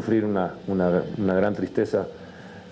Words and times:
sufrir 0.00 0.24
una, 0.24 0.54
una, 0.66 1.02
una 1.18 1.34
gran 1.34 1.54
tristeza 1.54 2.06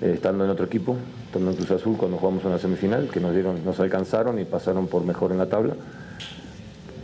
eh, 0.01 0.13
estando 0.15 0.45
en 0.45 0.51
otro 0.51 0.65
equipo, 0.65 0.97
estando 1.27 1.51
en 1.51 1.57
Cruz 1.57 1.71
Azul 1.73 1.97
cuando 1.99 2.17
jugamos 2.17 2.43
una 2.47 2.59
semifinal, 2.59 3.09
que 3.13 3.21
nos, 3.21 3.35
dieron, 3.35 3.63
nos 3.67 3.79
alcanzaron 3.81 4.39
y 4.39 4.45
pasaron 4.45 4.87
por 4.87 5.05
mejor 5.05 5.31
en 5.33 5.39
la 5.39 5.47
tabla. 5.47 5.75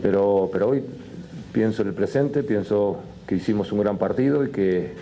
Pero, 0.03 0.49
pero 0.51 0.68
hoy 0.71 0.82
pienso 1.53 1.82
en 1.82 1.89
el 1.89 1.95
presente, 1.95 2.43
pienso 2.43 3.01
que 3.27 3.37
hicimos 3.37 3.71
un 3.73 3.81
gran 3.81 3.99
partido 3.99 4.45
y 4.45 4.51
que, 4.51 4.95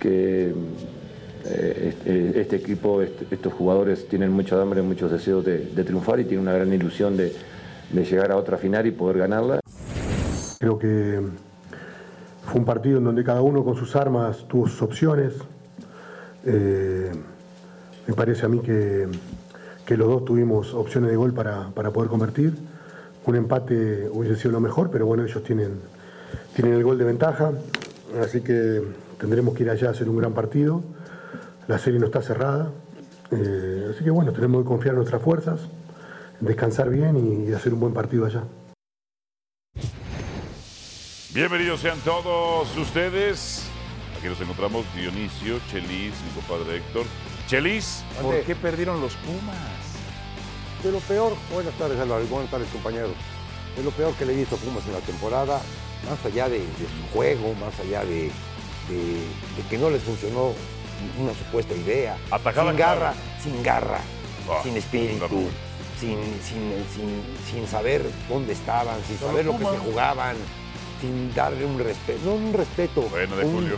que 0.00 0.54
eh, 1.44 1.88
este, 1.94 2.40
este 2.40 2.56
equipo, 2.56 3.02
este- 3.02 3.26
estos 3.30 3.52
jugadores 3.52 4.08
tienen 4.08 4.32
mucha 4.32 4.60
hambre, 4.60 4.80
muchos 4.80 5.10
deseos 5.12 5.44
de, 5.44 5.58
de 5.66 5.84
triunfar 5.84 6.18
y 6.20 6.24
tienen 6.24 6.40
una 6.46 6.54
gran 6.54 6.72
ilusión 6.72 7.16
de, 7.18 7.34
de 7.92 8.04
llegar 8.04 8.32
a 8.32 8.36
otra 8.36 8.56
final 8.56 8.86
y 8.86 8.90
poder 8.90 9.18
ganarla. 9.18 9.60
Creo 10.58 10.78
que 10.78 11.20
fue 12.52 12.60
un 12.60 12.66
partido 12.66 12.98
en 12.98 13.04
donde 13.04 13.24
cada 13.24 13.40
uno 13.40 13.64
con 13.64 13.76
sus 13.76 13.96
armas 13.96 14.44
tuvo 14.46 14.68
sus 14.68 14.82
opciones. 14.82 15.32
Eh, 16.44 17.10
me 18.06 18.12
parece 18.12 18.44
a 18.44 18.48
mí 18.50 18.58
que, 18.58 19.08
que 19.86 19.96
los 19.96 20.06
dos 20.06 20.26
tuvimos 20.26 20.74
opciones 20.74 21.08
de 21.08 21.16
gol 21.16 21.32
para, 21.32 21.70
para 21.70 21.90
poder 21.92 22.10
convertir. 22.10 22.52
Un 23.24 23.36
empate 23.36 24.06
hubiese 24.12 24.36
sido 24.36 24.52
lo 24.52 24.60
mejor, 24.60 24.90
pero 24.90 25.06
bueno, 25.06 25.24
ellos 25.24 25.42
tienen, 25.42 25.80
tienen 26.54 26.74
el 26.74 26.84
gol 26.84 26.98
de 26.98 27.04
ventaja, 27.06 27.52
así 28.22 28.42
que 28.42 28.82
tendremos 29.18 29.54
que 29.54 29.62
ir 29.62 29.70
allá 29.70 29.88
a 29.88 29.92
hacer 29.92 30.10
un 30.10 30.18
gran 30.18 30.34
partido. 30.34 30.82
La 31.68 31.78
serie 31.78 31.98
no 31.98 32.04
está 32.04 32.20
cerrada, 32.20 32.68
eh, 33.30 33.92
así 33.94 34.04
que 34.04 34.10
bueno, 34.10 34.30
tenemos 34.32 34.62
que 34.62 34.68
confiar 34.68 34.92
en 34.92 34.96
nuestras 34.96 35.22
fuerzas, 35.22 35.60
descansar 36.40 36.90
bien 36.90 37.46
y 37.48 37.52
hacer 37.54 37.72
un 37.72 37.80
buen 37.80 37.94
partido 37.94 38.26
allá. 38.26 38.42
Bienvenidos 41.34 41.80
sean 41.80 41.98
todos 42.00 42.76
ustedes. 42.76 43.64
Aquí 44.18 44.28
nos 44.28 44.40
encontramos 44.40 44.84
Dionisio, 44.94 45.58
Chelis, 45.70 46.12
mi 46.24 46.30
compadre 46.34 46.76
Héctor. 46.78 47.06
Chelis, 47.48 48.04
¿por 48.20 48.40
qué 48.42 48.54
perdieron 48.54 49.00
los 49.00 49.14
Pumas? 49.16 49.56
De 50.82 50.92
lo 50.92 50.98
peor, 51.00 51.34
buenas 51.52 51.74
tardes 51.74 51.98
Álvaro, 51.98 52.24
buenas 52.26 52.50
tardes 52.50 52.68
compañeros. 52.68 53.12
De 53.76 53.82
lo 53.82 53.90
peor 53.92 54.12
que 54.14 54.26
le 54.26 54.34
he 54.34 54.36
visto 54.36 54.56
a 54.56 54.58
Pumas 54.58 54.84
en 54.86 54.92
la 54.92 54.98
temporada, 55.00 55.60
más 56.08 56.24
allá 56.26 56.48
de, 56.48 56.58
de 56.58 56.66
su 56.66 57.14
juego, 57.14 57.54
más 57.54 57.78
allá 57.80 58.04
de, 58.04 58.24
de- 58.88 59.22
de 59.56 59.68
que 59.70 59.78
no 59.78 59.88
les 59.90 60.02
funcionó 60.02 60.52
una 61.18 61.32
supuesta 61.34 61.74
idea. 61.74 62.16
Atajada 62.30 62.70
sin 62.70 62.78
garra, 62.78 63.14
sin 63.42 63.62
garra, 63.62 64.00
Ah, 64.50 64.60
sin 64.64 64.76
espíritu, 64.76 65.48
sin, 66.00 66.18
sin, 66.42 66.84
sin, 66.92 67.22
sin 67.48 67.66
saber 67.68 68.04
dónde 68.28 68.52
estaban, 68.54 68.96
sin 69.06 69.16
saber 69.18 69.44
lo 69.46 69.56
que 69.56 69.64
se 69.64 69.78
jugaban, 69.78 70.36
sin 71.02 71.34
darle 71.34 71.66
un 71.66 71.78
respeto, 71.78 72.20
no 72.24 72.34
un 72.36 72.52
respeto, 72.54 73.02
Bueno, 73.10 73.36
de 73.36 73.44
un, 73.44 73.52
Julio. 73.54 73.76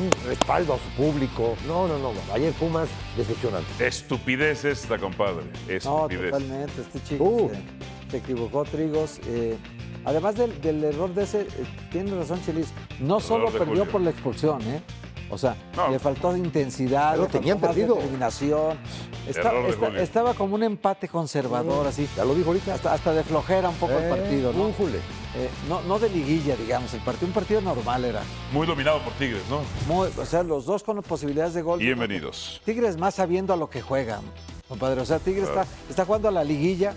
un 0.00 0.28
respaldo 0.28 0.74
a 0.74 0.76
su 0.78 0.88
público. 1.02 1.56
No, 1.66 1.88
no, 1.88 1.98
no, 1.98 2.12
ayer 2.32 2.52
Pumas 2.52 2.88
decepcionante. 3.16 3.66
Estupidez 3.86 4.64
esta, 4.64 4.98
compadre. 4.98 5.44
No, 5.66 5.72
Estupidez. 5.72 6.30
totalmente. 6.30 6.80
Este 6.82 7.02
chico 7.02 7.24
Uh. 7.24 7.50
se, 7.50 8.10
se 8.10 8.16
equivocó, 8.18 8.64
Trigos. 8.64 9.18
Eh, 9.26 9.56
además 10.04 10.36
del, 10.36 10.60
del 10.60 10.84
error 10.84 11.12
de 11.14 11.22
ese, 11.24 11.40
eh, 11.40 11.48
tiene 11.90 12.14
razón 12.14 12.40
Chelis, 12.44 12.68
no 13.00 13.18
solo 13.20 13.46
perdió 13.50 13.66
Julio. 13.66 13.84
por 13.86 14.00
la 14.02 14.10
expulsión, 14.10 14.60
¿eh? 14.62 14.82
O 15.28 15.36
sea, 15.38 15.56
No. 15.76 15.88
le 15.88 15.98
faltó 15.98 16.36
intensidad, 16.36 17.10
Pero 17.12 17.22
le 17.24 17.28
faltó 17.28 17.38
tenían 17.38 17.60
más 17.60 17.70
perdido. 17.70 17.94
determinación. 17.96 18.78
Está- 19.26 19.40
Error 19.50 19.64
de 19.64 19.70
está- 19.70 19.86
Julio. 19.86 20.00
estaba 20.02 20.34
como 20.34 20.54
un 20.54 20.62
empate 20.62 21.08
conservador, 21.08 21.86
así. 21.86 22.08
Ya 22.16 22.24
lo 22.24 22.34
dijo 22.34 22.48
ahorita. 22.48 22.74
Hasta, 22.74 22.92
hasta 22.92 23.12
de 23.12 23.24
flojera 23.24 23.68
un 23.68 23.74
poco 23.76 23.94
el 23.94 24.04
Eh, 24.04 24.08
partido, 24.08 24.52
¿no? 24.52 24.68
újule. 24.68 24.98
Eh, 25.34 25.50
no, 25.68 25.82
no 25.82 25.98
de 25.98 26.08
liguilla, 26.10 26.54
digamos. 26.56 26.94
El 26.94 27.00
partido, 27.00 27.26
un 27.26 27.32
partido 27.34 27.60
normal 27.60 28.04
era. 28.04 28.22
Muy 28.52 28.66
dominado 28.66 29.00
por 29.02 29.12
Tigres, 29.14 29.42
¿no? 29.50 29.60
Muy- 29.92 30.08
o 30.16 30.24
sea, 30.24 30.42
los 30.44 30.64
dos 30.64 30.82
con 30.84 31.02
posibilidades 31.02 31.54
de 31.54 31.62
gol. 31.62 31.78
Bienvenidos. 31.80 32.60
Tigres 32.64 32.96
más 32.96 33.16
sabiendo 33.16 33.52
a 33.52 33.56
lo 33.56 33.68
que 33.68 33.82
juega, 33.82 34.20
compadre. 34.68 35.00
O 35.00 35.04
sea, 35.04 35.18
Tigres 35.18 35.48
está, 35.48 35.66
está 35.90 36.04
jugando 36.04 36.28
a 36.28 36.30
la 36.30 36.44
liguilla 36.44 36.94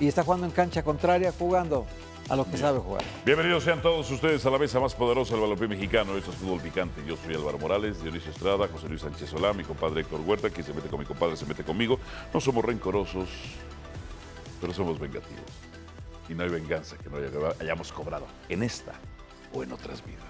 y 0.00 0.06
está 0.06 0.22
jugando 0.22 0.46
en 0.46 0.52
cancha 0.52 0.82
contraria, 0.84 1.32
jugando 1.36 1.84
a 2.32 2.36
lo 2.36 2.46
que 2.50 2.56
sabe 2.56 2.78
jugar. 2.78 3.02
Bienvenidos 3.26 3.62
sean 3.62 3.82
todos 3.82 4.10
ustedes 4.10 4.44
a 4.46 4.50
la 4.50 4.58
mesa 4.58 4.80
más 4.80 4.94
poderosa 4.94 5.32
del 5.34 5.42
balompié 5.42 5.68
mexicano. 5.68 6.16
Esto 6.16 6.30
es 6.30 6.36
Fútbol 6.38 6.62
Picante. 6.62 7.02
Yo 7.06 7.14
soy 7.18 7.34
Álvaro 7.34 7.58
Morales, 7.58 8.02
Dionisio 8.02 8.30
Estrada, 8.30 8.66
José 8.68 8.88
Luis 8.88 9.02
Sánchez 9.02 9.28
Solá, 9.28 9.52
mi 9.52 9.64
compadre 9.64 10.00
Héctor 10.00 10.20
Huerta. 10.22 10.48
Quien 10.48 10.64
se 10.64 10.72
mete 10.72 10.88
con 10.88 10.98
mi 10.98 11.04
compadre 11.04 11.36
se 11.36 11.44
mete 11.44 11.62
conmigo. 11.62 11.98
No 12.32 12.40
somos 12.40 12.64
rencorosos, 12.64 13.28
pero 14.62 14.72
somos 14.72 14.98
vengativos. 14.98 15.44
Y 16.30 16.32
no 16.34 16.44
hay 16.44 16.48
venganza 16.48 16.96
que 16.96 17.10
no 17.10 17.18
haya- 17.18 17.54
hayamos 17.60 17.92
cobrado 17.92 18.26
en 18.48 18.62
esta 18.62 18.92
o 19.52 19.62
en 19.62 19.70
otras 19.72 20.02
vidas. 20.02 20.24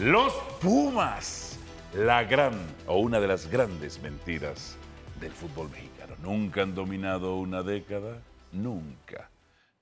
Los 0.00 0.30
Pumas, 0.60 1.58
la 1.94 2.22
gran 2.24 2.52
o 2.86 2.98
una 2.98 3.18
de 3.18 3.28
las 3.28 3.46
grandes 3.50 3.98
mentiras 4.02 4.76
del 5.22 5.32
fútbol 5.32 5.70
mexicano. 5.70 6.16
Nunca 6.22 6.60
han 6.60 6.74
dominado 6.74 7.36
una 7.36 7.62
década, 7.62 8.18
nunca, 8.52 9.30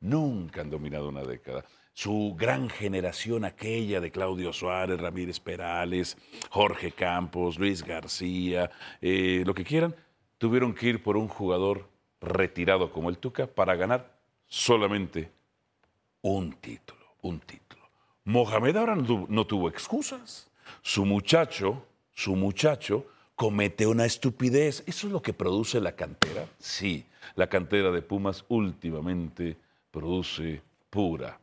nunca 0.02 0.60
han 0.60 0.70
dominado 0.70 1.08
una 1.08 1.22
década. 1.22 1.64
Su 1.94 2.34
gran 2.38 2.68
generación, 2.68 3.44
aquella 3.44 4.00
de 4.00 4.10
Claudio 4.10 4.52
Suárez, 4.52 5.00
Ramírez 5.00 5.40
Perales, 5.40 6.16
Jorge 6.50 6.92
Campos, 6.92 7.58
Luis 7.58 7.82
García, 7.82 8.70
eh, 9.00 9.42
lo 9.46 9.54
que 9.54 9.64
quieran, 9.64 9.94
tuvieron 10.38 10.74
que 10.74 10.88
ir 10.88 11.02
por 11.02 11.16
un 11.16 11.28
jugador 11.28 11.88
retirado 12.20 12.92
como 12.92 13.10
el 13.10 13.18
Tuca 13.18 13.46
para 13.46 13.74
ganar 13.76 14.18
solamente 14.46 15.30
un 16.22 16.52
título, 16.54 17.00
un 17.22 17.40
título. 17.40 17.82
Mohamed 18.24 18.76
ahora 18.76 18.94
no 18.94 19.26
no 19.28 19.46
tuvo 19.46 19.69
excusas. 19.69 20.50
Su 20.80 21.04
muchacho, 21.04 21.84
su 22.12 22.36
muchacho 22.36 23.06
comete 23.34 23.86
una 23.86 24.04
estupidez. 24.04 24.84
¿Eso 24.86 25.06
es 25.06 25.12
lo 25.12 25.20
que 25.20 25.32
produce 25.32 25.80
la 25.80 25.92
cantera? 25.92 26.46
Sí, 26.58 27.04
la 27.34 27.48
cantera 27.48 27.90
de 27.90 28.02
Pumas 28.02 28.44
últimamente 28.48 29.56
produce 29.92 30.60
pura. 30.91 31.38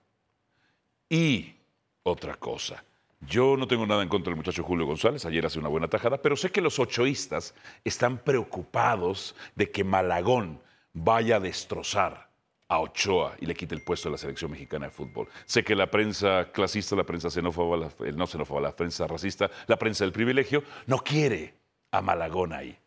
Y 1.08 1.56
otra 2.04 2.36
cosa. 2.36 2.84
Yo 3.22 3.56
no 3.58 3.68
tengo 3.68 3.86
nada 3.86 4.02
en 4.04 4.10
contra 4.10 4.32
del 4.32 4.38
muchacho 4.38 4.64
Julio 4.64 4.86
González, 4.86 5.26
ayer 5.26 5.46
hace 5.46 5.60
una 5.60 5.68
buena 5.70 5.88
tajada, 5.90 6.22
pero 6.22 6.36
sé 6.38 6.52
que 6.52 6.62
los 6.62 6.80
ochoístas 6.80 7.54
están 7.84 8.18
preocupados 8.18 9.36
de 9.56 9.72
que 9.72 9.84
Malagón 9.84 10.62
vaya 10.94 11.36
a 11.36 11.40
destrozar 11.40 12.30
a 12.70 12.80
Ochoa 12.80 13.36
y 13.42 13.46
le 13.46 13.56
quite 13.56 13.76
el 13.76 13.84
puesto 13.84 14.08
de 14.10 14.14
la 14.14 14.18
selección 14.18 14.52
mexicana 14.52 14.86
de 14.86 14.92
fútbol. 14.92 15.28
Sé 15.46 15.64
que 15.64 15.76
la 15.76 15.90
prensa 15.92 16.52
clasista, 16.52 16.96
la 16.96 17.04
prensa 17.04 17.30
xenófoba, 17.30 17.76
la- 17.78 18.12
no 18.14 18.28
xenófoba, 18.28 18.62
la 18.62 18.76
prensa 18.76 19.06
racista, 19.08 19.50
la 19.68 19.78
prensa 19.78 20.06
del 20.06 20.14
privilegio, 20.14 20.64
no 20.88 21.00
quiere 21.00 21.56
a 21.92 22.02
Malagón 22.02 22.54
ahí. 22.54 22.78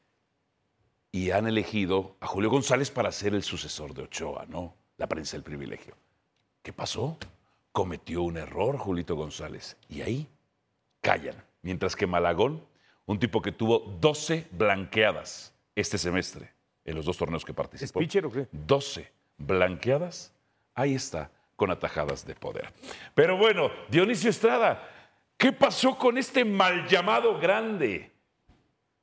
Y 1.11 1.31
han 1.31 1.47
elegido 1.47 2.17
a 2.21 2.27
Julio 2.27 2.49
González 2.49 2.91
para 2.91 3.13
ser 3.13 3.35
el 3.35 3.43
sucesor 3.43 3.93
de 3.93 4.03
Ochoa, 4.05 4.47
¿no? 4.49 4.75
La 5.03 5.09
prensa 5.09 5.37
del 5.37 5.43
privilegio. 5.43 5.97
¿Qué 6.63 6.73
pasó? 6.73 7.19
Cometió 7.73 8.23
un 8.23 8.37
error 8.37 8.79
Julito 8.79 9.17
González. 9.17 9.77
Y 9.89 10.01
ahí 10.01 10.29
callan. 11.01 11.35
Mientras 11.61 11.97
que 11.97 12.07
Malagón, 12.07 12.65
un 13.07 13.19
tipo 13.19 13.43
que 13.43 13.51
tuvo 13.51 13.81
12 14.01 14.47
blanqueadas 14.53 15.53
este 15.75 15.99
semestre 15.99 16.53
en 16.85 16.95
los 16.95 17.05
dos 17.05 17.17
torneos 17.17 17.45
que 17.45 17.53
participó. 17.53 17.99
¿Es 17.99 18.07
pitcher 18.07 18.27
o 18.27 18.31
qué? 18.31 18.47
12 18.53 19.11
blanqueadas, 19.39 20.33
ahí 20.73 20.95
está, 20.95 21.33
con 21.57 21.73
atajadas 21.73 22.25
de 22.25 22.37
poder. 22.37 22.73
Pero 23.13 23.37
bueno, 23.37 23.73
Dionisio 23.89 24.31
Estrada, 24.31 24.89
¿qué 25.37 25.51
pasó 25.51 25.99
con 25.99 26.17
este 26.17 26.45
mal 26.45 26.87
llamado 26.87 27.41
grande? 27.41 28.13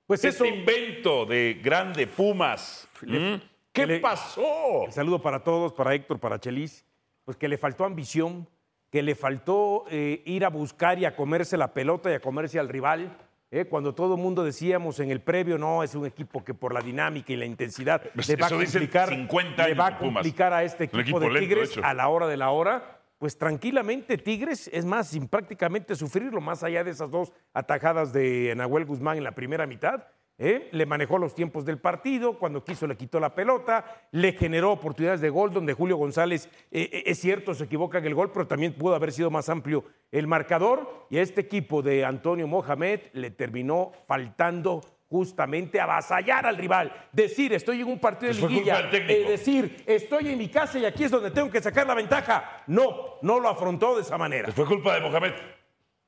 Pues 0.07 0.24
este 0.24 0.45
eso, 0.45 0.56
invento 0.56 1.25
de 1.25 1.60
grande 1.62 2.07
Pumas. 2.07 2.88
¿Mm? 3.02 3.49
¿Qué 3.71 3.86
le- 3.86 4.00
pasó? 4.00 4.86
el 4.86 4.92
saludo 4.92 5.21
para 5.21 5.44
todos, 5.44 5.74
para 5.74 5.94
Héctor, 5.94 6.19
para 6.19 6.39
Chelis, 6.39 6.86
pues 7.25 7.38
que 7.38 7.48
le 7.48 7.57
faltó 7.57 7.86
ambición, 7.86 8.48
que 8.89 9.04
le 9.04 9.13
faltó 9.16 9.86
eh, 9.89 10.21
ir 10.25 10.44
a 10.45 10.50
buscar 10.50 10.98
y 11.00 11.06
a 11.06 11.16
comerse 11.16 11.57
la 11.57 11.74
pelota 11.74 12.10
y 12.10 12.13
a 12.16 12.19
comerse 12.19 12.60
al 12.60 12.68
rival. 12.69 13.16
¿eh? 13.51 13.66
Cuando 13.66 13.94
todo 13.94 14.16
el 14.16 14.21
mundo 14.21 14.44
decíamos 14.44 15.00
en 15.00 15.12
el 15.12 15.21
previo, 15.21 15.57
no, 15.60 15.83
es 15.83 15.94
un 15.94 16.06
equipo 16.07 16.44
que 16.44 16.54
por 16.56 16.74
la 16.74 16.81
dinámica 16.81 17.31
y 17.31 17.36
la 17.36 17.45
intensidad 17.45 18.01
Pues 18.16 18.27
le 18.30 18.36
va 18.36 18.48
a 18.48 18.50
complicar, 18.50 19.10
50 19.10 19.68
le 19.68 19.74
va 19.75 19.88
a 19.88 19.92
de 19.92 19.98
complicar 19.98 20.54
a 20.54 20.63
este 20.63 20.86
equipo, 20.86 21.01
equipo 21.01 21.19
de 21.19 21.27
lento, 21.27 21.39
de 21.42 21.45
Tigres 21.48 21.71
hecho. 21.71 21.81
a 21.86 21.94
la 21.94 22.07
hora 22.10 22.27
de 22.27 22.38
la 22.38 22.50
hora. 22.50 22.95
Pues 23.19 23.38
tranquilamente 23.38 24.18
Tigres, 24.18 24.69
es 24.74 24.86
más, 24.86 25.10
sin 25.10 25.27
prácticamente 25.27 25.94
sufrirlo, 25.95 26.39
más 26.42 26.63
allá 26.63 26.83
de 26.86 26.92
esas 26.92 27.12
dos 27.12 27.33
atajadas 27.54 28.13
de 28.13 28.54
Nahuel 28.56 28.86
Guzmán 28.86 29.18
en 29.18 29.25
la 29.25 29.33
primera 29.33 29.68
mitad, 29.68 30.06
¿eh? 30.39 30.69
le 30.71 30.86
manejó 30.86 31.18
los 31.18 31.36
tiempos 31.36 31.65
del 31.65 31.77
partido, 31.77 32.39
cuando 32.39 32.63
quiso 32.63 32.88
le 32.88 32.97
quitó 32.97 33.19
la 33.19 33.36
pelota, 33.36 34.07
le 34.12 34.31
generó 34.31 34.71
oportunidades 34.71 35.21
de 35.21 35.30
gol 35.30 35.53
donde 35.53 35.74
Julio 35.74 35.97
González, 35.97 36.50
eh, 36.71 36.89
eh, 36.91 37.03
es 37.06 37.19
cierto, 37.19 37.53
se 37.53 37.65
equivoca 37.65 38.00
en 38.00 38.06
el 38.06 38.15
gol, 38.15 38.31
pero 38.31 38.47
también 38.47 38.74
pudo 38.74 38.95
haber 38.95 39.12
sido 39.12 39.30
más 39.30 39.50
amplio 39.50 39.83
el 40.12 40.25
marcador 40.25 41.06
y 41.09 41.18
a 41.18 41.21
este 41.21 41.41
equipo 41.41 41.81
de 41.81 42.06
Antonio 42.06 42.47
Mohamed 42.47 43.01
le 43.13 43.31
terminó 43.31 43.91
faltando 44.07 44.81
justamente 45.09 45.81
avasallar 45.81 46.45
al 46.45 46.56
rival, 46.56 46.94
decir 47.12 47.51
estoy 47.53 47.81
en 47.81 47.88
un 47.88 48.00
partido 48.00 48.31
de 48.31 48.39
Pues 48.39 48.51
liguilla, 48.51 48.89
eh, 48.92 49.25
decir 49.27 49.83
estoy 49.88 50.30
en 50.30 50.38
mi 50.38 50.50
casa 50.50 50.77
y 50.77 50.85
aquí 50.85 51.03
es 51.03 51.12
donde 51.12 51.31
tengo 51.31 51.50
que 51.50 51.62
sacar 51.62 51.85
la 51.85 51.95
ventaja. 51.95 52.63
No, 52.68 53.18
no 53.24 53.39
lo 53.39 53.50
afrontó 53.50 53.95
de 53.95 54.03
esa 54.03 54.18
manera. 54.18 54.51
Fue 54.51 54.65
culpa 54.65 54.94
de 54.94 55.01
Mohamed. 55.01 55.33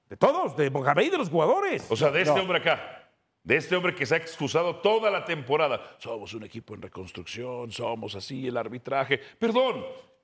De 0.07 0.18
todos, 0.18 0.56
de 0.56 0.69
Mohamed 0.69 1.04
y 1.04 1.10
de 1.10 1.18
los 1.18 1.30
jugadores. 1.30 1.89
O 1.89 1.95
sea, 1.95 2.12
de 2.12 2.22
este 2.22 2.39
hombre 2.39 2.60
acá. 2.60 3.00
De 3.44 3.58
este 3.58 3.76
hombre 3.76 3.96
que 3.96 4.06
se 4.06 4.16
ha 4.16 4.18
excusado 4.18 4.78
toda 4.78 5.10
la 5.10 5.26
temporada. 5.26 5.96
Somos 5.98 6.34
un 6.34 6.44
equipo 6.44 6.76
en 6.76 6.82
reconstrucción, 6.82 7.72
somos 7.72 8.16
así, 8.16 8.48
el 8.48 8.58
arbitraje. 8.58 9.20
Perdón, 9.40 9.84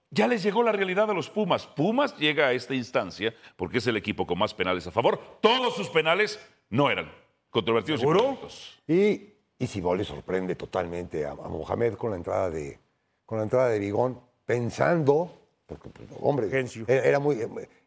ya 0.09 0.27
les 0.27 0.43
llegó 0.43 0.63
la 0.63 0.71
realidad 0.71 1.09
a 1.09 1.13
los 1.13 1.29
Pumas. 1.29 1.65
Pumas 1.67 2.15
llega 2.17 2.47
a 2.47 2.53
esta 2.53 2.73
instancia 2.75 3.33
porque 3.55 3.79
es 3.79 3.87
el 3.87 3.97
equipo 3.97 4.25
con 4.25 4.37
más 4.37 4.53
penales 4.53 4.85
a 4.87 4.91
favor. 4.91 5.19
Todos 5.41 5.75
sus 5.75 5.89
penales 5.89 6.39
no 6.69 6.89
eran 6.89 7.11
controvertidos 7.49 8.01
y. 8.01 8.93
Y, 8.93 9.33
y 9.59 9.67
Siboldi 9.67 10.05
sorprende 10.05 10.55
totalmente 10.55 11.25
a, 11.25 11.31
a 11.31 11.35
Mohamed 11.35 11.95
con 11.95 12.11
la 12.11 12.17
entrada 12.17 12.49
de, 12.49 12.79
con 13.25 13.39
la 13.39 13.43
entrada 13.43 13.69
de 13.69 13.79
Bigón, 13.79 14.21
pensando, 14.45 15.33
porque, 15.65 15.89
pues, 15.89 16.07
hombre, 16.21 16.47
era, 16.87 17.03
era 17.03 17.19
muy, 17.19 17.39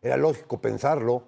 era 0.02 0.16
lógico 0.16 0.60
pensarlo, 0.60 1.24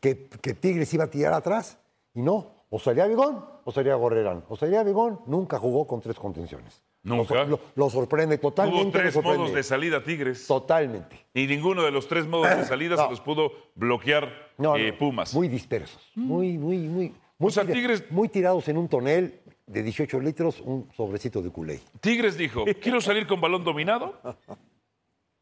que, 0.00 0.28
que 0.28 0.54
Tigres 0.54 0.92
iba 0.92 1.04
a 1.04 1.10
tirar 1.10 1.32
atrás. 1.32 1.78
Y 2.12 2.20
no, 2.20 2.53
o 2.74 2.78
salía 2.80 3.06
Bigón 3.06 3.44
o 3.64 3.70
salía 3.70 3.94
Gorrerán. 3.94 4.42
O 4.48 4.56
salía 4.56 4.82
Bigón, 4.82 5.20
nunca 5.26 5.58
jugó 5.60 5.86
con 5.86 6.00
tres 6.00 6.16
contenciones. 6.18 6.82
Nunca. 7.04 7.46
Lo, 7.76 7.90
sorprende 7.90 8.38
totalmente. 8.38 8.80
Tuvo 8.82 8.86
lo 8.92 8.98
tres 8.98 9.14
sorprende. 9.14 9.38
modos 9.38 9.54
de 9.54 9.62
salida 9.62 10.02
Tigres. 10.02 10.46
Totalmente. 10.46 11.26
Y 11.34 11.46
ninguno 11.46 11.82
de 11.84 11.90
los 11.92 12.08
tres 12.08 12.26
modos 12.26 12.48
de 12.56 12.64
salida 12.64 12.96
se 12.96 13.08
los 13.10 13.20
pudo 13.20 13.52
bloquear 13.76 14.28
No, 14.58 14.76
eh, 14.76 14.90
no, 14.92 14.98
Pumas. 14.98 15.32
Muy 15.34 15.46
dispersos. 15.48 16.00
Muy, 16.16 16.58
muy, 16.58 16.78
muy. 16.78 17.14
Muy, 17.38 17.48
O 17.48 17.50
sea, 17.50 17.62
tira- 17.64 17.74
Tigres- 17.74 18.10
muy 18.10 18.28
tirados 18.28 18.66
en 18.68 18.78
un 18.78 18.88
tonel 18.88 19.40
de 19.66 19.82
18 19.82 20.18
litros, 20.20 20.60
un 20.60 20.88
sobrecito 20.96 21.42
de 21.42 21.50
culé. 21.50 21.80
Tigres 22.00 22.36
dijo, 22.36 22.64
quiero 22.80 23.00
salir 23.00 23.26
con 23.26 23.40
balón 23.40 23.62
dominado 23.64 24.20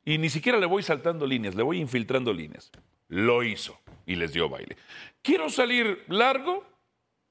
y 0.04 0.18
ni 0.18 0.28
siquiera 0.30 0.58
le 0.58 0.66
voy 0.66 0.82
saltando 0.82 1.26
líneas, 1.26 1.54
le 1.54 1.62
voy 1.62 1.78
infiltrando 1.80 2.32
líneas. 2.32 2.70
Lo 3.08 3.42
hizo 3.42 3.78
y 4.06 4.16
les 4.16 4.32
dio 4.32 4.48
baile. 4.48 4.76
Quiero 5.22 5.48
salir 5.48 6.04
largo, 6.08 6.64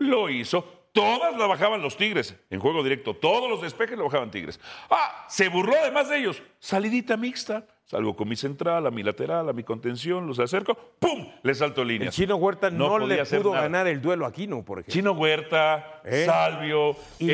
lo 0.01 0.29
hizo. 0.29 0.81
Todas 0.91 1.37
la 1.37 1.47
bajaban 1.47 1.81
los 1.81 1.95
Tigres 1.95 2.35
en 2.49 2.59
juego 2.59 2.83
directo. 2.83 3.15
Todos 3.15 3.49
los 3.49 3.61
despejes 3.61 3.97
lo 3.97 4.05
bajaban 4.05 4.29
Tigres. 4.29 4.59
Ah, 4.89 5.25
se 5.29 5.47
burló 5.47 5.75
además 5.79 6.09
de 6.09 6.17
ellos. 6.17 6.41
Salidita 6.59 7.15
mixta. 7.15 7.65
Salgo 7.91 8.15
con 8.15 8.29
mi 8.29 8.37
central, 8.37 8.87
a 8.87 8.89
mi 8.89 9.03
lateral, 9.03 9.49
a 9.49 9.51
mi 9.51 9.65
contención, 9.65 10.25
los 10.25 10.39
acerco, 10.39 10.77
¡pum! 10.97 11.27
Le 11.43 11.53
salto 11.53 11.81
El 11.81 11.89
líneas. 11.89 12.15
Chino 12.15 12.37
Huerta 12.37 12.69
no, 12.71 12.97
le 12.99 13.25
pudo 13.25 13.51
ganar 13.51 13.85
el 13.85 14.01
duelo 14.01 14.25
a 14.25 14.31
Quino, 14.31 14.63
por 14.63 14.79
ejemplo. 14.79 14.93
Chino 14.93 15.11
Huerta, 15.11 15.99
¿Eh? 16.05 16.23
Salvio, 16.25 16.95
y 17.19 17.29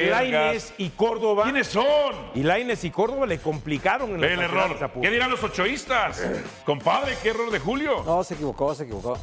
y 0.80 0.90
Córdoba. 0.96 1.44
¿Quiénes 1.44 1.68
son? 1.68 1.86
Y 2.34 2.42
Lainez 2.42 2.84
y 2.86 2.90
Córdoba 2.90 3.28
le 3.28 3.38
complicaron 3.38 4.16
en 4.16 4.24
el 4.24 4.40
error. 4.40 4.76
¿Qué 5.00 5.12
dirán 5.12 5.30
los 5.30 5.44
ochoístas? 5.44 6.28
Compadre, 6.66 7.14
qué 7.22 7.30
error 7.30 7.52
de 7.52 7.60
Julio. 7.60 8.02
No, 8.04 8.24
se 8.24 8.34
equivocó, 8.34 8.74
se 8.74 8.86
equivocó. 8.86 9.16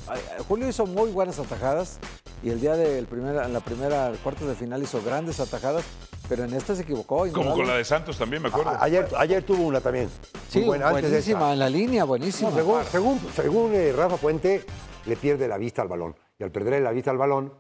Julio 0.47 0.69
hizo 0.69 0.87
muy 0.87 1.11
buenas 1.11 1.41
atajadas 1.41 1.99
y 2.45 2.51
el 2.51 2.61
día 2.61 2.77
del 2.77 3.07
primera, 3.07 3.45
en 3.45 3.53
la 3.53 3.61
primera 3.61 4.13
cuarto 4.23 4.47
de 4.47 4.55
final 4.55 4.85
hizo 4.85 5.03
grandes 5.03 5.41
atajadas, 5.41 5.85
pero 6.29 6.45
en 6.45 6.55
esta 6.55 6.75
se 6.75 6.83
equivocó. 6.83 7.27
Como 7.33 7.55
con 7.55 7.67
la 7.67 7.77
de 7.77 7.85
Santos 7.85 8.17
también, 8.19 8.43
me 8.43 8.49
acuerdo. 8.49 8.71
A- 8.71 8.83
Ayer, 8.85 9.07
ayer 9.17 9.43
tuvo 9.43 9.65
una 9.65 9.81
también. 9.81 10.09
Sí, 10.49 10.59
Muy 10.61 10.69
buena, 10.69 10.89
antes 10.89 11.03
de 11.05 11.09
buenísima, 11.11 11.53
en 11.53 11.59
la 11.59 11.69
línea, 11.71 12.05
buenísima. 12.05 12.51
No, 12.51 12.57
según 12.57 12.85
según, 12.85 13.21
según, 13.35 13.75
eh, 13.75 13.93
Rafa 13.97 14.17
Puente, 14.17 14.65
le 15.07 15.17
pierde 15.17 15.49
la 15.49 15.59
vista 15.59 15.83
al 15.83 15.89
balón. 15.89 16.15
Y 16.39 16.45
al 16.45 16.51
perderle 16.51 16.81
la 16.81 16.91
vista 16.93 17.11
al 17.11 17.19
balón, 17.19 17.53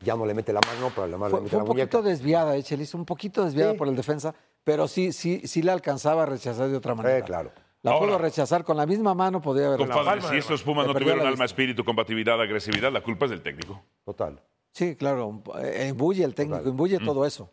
ya 0.00 0.14
no 0.16 0.26
le 0.26 0.34
mete 0.34 0.52
la 0.52 0.60
mano, 0.60 0.90
pero 0.94 1.04
además 1.04 1.30
Fue, 1.30 1.38
le 1.40 1.44
mete 1.44 1.50
fue 1.50 1.58
la 1.58 1.62
un 1.64 1.68
poquito 1.68 2.02
desviada, 2.02 2.56
eh, 2.56 2.62
Chelis, 2.62 2.94
un 2.94 3.04
poquito 3.04 3.44
desviada 3.44 3.72
Sí. 3.72 3.78
por 3.78 3.88
el 3.88 3.96
defensa, 3.96 4.34
pero 4.64 4.86
sí, 4.88 5.12
sí, 5.12 5.42
sí 5.46 5.62
la 5.62 5.72
alcanzaba 5.72 6.24
a 6.24 6.26
rechazar 6.26 6.68
de 6.68 6.76
otra 6.76 6.94
manera. 6.94 7.18
Eh, 7.18 7.22
claro. 7.22 7.50
La 7.82 7.92
Ahora- 7.92 8.06
pudo 8.06 8.18
rechazar 8.18 8.64
con 8.64 8.76
la 8.76 8.86
misma 8.86 9.14
mano, 9.14 9.40
podía 9.40 9.66
haber 9.68 9.78
Compadre, 9.78 10.20
si 10.22 10.36
estos 10.36 10.62
Pumas 10.64 10.86
no 10.86 10.94
tuvieron 10.94 11.24
alma, 11.26 11.44
espíritu, 11.44 11.84
combatividad, 11.84 12.40
agresividad, 12.40 12.92
la 12.92 13.00
culpa 13.02 13.26
es 13.26 13.30
del 13.30 13.40
técnico. 13.42 13.80
Total. 14.04 14.40
Sí, 14.72 14.96
claro, 14.96 15.42
imbuye 15.88 16.24
el 16.24 16.34
técnico, 16.34 16.58
Total. 16.58 16.70
imbuye 16.72 16.98
todo 16.98 17.24
eso. 17.24 17.50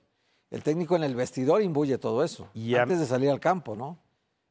El 0.52 0.64
técnico 0.64 0.96
en 0.96 1.04
el 1.04 1.16
vestidor 1.16 1.62
imbuye 1.62 1.98
todo 1.98 2.24
eso, 2.24 2.50
Y 2.54 2.76
antes 2.76 3.00
de 3.00 3.06
salir 3.06 3.30
al 3.30 3.40
campo, 3.40 3.76
¿no? 3.76 3.98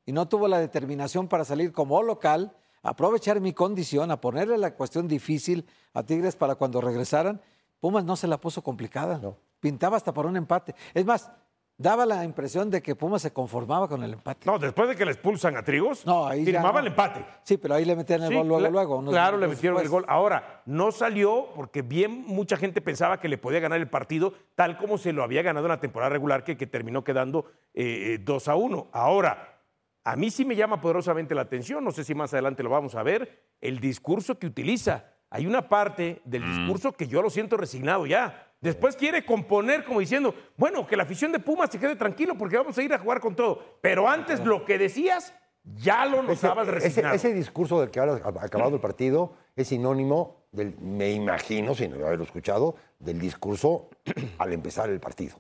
Y 0.06 0.12
no 0.12 0.28
tuvo 0.28 0.48
la 0.48 0.58
determinación 0.58 1.28
para 1.28 1.44
salir 1.44 1.72
como 1.72 2.02
local, 2.02 2.56
aprovechar 2.82 3.40
mi 3.40 3.52
condición, 3.52 4.10
a 4.10 4.20
ponerle 4.20 4.58
la 4.58 4.74
cuestión 4.74 5.08
difícil 5.08 5.66
a 5.94 6.02
Tigres 6.02 6.36
para 6.36 6.56
cuando 6.56 6.80
regresaran. 6.80 7.40
Pumas 7.80 8.04
no 8.04 8.16
se 8.16 8.26
la 8.26 8.38
puso 8.38 8.62
complicada, 8.62 9.20
pintaba 9.60 9.96
hasta 9.96 10.12
para 10.12 10.28
un 10.28 10.36
empate. 10.36 10.74
Es 10.92 11.06
más, 11.06 11.30
daba 11.76 12.06
la 12.06 12.24
impresión 12.24 12.70
de 12.70 12.80
que 12.82 12.94
Pumas 12.94 13.22
se 13.22 13.32
conformaba 13.32 13.88
con 13.88 14.02
el 14.02 14.12
empate. 14.12 14.46
No, 14.46 14.58
después 14.58 14.88
de 14.88 14.96
que 14.96 15.04
le 15.04 15.10
expulsan 15.12 15.56
a 15.56 15.62
Trigos, 15.62 16.06
No, 16.06 16.26
ahí 16.26 16.40
ya 16.44 16.52
firmaba 16.52 16.74
no. 16.74 16.78
el 16.80 16.86
empate. 16.88 17.24
Sí, 17.42 17.56
pero 17.56 17.74
ahí 17.74 17.84
le 17.84 17.96
metían 17.96 18.22
el 18.22 18.28
Sí, 18.28 18.34
gol 18.34 18.46
luego, 18.48 18.70
luego. 18.70 19.04
Claro, 19.10 19.36
le 19.38 19.48
metieron 19.48 19.80
el 19.80 19.88
gol. 19.88 20.04
Ahora, 20.08 20.62
no 20.66 20.92
salió 20.92 21.48
porque 21.54 21.82
bien 21.82 22.24
mucha 22.26 22.56
gente 22.56 22.80
pensaba 22.80 23.18
que 23.20 23.28
le 23.28 23.38
podía 23.38 23.60
ganar 23.60 23.80
el 23.80 23.88
partido 23.88 24.32
tal 24.54 24.76
como 24.78 24.98
se 24.98 25.12
lo 25.12 25.22
había 25.24 25.42
ganado 25.42 25.66
en 25.66 25.70
la 25.70 25.80
temporada 25.80 26.10
regular, 26.10 26.44
que, 26.44 26.56
que 26.56 26.66
terminó 26.66 27.02
quedando 27.02 27.46
eh, 27.74 28.18
2 28.22 28.48
a 28.48 28.54
1. 28.54 28.88
Ahora, 28.92 29.58
a 30.04 30.16
mí 30.16 30.30
sí 30.30 30.44
me 30.44 30.54
llama 30.54 30.80
poderosamente 30.80 31.34
la 31.34 31.42
atención, 31.42 31.82
no 31.82 31.90
sé 31.90 32.04
si 32.04 32.14
más 32.14 32.32
adelante 32.34 32.62
lo 32.62 32.70
vamos 32.70 32.94
a 32.94 33.02
ver, 33.02 33.42
el 33.60 33.80
discurso 33.80 34.38
que 34.38 34.46
utiliza. 34.46 35.06
Hay 35.30 35.46
una 35.46 35.68
parte 35.68 36.20
del 36.24 36.44
Mm. 36.44 36.58
discurso 36.58 36.92
que 36.92 37.08
yo 37.08 37.20
lo 37.20 37.30
siento 37.30 37.56
resignado 37.56 38.06
ya. 38.06 38.52
Después 38.64 38.96
quiere 38.96 39.24
componer 39.24 39.84
como 39.84 40.00
diciendo, 40.00 40.34
bueno, 40.56 40.86
que 40.86 40.96
la 40.96 41.02
afición 41.02 41.30
de 41.32 41.38
Pumas 41.38 41.70
se 41.70 41.78
quede 41.78 41.96
tranquilo 41.96 42.36
porque 42.36 42.56
vamos 42.56 42.76
a 42.78 42.82
ir 42.82 42.92
a 42.94 42.98
jugar 42.98 43.20
con 43.20 43.36
todo. 43.36 43.62
Pero 43.82 44.08
antes 44.08 44.40
lo 44.44 44.64
que 44.64 44.78
decías, 44.78 45.34
ya 45.76 46.06
lo 46.06 46.18
Ese, 46.22 46.46
notabas 46.46 46.66
ese- 46.68 46.72
resignado. 46.78 47.14
ese 47.14 47.34
discurso 47.34 47.80
del 47.80 47.90
que 47.90 48.00
hablas 48.00 48.20
acabado 48.24 48.74
el 48.74 48.80
partido 48.80 49.34
es 49.54 49.68
sinónimo 49.68 50.46
del, 50.50 50.74
me 50.80 51.12
imagino, 51.12 51.74
sin 51.74 51.92
haberlo 51.92 52.24
escuchado, 52.24 52.74
del 52.98 53.18
discurso 53.20 53.90
al 54.38 54.52
empezar 54.54 54.88
el 54.88 54.98
partido. 54.98 55.36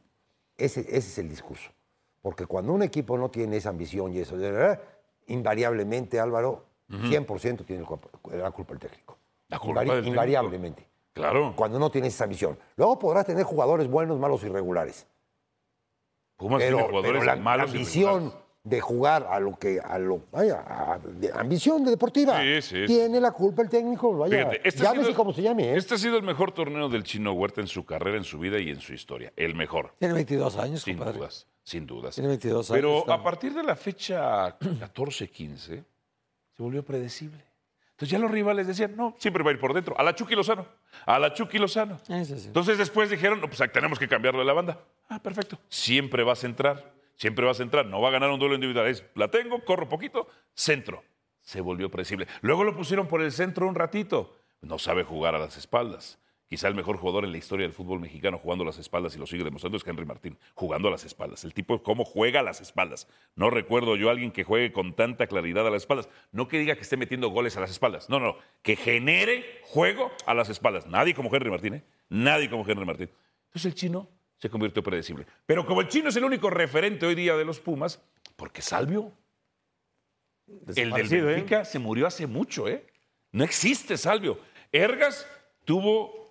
Ese, 0.58 0.80
ese 0.80 0.96
es 0.98 1.18
el 1.18 1.28
discurso. 1.30 1.70
Porque 2.20 2.46
cuando 2.46 2.72
un 2.72 2.82
equipo 2.82 3.16
no 3.18 3.30
tiene 3.30 3.56
esa 3.56 3.70
ambición 3.70 4.12
y 4.12 4.18
eso, 4.18 4.36
de 4.36 4.50
verdad, 4.52 4.80
invariablemente, 5.28 6.20
Álvaro, 6.20 6.64
100% 6.90 7.64
tiene 7.64 7.82
la 8.38 8.50
culpa 8.50 8.74
el 8.74 8.78
técnico. 8.78 9.18
La 9.48 9.58
culpa 9.58 9.80
Invari- 9.82 9.84
del 9.86 9.94
técnico. 9.96 10.08
Invariablemente. 10.08 10.86
Claro. 11.14 11.54
Cuando 11.56 11.78
no 11.78 11.90
tienes 11.90 12.14
esa 12.14 12.24
ambición. 12.24 12.58
Luego 12.76 12.98
podrás 12.98 13.24
tener 13.24 13.44
jugadores 13.44 13.88
buenos, 13.88 14.18
malos, 14.18 14.42
irregulares. 14.44 15.06
Pumas 16.36 16.60
Pero, 16.60 16.76
tiene 16.78 16.90
jugadores 16.90 17.20
pero 17.22 17.34
la, 17.36 17.40
malos 17.42 17.70
la 17.70 17.76
y 17.76 17.78
ambición 17.80 18.14
regulares. 18.24 18.44
de 18.64 18.80
jugar 18.80 19.26
a 19.30 19.38
lo 19.38 19.56
que, 19.56 19.78
a 19.80 19.98
lo, 19.98 20.22
vaya, 20.32 20.64
a- 20.66 20.98
de 20.98 21.30
ambición 21.32 21.84
de 21.84 21.92
deportiva. 21.92 22.40
Sí, 22.42 22.60
sí. 22.62 22.84
Tiene 22.86 23.20
la 23.20 23.30
culpa 23.30 23.62
el 23.62 23.68
técnico, 23.68 24.16
vaya. 24.16 24.38
Fíjate, 24.38 24.68
este 24.68 24.80
ha 24.80 24.84
llámese 24.90 25.04
sido- 25.10 25.16
como 25.16 25.32
se 25.32 25.42
llame, 25.42 25.70
¿eh? 25.72 25.76
Este 25.76 25.94
ha 25.94 25.98
sido 25.98 26.16
el 26.16 26.24
mejor 26.24 26.50
torneo 26.50 26.88
del 26.88 27.04
Chino 27.04 27.32
Huerta 27.32 27.60
en 27.60 27.68
su 27.68 27.84
carrera, 27.84 28.16
en 28.18 28.24
su 28.24 28.40
vida 28.40 28.58
y 28.58 28.70
en 28.70 28.80
su 28.80 28.92
historia. 28.92 29.32
El 29.36 29.54
mejor. 29.54 29.94
Tiene 30.00 30.14
22 30.14 30.56
años, 30.56 30.82
Sin 30.82 30.96
compadre. 30.96 31.18
dudas, 31.18 31.46
sin 31.62 31.86
dudas. 31.86 32.16
Tiene 32.16 32.28
22 32.28 32.70
años, 32.72 32.76
Pero 32.82 32.98
está- 32.98 33.14
a 33.14 33.22
partir 33.22 33.54
de 33.54 33.62
la 33.62 33.76
fecha 33.76 34.58
14-15, 34.58 35.84
se 36.56 36.62
volvió 36.62 36.84
predecible. 36.84 37.44
Entonces 37.94 38.10
ya 38.10 38.18
los 38.18 38.30
rivales 38.30 38.66
decían, 38.66 38.96
no, 38.96 39.14
siempre 39.18 39.44
va 39.44 39.50
a 39.50 39.52
ir 39.54 39.60
por 39.60 39.72
dentro. 39.72 39.94
A 39.96 40.02
la 40.02 40.16
Chucky 40.16 40.34
Lozano. 40.34 40.66
A 41.06 41.16
la 41.20 41.32
Chucky 41.32 41.58
Lozano. 41.58 42.00
Ese 42.08 42.40
sí. 42.40 42.48
Entonces 42.48 42.76
después 42.76 43.08
dijeron, 43.08 43.40
no, 43.40 43.48
pues 43.48 43.62
tenemos 43.72 44.00
que 44.00 44.08
cambiarlo 44.08 44.40
de 44.40 44.46
la 44.46 44.52
banda. 44.52 44.80
Ah, 45.08 45.22
perfecto. 45.22 45.60
Siempre 45.68 46.24
vas 46.24 46.42
a 46.42 46.48
entrar. 46.48 46.92
Siempre 47.14 47.46
vas 47.46 47.60
a 47.60 47.62
entrar. 47.62 47.86
No 47.86 48.00
va 48.00 48.08
a 48.08 48.10
ganar 48.10 48.30
un 48.30 48.40
duelo 48.40 48.56
individual. 48.56 48.88
Es, 48.88 49.04
la 49.14 49.28
tengo, 49.28 49.64
corro 49.64 49.88
poquito, 49.88 50.26
centro. 50.54 51.04
Se 51.40 51.60
volvió 51.60 51.88
predecible. 51.88 52.26
Luego 52.40 52.64
lo 52.64 52.74
pusieron 52.74 53.06
por 53.06 53.22
el 53.22 53.30
centro 53.30 53.68
un 53.68 53.76
ratito. 53.76 54.36
No 54.60 54.80
sabe 54.80 55.04
jugar 55.04 55.36
a 55.36 55.38
las 55.38 55.56
espaldas. 55.56 56.18
Quizá 56.48 56.68
el 56.68 56.74
mejor 56.74 56.98
jugador 56.98 57.24
en 57.24 57.32
la 57.32 57.38
historia 57.38 57.64
del 57.64 57.72
fútbol 57.72 58.00
mexicano 58.00 58.38
jugando 58.38 58.64
a 58.64 58.66
las 58.66 58.78
espaldas 58.78 59.16
y 59.16 59.18
lo 59.18 59.26
sigue 59.26 59.44
demostrando 59.44 59.78
es 59.78 59.86
Henry 59.86 60.04
Martín, 60.04 60.38
jugando 60.54 60.88
a 60.88 60.90
las 60.90 61.04
espaldas. 61.04 61.44
El 61.44 61.54
tipo, 61.54 61.82
cómo 61.82 62.04
juega 62.04 62.40
a 62.40 62.42
las 62.42 62.60
espaldas. 62.60 63.08
No 63.34 63.48
recuerdo 63.48 63.96
yo 63.96 64.08
a 64.08 64.12
alguien 64.12 64.30
que 64.30 64.44
juegue 64.44 64.70
con 64.70 64.94
tanta 64.94 65.26
claridad 65.26 65.66
a 65.66 65.70
las 65.70 65.82
espaldas. 65.82 66.08
No 66.32 66.46
que 66.46 66.58
diga 66.58 66.74
que 66.76 66.82
esté 66.82 66.96
metiendo 66.96 67.28
goles 67.28 67.56
a 67.56 67.60
las 67.60 67.70
espaldas. 67.70 68.10
No, 68.10 68.20
no, 68.20 68.36
que 68.62 68.76
genere 68.76 69.60
juego 69.62 70.12
a 70.26 70.34
las 70.34 70.50
espaldas. 70.50 70.86
Nadie 70.86 71.14
como 71.14 71.34
Henry 71.34 71.50
Martín, 71.50 71.74
¿eh? 71.74 71.84
Nadie 72.10 72.50
como 72.50 72.68
Henry 72.68 72.84
Martín. 72.84 73.10
Entonces 73.46 73.64
el 73.64 73.74
chino 73.74 74.08
se 74.36 74.50
convirtió 74.50 74.82
predecible. 74.82 75.26
Pero 75.46 75.64
como 75.64 75.80
el 75.80 75.88
chino 75.88 76.10
es 76.10 76.16
el 76.16 76.24
único 76.24 76.50
referente 76.50 77.06
hoy 77.06 77.14
día 77.14 77.36
de 77.36 77.44
los 77.46 77.60
Pumas, 77.60 78.02
porque 78.36 78.60
Salvio, 78.60 79.12
el 80.76 80.90
del 80.90 81.12
¿eh? 81.12 81.22
Benfica, 81.22 81.64
se 81.64 81.78
murió 81.78 82.06
hace 82.06 82.26
mucho, 82.26 82.68
¿eh? 82.68 82.86
No 83.32 83.44
existe 83.44 83.96
Salvio. 83.96 84.38
Ergas 84.70 85.26
tuvo 85.64 86.23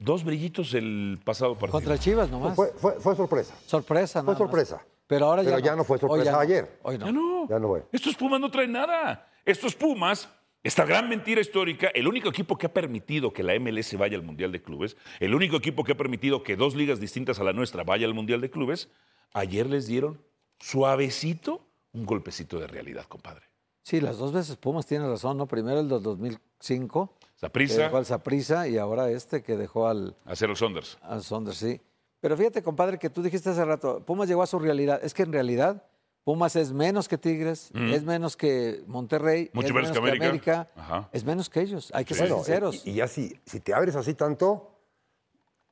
dos 0.00 0.24
brillitos 0.24 0.74
el 0.74 1.20
pasado 1.24 1.52
partido. 1.54 1.72
Contra 1.72 1.96
Chivas 1.98 2.28
nomás. 2.28 2.56
Fue, 2.56 2.72
fue- 2.76 2.98
fue 2.98 3.14
sorpresa. 3.14 3.54
sorpresa, 3.66 4.20
Fue 4.20 4.32
nada 4.32 4.32
más. 4.32 4.38
sorpresa. 4.38 4.84
Pero 5.06 5.26
ahora 5.26 5.42
Pero 5.44 5.58
ya 5.60 5.76
no 5.76 5.84
fue 5.84 5.96
Hoy 5.96 6.00
sorpresa 6.00 6.24
ya 6.24 6.32
no. 6.32 6.38
ayer. 6.38 6.78
Hoy 6.82 6.98
no. 6.98 7.06
Ya 7.06 7.12
no. 7.12 7.48
Ya 7.48 7.58
no 7.58 7.68
fue. 7.68 7.84
Estos 7.92 8.16
Pumas 8.16 8.40
no 8.40 8.50
traen 8.50 8.72
nada. 8.72 9.28
Estos 9.44 9.74
Pumas, 9.74 10.28
esta 10.62 10.84
gran 10.84 11.08
mentira 11.08 11.40
histórica, 11.40 11.88
el 11.94 12.06
único 12.06 12.28
equipo 12.28 12.56
que 12.58 12.66
ha 12.66 12.72
permitido 12.72 13.32
que 13.32 13.42
la 13.42 13.54
MLS 13.58 13.96
vaya 13.96 14.16
al 14.16 14.22
Mundial 14.22 14.52
de 14.52 14.62
Clubes, 14.62 14.96
el 15.18 15.34
único 15.34 15.56
equipo 15.56 15.82
que 15.84 15.92
ha 15.92 15.96
permitido 15.96 16.42
que 16.42 16.56
dos 16.56 16.74
ligas 16.74 17.00
distintas 17.00 17.40
a 17.40 17.44
la 17.44 17.52
nuestra 17.52 17.82
vaya 17.84 18.06
al 18.06 18.14
Mundial 18.14 18.40
de 18.40 18.50
Clubes, 18.50 18.88
ayer 19.32 19.66
les 19.66 19.86
dieron 19.86 20.20
suavecito 20.60 21.66
un 21.92 22.06
golpecito 22.06 22.60
de 22.60 22.68
realidad, 22.68 23.04
compadre. 23.06 23.46
Sí, 23.82 24.00
las 24.00 24.18
dos 24.18 24.32
veces 24.32 24.56
Pumas 24.56 24.86
tiene 24.86 25.08
razón, 25.08 25.36
¿no? 25.38 25.46
Primero 25.46 25.80
el 25.80 25.88
del 25.88 26.02
2005, 26.02 27.16
que 27.40 27.46
Saprissa, 27.46 27.82
dejó 27.82 27.96
al 27.96 28.06
Saprissa 28.06 28.68
y 28.68 28.78
ahora 28.78 29.10
este 29.10 29.42
que 29.42 29.56
dejó 29.56 29.88
al, 29.88 30.16
hacer 30.24 30.48
los 30.48 30.58
Saunders. 30.58 30.98
al 31.02 31.22
Saunders, 31.22 31.56
sí. 31.56 31.80
Pero 32.20 32.36
fíjate, 32.36 32.62
compadre, 32.62 32.98
que 32.98 33.08
tú 33.08 33.22
dijiste 33.22 33.48
hace 33.50 33.64
rato, 33.64 34.04
Pumas 34.04 34.28
llegó 34.28 34.42
a 34.42 34.46
su 34.46 34.58
realidad. 34.58 35.00
Es 35.02 35.14
que 35.14 35.22
en 35.22 35.32
realidad 35.32 35.84
Pumas 36.22 36.54
es 36.54 36.70
menos 36.72 37.08
que 37.08 37.16
Tigres, 37.16 37.70
es 37.74 38.04
menos 38.04 38.36
que 38.36 38.82
Monterrey, 38.86 39.50
Mucho 39.54 39.68
es 39.68 39.74
menos 39.74 39.88
que 39.88 39.94
que 39.94 39.98
América. 40.00 40.24
América, 40.26 40.70
Ajá. 40.76 41.08
es 41.12 41.24
menos 41.24 41.48
que 41.48 41.60
ellos. 41.60 41.90
Hay 41.94 42.04
que 42.04 42.14
ser 42.14 42.28
sinceros. 42.28 42.86
Y, 42.86 42.90
y 42.90 42.94
ya 42.96 43.08
si, 43.08 43.40
si 43.46 43.60
te 43.60 43.72
abres 43.72 43.96
así 43.96 44.12
tanto, 44.12 44.76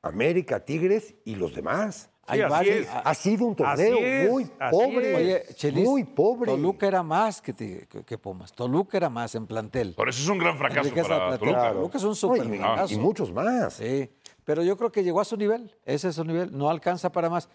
América, 0.01 0.65
Tigres 0.65 1.13
y 1.23 1.35
los 1.35 1.53
demás. 1.53 2.09
Hay 2.29 2.37
Sí, 2.39 2.43
así 2.43 2.51
varios- 2.51 2.75
es. 2.77 2.89
Ha 3.03 3.13
sido 3.13 3.45
un 3.45 3.51
Así 3.53 3.63
torneo 3.89 3.97
es, 3.99 4.29
muy 4.29 4.43
así 4.59 4.71
pobre. 4.71 5.11
es. 5.11 5.17
Oye, 5.17 5.43
Chelis, 5.55 5.85
muy 5.85 6.03
pobre. 6.03 6.51
Toluca 6.51 6.87
era 6.87 7.03
más 7.03 7.41
que, 7.41 7.55
Tig- 7.55 7.87
que- 7.87 8.03
que 8.03 8.17
Pumas. 8.17 8.53
Toluca 8.53 8.97
era 8.97 9.09
más 9.09 9.33
en 9.35 9.47
plantel. 9.47 9.93
Por 9.95 10.09
eso 10.09 10.21
es 10.21 10.29
un 10.29 10.37
gran 10.37 10.57
fracaso 10.57 10.93
para. 10.93 11.37
Toluca. 11.37 11.73
Toluca 11.73 11.97
es 11.97 12.03
un 12.03 12.09
No, 12.09 12.15
super 12.15 12.45
y- 12.45 12.57
fracaso. 12.57 12.93
y, 12.93 12.97
muchos 12.97 13.31
más. 13.33 13.73
Sí, 13.73 14.09
pero 14.43 14.63
yo 14.63 14.77
creo 14.77 14.91
que 14.91 15.03
llegó 15.03 15.19
a 15.21 15.25
su 15.25 15.35
nivel. 15.37 15.75
Ese 15.85 16.09
es 16.09 16.15
su 16.15 16.23
nivel. 16.23 16.55
No 16.57 16.69
alcanza 16.69 17.11
para 17.11 17.29
más. 17.29 17.49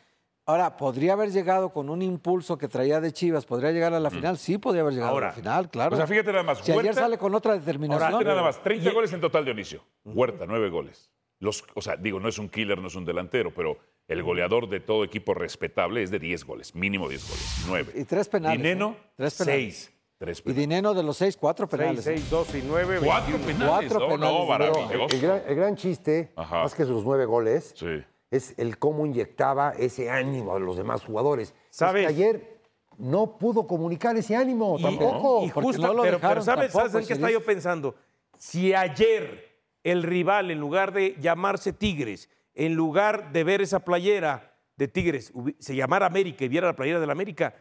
Ahora, 0.47 0.77
¿podría 0.77 1.15
haber 1.15 1.31
llegado 1.33 1.73
con 1.73 1.89
un 1.89 2.03
impulso 2.03 2.59
que 2.59 2.69
traía 2.69 3.01
de 3.01 3.13
Chivas? 3.13 3.47
¿Podría 3.47 3.71
llegar 3.73 3.95
a 3.95 4.01
la 4.01 4.11
final? 4.11 4.37
Sí, 4.37 4.59
podría 4.59 4.83
haber 4.83 4.93
llegado 4.93 5.13
Ahora, 5.13 5.29
a 5.29 5.31
la 5.31 5.35
final, 5.35 5.71
claro. 5.71 5.95
o 5.95 5.97
sea, 5.97 6.07
fíjate 6.07 6.33
nada 6.33 6.43
más, 6.45 6.59
Si 6.59 6.71
ayer 6.71 6.95
sale 6.95 7.17
con 7.17 7.35
otra 7.35 7.55
determinación. 7.55 8.09
Fíjate 8.11 8.25
nada 8.27 8.43
más, 8.43 8.63
30 8.63 8.91
Y- 8.91 8.93
goles 8.93 9.11
en 9.15 9.23
total, 9.23 9.47
Dionisio. 9.47 9.83
Huerta, 10.05 10.45
9 10.47 10.69
goles. 10.69 11.11
Los, 11.39 11.65
o 11.75 11.81
sea, 11.81 11.97
digo, 11.97 12.21
no 12.21 12.29
es 12.29 12.39
un 12.39 12.51
killer, 12.51 12.79
no 12.79 12.89
es 12.89 12.95
un 12.95 13.07
delantero, 13.07 13.55
pero 13.55 13.79
el 14.09 14.23
goleador 14.23 14.69
de 14.69 14.81
todo 14.81 15.05
equipo 15.05 15.35
respetable 15.35 16.03
es 16.03 16.11
de 16.11 16.19
10 16.19 16.45
goles, 16.45 16.75
mínimo 16.75 17.09
10 17.09 17.29
goles, 17.29 17.65
9. 17.69 17.93
Y 17.97 18.05
tres 18.05 18.29
penales, 18.29 18.59
Dineno, 18.59 18.97
¿eh? 18.99 19.11
Tres 19.17 19.35
penales. 19.39 19.75
6. 19.77 19.91
Tres 20.19 20.39
Y 20.39 20.43
penales. 20.43 20.61
Dineno 20.61 20.95
de 20.95 21.03
los 21.03 21.17
seis, 21.17 21.37
cuatro 21.37 21.67
6, 21.69 21.79
penales. 21.79 22.07
¿eh? 22.07 22.15
6, 22.19 22.31
12 22.31 22.59
y 22.59 22.63
9, 22.67 22.99
Cuatro 23.05 23.33
21. 23.39 23.47
penales. 23.47 23.69
Cuatro 23.91 24.01
no, 24.01 24.15
penales, 24.15 24.39
no, 24.41 24.47
maravilloso. 24.47 25.15
El 25.15 25.21
gran, 25.21 25.43
el 25.47 25.55
gran 25.57 25.77
chiste, 25.77 26.33
Ajá. 26.37 26.63
más 26.63 26.75
que 26.75 26.85
sus 26.85 27.03
nueve 27.05 27.25
goles, 27.25 27.73
Sí. 27.77 28.03
es 28.31 28.55
el 28.59 28.79
cómo 28.79 29.07
inyectaba 29.07 29.71
ese 29.79 30.11
ánimo 30.11 30.55
a 30.55 30.59
los 30.61 30.77
demás 30.77 31.03
jugadores. 31.03 31.55
¿Sabes? 31.71 32.03
Es 32.07 32.09
que 32.09 32.15
ayer 32.23 32.61
no 32.97 33.39
pudo 33.39 33.67
comunicar 33.67 34.17
ese 34.17 34.37
ánimo 34.37 34.77
Y- 34.79 34.83
tampoco. 34.83 35.45
Y 35.45 35.49
justo, 35.51 35.83
no 35.83 35.95
lo 35.95 36.03
pero, 36.03 36.21
pero 36.21 36.43
¿sabes, 36.43 36.71
tampoco, 36.73 36.89
¿sabes 36.91 37.03
en 37.03 37.09
qué 37.09 37.13
estaba 37.15 37.33
yo 37.33 37.45
pensando? 37.45 37.95
Si 38.39 38.73
ayer 38.73 39.53
el 39.83 40.03
rival, 40.05 40.51
en 40.53 40.61
lugar 40.61 40.93
de 40.93 41.17
llamarse 41.21 41.73
Tigres, 41.73 42.29
en 42.55 42.75
lugar 42.75 43.33
de 43.33 43.45
ver 43.45 43.61
esa 43.63 43.81
playera 43.85 44.57
de 44.77 44.89
Tigres, 44.89 45.33
se 45.59 45.75
llamara 45.77 46.07
América 46.07 46.45
y 46.45 46.49
viera 46.49 46.67
la 46.67 46.77
playera 46.77 47.01
del 47.01 47.11
América, 47.11 47.55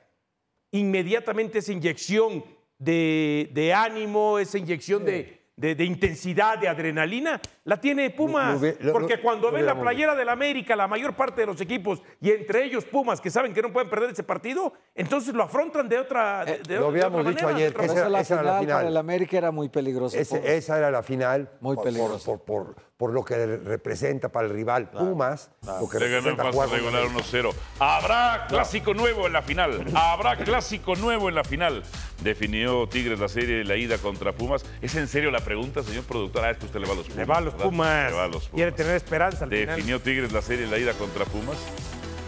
inmediatamente 0.72 1.60
esa 1.60 1.72
inyección 1.72 2.44
de, 2.80 3.50
de 3.54 3.74
ánimo, 3.74 4.40
esa 4.40 4.58
inyección 4.58 5.06
de, 5.06 5.42
de- 5.56 5.76
de 5.76 5.86
intensidad, 5.86 6.58
de 6.58 6.68
adrenalina, 6.68 7.40
la 7.64 7.80
tiene 7.80 8.10
Pumas. 8.10 8.60
Lo- 8.60 8.68
lo- 8.68 8.76
lo- 8.80 8.94
porque 8.94 9.22
cuando 9.22 9.48
lo 9.50 9.54
ven 9.54 9.66
la 9.68 9.80
playera 9.80 10.16
del 10.16 10.28
América, 10.30 10.76
la 10.76 10.88
mayor 10.88 11.14
parte 11.16 11.42
de 11.42 11.48
los 11.48 11.62
equipos, 11.62 12.02
y 12.20 12.32
entre 12.32 12.66
ellos 12.66 12.84
Pumas, 12.86 13.22
que 13.22 13.30
saben 13.30 13.54
que 13.54 13.62
no 13.62 13.72
pueden 13.72 13.90
perder 13.90 14.10
ese 14.10 14.24
partido, 14.24 14.74
entonces 14.96 15.34
lo 15.36 15.44
afrontan 15.44 15.88
de 15.88 16.00
otra, 16.00 16.44
de, 16.44 16.58
de- 16.58 16.64
de 16.64 16.80
lo 16.80 16.88
habíamos 16.88 17.20
otra 17.22 17.32
dicho 17.32 17.46
manera, 17.46 17.58
ayer, 17.68 17.74
que 17.74 17.86
esa 17.86 17.94
eso 17.94 18.02
era- 18.02 18.10
la 18.10 18.20
esa 18.22 18.34
era 18.34 18.44
la 18.44 18.60
final, 18.60 18.76
para 18.78 18.88
el 18.90 18.98
América 18.98 19.38
era 19.38 19.52
muy 19.52 19.70
peligrosa. 19.70 20.18
Ese- 20.18 20.58
esa 20.58 20.78
era 20.80 20.90
la 20.90 21.04
final. 21.04 21.52
Muy 21.62 21.76
por- 21.76 21.86
peligrosa. 21.86 22.26
Por, 22.26 22.42
por- 22.42 22.74
por- 22.76 22.84
por 22.98 23.12
lo 23.12 23.26
que 23.26 23.58
representa 23.58 24.30
para 24.30 24.48
el 24.48 24.54
rival 24.54 24.90
Pumas, 24.92 25.50
lo 25.66 25.90
que 25.90 26.00
Le 26.00 26.10
ganó 26.10 26.30
en 26.30 26.38
fase 26.38 26.68
regular 26.68 27.04
América. 27.04 27.30
1-0. 27.32 27.54
Habrá 27.80 28.46
clásico 28.48 28.94
nuevo 28.94 29.28
en 29.28 29.34
la 29.34 29.42
final. 29.42 29.86
Habrá 29.96 30.38
clásico 30.44 30.96
nuevo 30.96 31.28
en 31.28 31.36
la 31.36 31.44
final. 31.44 31.84
Definió 32.22 32.88
Tigres 32.88 33.20
la 33.20 33.28
serie 33.28 33.58
de 33.58 33.64
la 33.64 33.76
ida 33.76 33.98
contra 33.98 34.32
Pumas. 34.32 34.64
¿Es 34.82 34.96
en 34.96 35.08
serio 35.08 35.32
la 35.32 35.40
pregunta, 35.40 35.84
señor 35.84 36.04
productor? 36.04 36.46
Ah, 36.46 36.52
es 36.52 36.58
que 36.58 36.66
usted 36.66 36.80
le 36.80 36.88
va 36.88 36.94
a 36.94 36.96
los 36.96 37.08
Pumas. 37.08 37.18
Le 37.18 37.26
va 37.26 37.38
a 37.38 37.42
los. 37.42 37.54
Pumas. 37.56 38.12
Le 38.12 38.18
va 38.18 38.24
a 38.24 38.28
los 38.28 38.48
Pumas. 38.48 38.56
Quiere 38.56 38.72
tener 38.72 38.96
esperanza 38.96 39.46
al 39.46 39.50
final. 39.50 39.76
¿Definió 39.76 40.00
Tigres 40.00 40.32
la 40.32 40.42
serie 40.42 40.66
de 40.66 40.72
la 40.72 40.78
ida 40.78 40.94
contra 40.94 41.26
Pumas? 41.26 41.58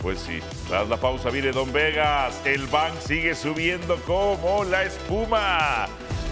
Pues 0.01 0.19
sí. 0.19 0.39
Tras 0.67 0.89
la 0.89 0.97
pausa 0.97 1.29
viene 1.29 1.51
Don 1.51 1.71
Vegas. 1.71 2.41
El 2.43 2.65
bank 2.67 2.93
sigue 2.99 3.33
subiendo 3.35 3.97
como 4.05 4.63
la 4.63 4.83
espuma. 4.83 5.87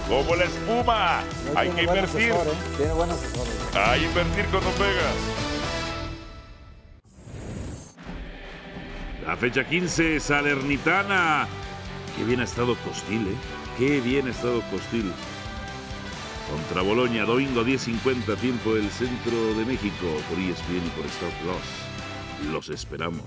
Como 0.08 0.36
la 0.36 0.44
espuma. 0.44 1.24
Hay 1.56 1.70
que 1.70 1.84
invertir. 1.84 2.32
asesor, 2.32 2.48
¿eh? 2.48 2.58
Tiene 2.78 2.94
buen 2.94 3.10
asesor. 3.10 3.48
Hay 3.76 4.00
que 4.02 4.06
invertir 4.08 4.46
con 4.46 4.64
Don 4.64 4.74
Vegas. 4.80 5.16
La 9.26 9.38
fecha 9.38 9.64
15, 9.64 10.20
Salernitana. 10.20 11.48
Qué 12.18 12.24
bien 12.26 12.42
ha 12.42 12.44
estado 12.44 12.76
Costil, 12.76 13.28
¿eh? 13.28 13.36
Qué 13.78 14.02
bien 14.02 14.28
ha 14.28 14.32
estado 14.32 14.62
Costil. 14.70 15.12
Contra 16.52 16.82
Boloña, 16.82 17.24
domingo 17.24 17.64
10.50, 17.64 18.38
tiempo 18.38 18.76
del 18.76 18.90
centro 18.90 19.56
de 19.56 19.66
México, 19.66 20.06
por 20.30 20.38
ESPN 20.38 20.86
y 20.86 20.90
por 20.90 21.06
Star 21.06 21.32
Plus. 21.42 22.52
Los 22.52 22.70
esperamos. 22.70 23.24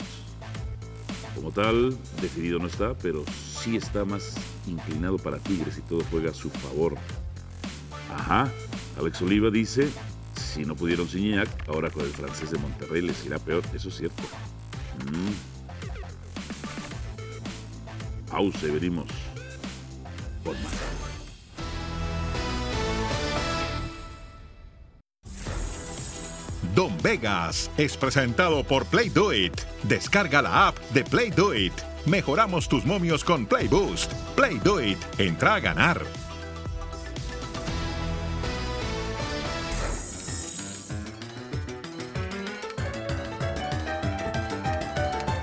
Como 1.35 1.51
tal, 1.51 1.97
decidido 2.21 2.59
no 2.59 2.67
está, 2.67 2.95
pero 2.95 3.25
sí 3.63 3.77
está 3.77 4.05
más 4.05 4.37
inclinado 4.67 5.19
para 5.19 5.39
Tigres 5.39 5.79
y 5.79 5.83
todo 5.83 6.03
juega 6.11 6.31
a 6.31 6.35
su 6.35 6.51
favor. 6.51 6.97
Ajá, 8.15 8.51
Alex 8.99 9.23
Oliva 9.23 9.51
dice, 9.51 9.89
si 10.35 10.65
no 10.65 10.75
pudieron 10.75 11.09
sin 11.09 11.39
ahora 11.67 11.91
con 11.91 12.05
el 12.05 12.11
francés 12.13 12.51
de 12.51 12.59
Monterrey 12.59 13.03
les 13.03 13.25
irá 13.27 13.39
peor, 13.39 13.63
eso 13.75 13.89
es 13.89 13.97
cierto. 13.97 14.23
Mm. 15.05 15.57
Pausa 18.31 18.67
y 18.67 18.71
venimos. 18.71 19.07
Don 26.75 26.93
Vegas 27.03 27.71
es 27.79 27.97
presentado 27.97 28.63
por 28.63 28.85
Play 28.85 29.09
Do. 29.09 29.31
Descarga 29.85 30.43
la 30.43 30.69
app 30.69 30.79
de 30.91 31.05
Play 31.05 31.31
Do. 31.31 31.53
Mejoramos 32.07 32.69
tus 32.69 32.85
momios 32.85 33.25
con 33.25 33.47
Play 33.47 33.67
Boost. 33.67 34.13
Play 34.37 34.61
Do 34.61 34.81
It. 34.81 34.99
Entra 35.19 35.57
a 35.57 35.61
ganar. 35.61 36.01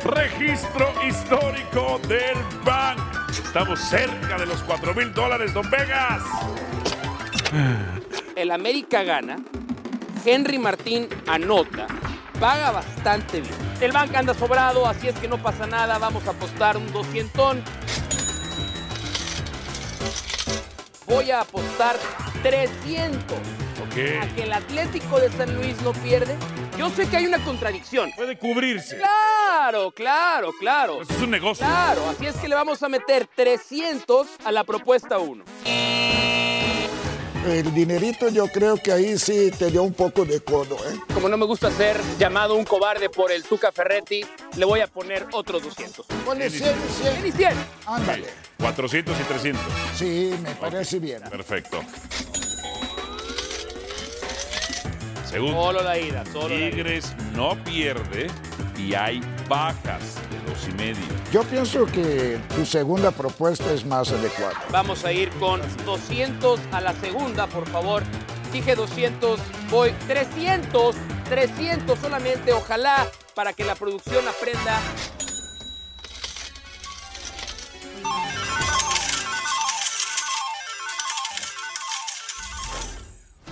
Registro 0.06 0.94
histórico 1.06 2.00
del 2.08 2.38
Bank. 2.64 3.00
Estamos 3.30 3.80
cerca 3.82 4.38
de 4.38 4.46
los 4.46 4.64
4 4.64 4.96
mil 4.96 5.14
dólares, 5.14 5.54
Don 5.54 5.70
Vegas. 5.70 6.24
el 8.38 8.52
América 8.52 9.04
gana, 9.04 9.38
Henry 10.26 10.60
Martín 10.60 11.08
anota, 11.28 11.88
paga 12.40 12.72
bastante 12.72 13.42
bien. 13.42 13.63
El 13.84 13.92
banco 13.92 14.18
anda 14.18 14.34
sobrado, 14.34 14.88
así 14.88 15.10
es 15.10 15.16
que 15.20 15.28
no 15.28 15.38
pasa 15.38 15.68
nada, 15.68 15.98
vamos 15.98 16.26
a 16.26 16.30
apostar 16.30 16.78
un 16.78 16.90
200. 16.94 17.58
Voy 21.06 21.32
a 21.32 21.42
apostar 21.42 21.98
300 22.44 23.38
Ok. 23.84 24.22
a 24.22 24.36
que 24.36 24.44
el 24.44 24.54
Atlético 24.54 25.20
de 25.20 25.30
San 25.32 25.54
Luis 25.56 25.82
no 25.82 25.92
pierde. 25.92 26.38
Yo 26.78 26.90
sé 26.92 27.10
que 27.10 27.18
hay 27.18 27.26
una 27.26 27.44
contradicción. 27.44 28.10
Puede 28.16 28.38
cubrirse. 28.38 28.98
Claro, 28.98 29.92
claro, 29.92 30.52
claro. 30.58 30.96
Pues 31.00 31.10
es 31.10 31.22
un 31.22 31.32
negocio. 31.32 31.66
Claro, 31.66 32.10
así 32.10 32.26
es 32.26 32.36
que 32.38 32.48
le 32.48 32.56
vamos 32.56 32.82
a 32.84 32.88
meter 32.88 33.28
300 33.36 34.28
a 34.46 34.52
la 34.54 34.64
propuesta 34.64 35.20
1. 35.20 35.44
El 37.46 37.74
dinerito 37.74 38.30
yo 38.30 38.48
creo 38.48 38.78
que 38.78 38.92
ahí 38.92 39.18
sí 39.18 39.52
te 39.52 39.70
dio 39.70 39.84
un 39.84 39.94
poco 39.94 40.24
de 40.24 40.40
codo, 40.42 40.76
¿eh? 40.76 40.98
Como 41.14 41.28
no 41.28 41.38
me 41.38 41.46
gusta 41.46 41.70
ser 41.72 42.00
llamado 42.18 42.56
un 42.56 42.64
cobarde 42.64 43.10
por 43.10 43.32
el 43.32 43.44
Tuca 43.44 43.72
Ferretti, 43.72 44.26
le 44.56 44.66
voy 44.66 44.80
a 44.80 44.88
poner 44.88 45.28
otros 45.34 45.62
200. 45.62 46.06
Ponle 46.26 46.50
100 46.50 46.72
y 46.72 47.02
100. 47.02 47.14
¿Quién 47.14 47.28
y 47.28 47.32
100? 47.32 47.54
Ándale. 47.86 48.28
400 48.60 49.16
y 49.20 49.24
300. 49.24 49.64
Sí, 49.96 50.34
me 50.42 50.56
parece 50.56 51.00
bien. 51.00 51.22
Perfecto. 51.30 51.82
Segundo. 55.30 55.64
Solo 55.64 55.84
la 55.84 56.00
ida, 56.00 56.24
solo 56.32 56.48
la 56.48 56.56
ida. 56.56 56.70
Tigres 56.70 57.16
no 57.36 57.62
pierde 57.64 58.28
y 58.84 58.94
hay 58.94 59.22
bajas 59.48 60.16
de 60.30 60.40
dos 60.52 60.68
y 60.68 60.74
medio. 60.74 61.04
Yo 61.32 61.44
pienso 61.44 61.86
que 61.86 62.40
tu 62.56 62.66
segunda 62.66 63.12
propuesta 63.12 63.72
es 63.74 63.86
más 63.86 64.12
adecuada. 64.12 64.54
Vamos 64.72 65.06
a 65.06 65.12
ir 65.12 65.30
con 65.40 65.62
200 65.86 66.60
a 66.72 66.82
la 66.82 66.94
segunda, 66.94 67.48
por 67.48 67.68
favor. 67.70 68.04
Dije 68.52 68.76
200, 68.76 69.40
voy 69.70 69.92
300, 70.08 70.96
300 71.30 72.00
solamente, 72.00 72.54
ojalá, 72.54 73.08
para 73.34 73.54
que 73.54 73.64
la 73.64 73.76
producción 73.76 74.28
aprenda. 74.28 74.80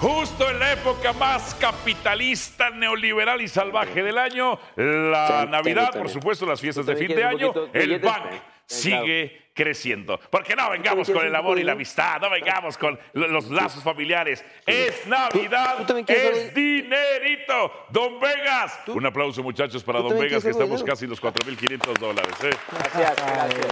Justo 0.01 0.50
en 0.50 0.58
la 0.60 0.72
época 0.74 1.13
más 1.13 1.53
capitalista, 1.55 2.72
neoliberal 2.72 3.39
y 3.41 3.48
salvaje 3.48 4.01
del 4.01 4.17
año, 4.17 4.60
la 4.75 5.43
Sí, 5.43 5.48
Navidad, 5.51 5.89
sí, 5.93 6.00
por 6.00 6.08
sí. 6.08 6.13
supuesto, 6.15 6.46
las 6.48 6.60
fiestas 6.60 6.88
de 6.88 6.96
fin 6.96 7.10
de 7.15 7.24
año, 7.24 7.53
el 7.72 8.01
pues, 8.01 8.13
sigue 8.65 9.51
creciendo. 9.53 10.20
Porque 10.31 10.55
no 10.55 10.72
vengamos 10.72 11.08
con 11.08 11.24
el 11.24 11.36
amor 11.36 11.60
y 11.60 11.63
la 11.63 11.74
amistad, 11.74 12.20
no 12.20 12.31
vengamos 12.31 12.79
con 12.79 12.98
lo- 13.13 13.27
los 13.27 13.51
lazos 13.51 13.84
familiares. 13.84 14.43
Es 14.65 15.05
Navidad, 15.05 15.86
es 16.10 16.51
dinerito. 16.55 17.86
Don 17.89 18.20
Vegas. 18.20 18.79
Un 18.88 19.05
aplauso, 19.05 19.43
muchachos, 19.43 19.84
para 19.84 20.00
¿Tú 20.00 20.10
Don 20.10 20.17
Vegas, 20.20 20.43
que 20.43 20.50
estamos 20.50 20.84
casi 20.84 21.03
en 21.05 21.12
los 21.12 21.20
4.500 21.22 21.93
dólares. 22.00 22.34
¿eh? 22.43 22.50
Gracias, 22.72 23.15
gracias. 23.24 23.67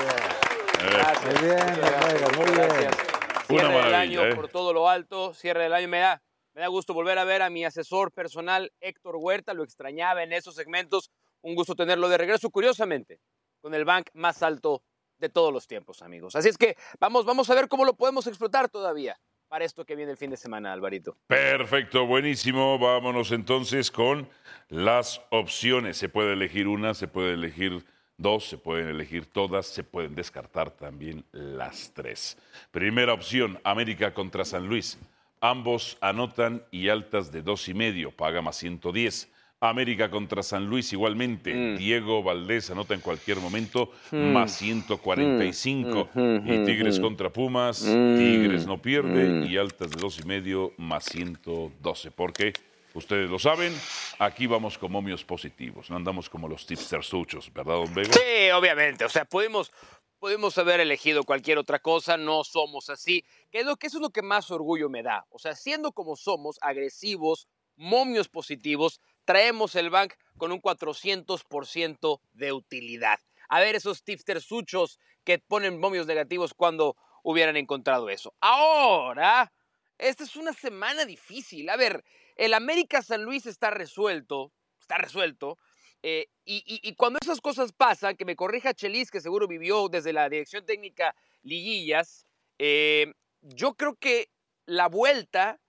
Gracias. 0.91 1.41
Muy 1.41 1.49
bien, 1.49 1.65
Don 1.81 2.13
Vegas, 2.13 2.37
muy 2.37 2.77
bien. 2.81 3.08
Cierre 3.49 3.83
del 3.83 3.95
año 3.95 4.25
¿eh? 4.25 4.35
por 4.35 4.47
todo 4.47 4.73
lo 4.73 4.87
alto, 4.87 5.33
cierre 5.33 5.63
del 5.63 5.73
año. 5.73 5.87
Me 5.87 5.99
da, 5.99 6.21
me 6.53 6.61
da 6.61 6.67
gusto 6.67 6.93
volver 6.93 7.17
a 7.17 7.23
ver 7.23 7.41
a 7.41 7.49
mi 7.49 7.65
asesor 7.65 8.11
personal, 8.11 8.71
Héctor 8.79 9.15
Huerta. 9.17 9.53
Lo 9.53 9.63
extrañaba 9.63 10.23
en 10.23 10.33
esos 10.33 10.55
segmentos. 10.55 11.11
Un 11.41 11.55
gusto 11.55 11.75
tenerlo 11.75 12.09
de 12.09 12.17
regreso, 12.17 12.49
curiosamente, 12.49 13.19
con 13.61 13.73
el 13.73 13.85
bank 13.85 14.09
más 14.13 14.43
alto 14.43 14.83
de 15.17 15.29
todos 15.29 15.51
los 15.51 15.67
tiempos, 15.67 16.01
amigos. 16.01 16.35
Así 16.35 16.49
es 16.49 16.57
que 16.57 16.75
vamos, 16.99 17.25
vamos 17.25 17.49
a 17.49 17.55
ver 17.55 17.67
cómo 17.67 17.85
lo 17.85 17.95
podemos 17.95 18.27
explotar 18.27 18.69
todavía 18.69 19.19
para 19.47 19.65
esto 19.65 19.83
que 19.83 19.95
viene 19.95 20.11
el 20.11 20.17
fin 20.17 20.29
de 20.29 20.37
semana, 20.37 20.71
Alvarito. 20.71 21.17
Perfecto, 21.27 22.05
buenísimo. 22.05 22.77
Vámonos 22.77 23.31
entonces 23.31 23.89
con 23.89 24.29
las 24.69 25.21
opciones. 25.31 25.97
Se 25.97 26.07
puede 26.07 26.33
elegir 26.33 26.67
una, 26.67 26.93
se 26.93 27.07
puede 27.07 27.33
elegir 27.33 27.83
dos, 28.19 28.45
se 28.45 28.57
pueden 28.57 28.87
elegir 28.89 29.25
todas, 29.25 29.65
se 29.65 29.83
pueden 29.83 30.13
descartar 30.13 30.69
también 30.69 31.23
las 31.31 31.91
tres. 31.95 32.37
Primera 32.69 33.13
opción, 33.13 33.59
América 33.63 34.13
contra 34.13 34.45
San 34.45 34.67
Luis. 34.67 34.99
Ambos 35.41 35.97
anotan 36.01 36.61
y 36.69 36.89
altas 36.89 37.31
de 37.31 37.41
dos 37.41 37.67
y 37.69 37.73
medio, 37.73 38.11
paga 38.11 38.41
más 38.41 38.57
110. 38.57 39.31
América 39.61 40.09
contra 40.09 40.41
San 40.41 40.67
Luis 40.67 40.93
igualmente. 40.93 41.53
Mm. 41.53 41.77
Diego 41.77 42.23
Valdés 42.23 42.69
anota 42.71 42.93
en 42.93 43.01
cualquier 43.01 43.39
momento 43.39 43.91
Mm. 44.11 44.31
más 44.31 44.51
145. 44.53 46.09
Mm, 46.13 46.19
mm, 46.21 46.47
Y 46.53 46.65
Tigres 46.65 46.99
mm, 46.99 47.01
contra 47.01 47.29
Pumas. 47.29 47.81
Tigres 47.83 48.65
no 48.67 48.81
pierde 48.81 49.45
y 49.47 49.57
altas 49.57 49.91
de 49.91 49.99
dos 49.99 50.19
y 50.19 50.23
medio 50.27 50.73
más 50.77 51.03
112. 51.05 52.11
Porque 52.11 52.53
ustedes 52.93 53.29
lo 53.29 53.39
saben, 53.39 53.73
aquí 54.19 54.47
vamos 54.47 54.77
con 54.77 54.91
momios 54.91 55.23
positivos. 55.23 55.89
No 55.89 55.95
andamos 55.95 56.29
como 56.29 56.47
los 56.47 56.65
tipsters 56.65 57.07
suchos, 57.07 57.51
¿verdad, 57.53 57.75
don 57.75 57.93
Vego? 57.93 58.13
Sí, 58.13 58.49
obviamente. 58.51 59.05
O 59.05 59.09
sea, 59.09 59.25
pudimos, 59.25 59.71
pudimos 60.19 60.57
haber 60.57 60.79
elegido 60.79 61.23
cualquier 61.23 61.57
otra 61.57 61.79
cosa, 61.79 62.17
no 62.17 62.43
somos 62.43 62.89
así. 62.89 63.23
Que 63.51 63.59
eso 63.59 63.77
es 63.79 63.93
lo 63.95 64.09
que 64.09 64.21
más 64.21 64.51
orgullo 64.51 64.89
me 64.89 65.03
da. 65.03 65.25
O 65.29 65.39
sea, 65.39 65.55
siendo 65.55 65.91
como 65.91 66.15
somos, 66.15 66.57
agresivos, 66.61 67.47
momios 67.75 68.27
positivos, 68.27 69.01
traemos 69.25 69.75
el 69.75 69.89
bank 69.89 70.13
con 70.37 70.51
un 70.51 70.61
400% 70.61 72.21
de 72.33 72.51
utilidad. 72.51 73.19
A 73.47 73.59
ver 73.59 73.75
esos 73.75 74.03
tipsters 74.03 74.43
suchos 74.43 74.99
que 75.23 75.39
ponen 75.39 75.79
momios 75.79 76.05
negativos 76.05 76.53
cuando 76.53 76.95
hubieran 77.23 77.57
encontrado 77.57 78.09
eso. 78.09 78.33
Ahora, 78.39 79.51
esta 79.97 80.23
es 80.23 80.35
una 80.35 80.53
semana 80.53 81.05
difícil. 81.05 81.69
A 81.69 81.77
ver, 81.77 82.03
el 82.39 82.53
América 82.53 83.01
San 83.01 83.23
Luis 83.23 83.45
está 83.45 83.69
resuelto, 83.69 84.53
está 84.79 84.97
resuelto. 84.97 85.59
Eh, 86.01 86.27
y, 86.45 86.95
cuando 86.95 87.19
esas 87.21 87.41
cosas 87.41 87.73
pasan, 87.73 88.15
que 88.15 88.23
me 88.23 88.37
corrija 88.37 88.73
Chelis, 88.73 89.11
que 89.11 89.19
seguro 89.19 89.45
vivió 89.45 89.89
desde 89.89 90.13
la 90.13 90.29
dirección 90.29 90.65
técnica 90.65 91.13
Liguillas, 91.43 92.25
eh, 92.57 93.13
yo 93.41 93.73
creo 93.73 93.97
que 93.97 94.31
la 94.65 94.87
vuelta, 94.87 95.59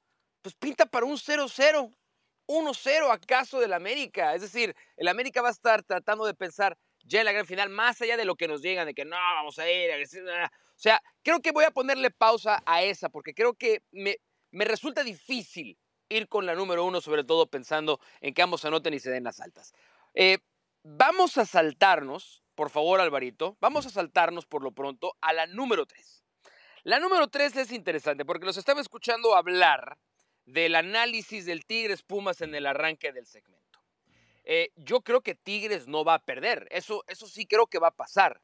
pues 0.43 0.55
pinta 0.55 0.87
para 0.87 1.07
un 1.07 1.17
0-0, 1.17 1.93
1-0 2.47 3.11
acaso 3.11 3.59
del 3.59 3.73
América. 3.73 4.37
Es 4.37 4.43
decir, 4.43 4.77
el 4.97 5.09
América 5.09 5.43
va 5.43 5.49
a 5.49 5.53
estar 5.53 5.83
tratando 5.83 6.25
de 6.25 6.35
pensar 6.35 6.79
ya 7.03 7.19
en 7.19 7.25
la 7.25 7.33
gran 7.33 7.47
final, 7.47 7.69
más 7.69 8.01
allá 8.01 8.17
de 8.17 8.25
lo 8.25 8.37
que 8.37 8.47
nos 8.47 8.63
digan, 8.63 8.87
de 8.87 8.95
que 8.95 9.05
no, 9.05 9.17
vamos 9.17 9.59
a 9.59 9.69
ir, 9.69 9.91
o 9.91 10.49
sea, 10.77 11.03
creo 11.25 11.41
que 11.41 11.51
voy 11.51 11.65
a 11.65 11.73
ponerle 11.73 12.13
pausa 12.13 12.63
a 12.65 12.85
esa, 12.85 13.09
porque 13.09 13.35
creo 13.35 13.55
que 13.55 13.83
me, 13.91 14.19
me 14.53 14.65
resulta 14.65 15.03
difícil 15.03 15.77
ir 16.11 16.29
con 16.29 16.45
la 16.45 16.55
número 16.55 16.85
uno, 16.85 17.01
sobre 17.01 17.25
todo 17.25 17.47
pensando 17.47 18.01
en 18.21 18.35
que 18.35 18.43
ambos 18.43 18.65
anoten 18.65 18.93
y 18.93 19.01
se 19.01 19.11
den 19.11 19.25
las 19.25 19.41
altas. 19.41 19.73
Eh, 20.13 20.39
vamos 20.83 21.39
a 21.39 21.47
saltarnos, 21.47 22.43
por 22.55 22.69
favor, 22.69 23.01
Alvarito, 23.01 23.57
vamos 23.61 23.87
a 23.87 23.91
saltarnos 23.91 24.45
por 24.45 24.63
lo 24.63 24.73
pronto 24.73 25.17
a 25.21 25.33
la 25.33 25.47
número 25.47 25.87
tres. 25.87 26.25
La 26.83 26.99
número 26.99 27.29
tres 27.29 27.57
es 27.57 27.73
interesante 27.73 28.25
porque 28.25 28.47
los 28.47 28.57
estaba 28.57 28.81
escuchando 28.81 29.35
hablar 29.35 29.99
del 30.45 30.75
análisis 30.75 31.47
del 31.47 31.65
Tigres 31.65 32.03
Pumas 32.03 32.41
en 32.41 32.55
el 32.55 32.67
arranque 32.67 33.13
del 33.13 33.27
segmento. 33.27 33.61
Eh, 34.45 34.73
yo 34.77 35.03
creo 35.03 35.21
que 35.21 35.35
Tigres 35.35 35.87
no 35.87 36.05
va 36.05 36.15
a 36.15 36.25
perder, 36.25 36.67
eso, 36.71 37.05
eso 37.07 37.27
sí 37.27 37.47
creo 37.47 37.67
que 37.67 37.79
va 37.79 37.89
a 37.89 37.97
pasar, 37.97 38.41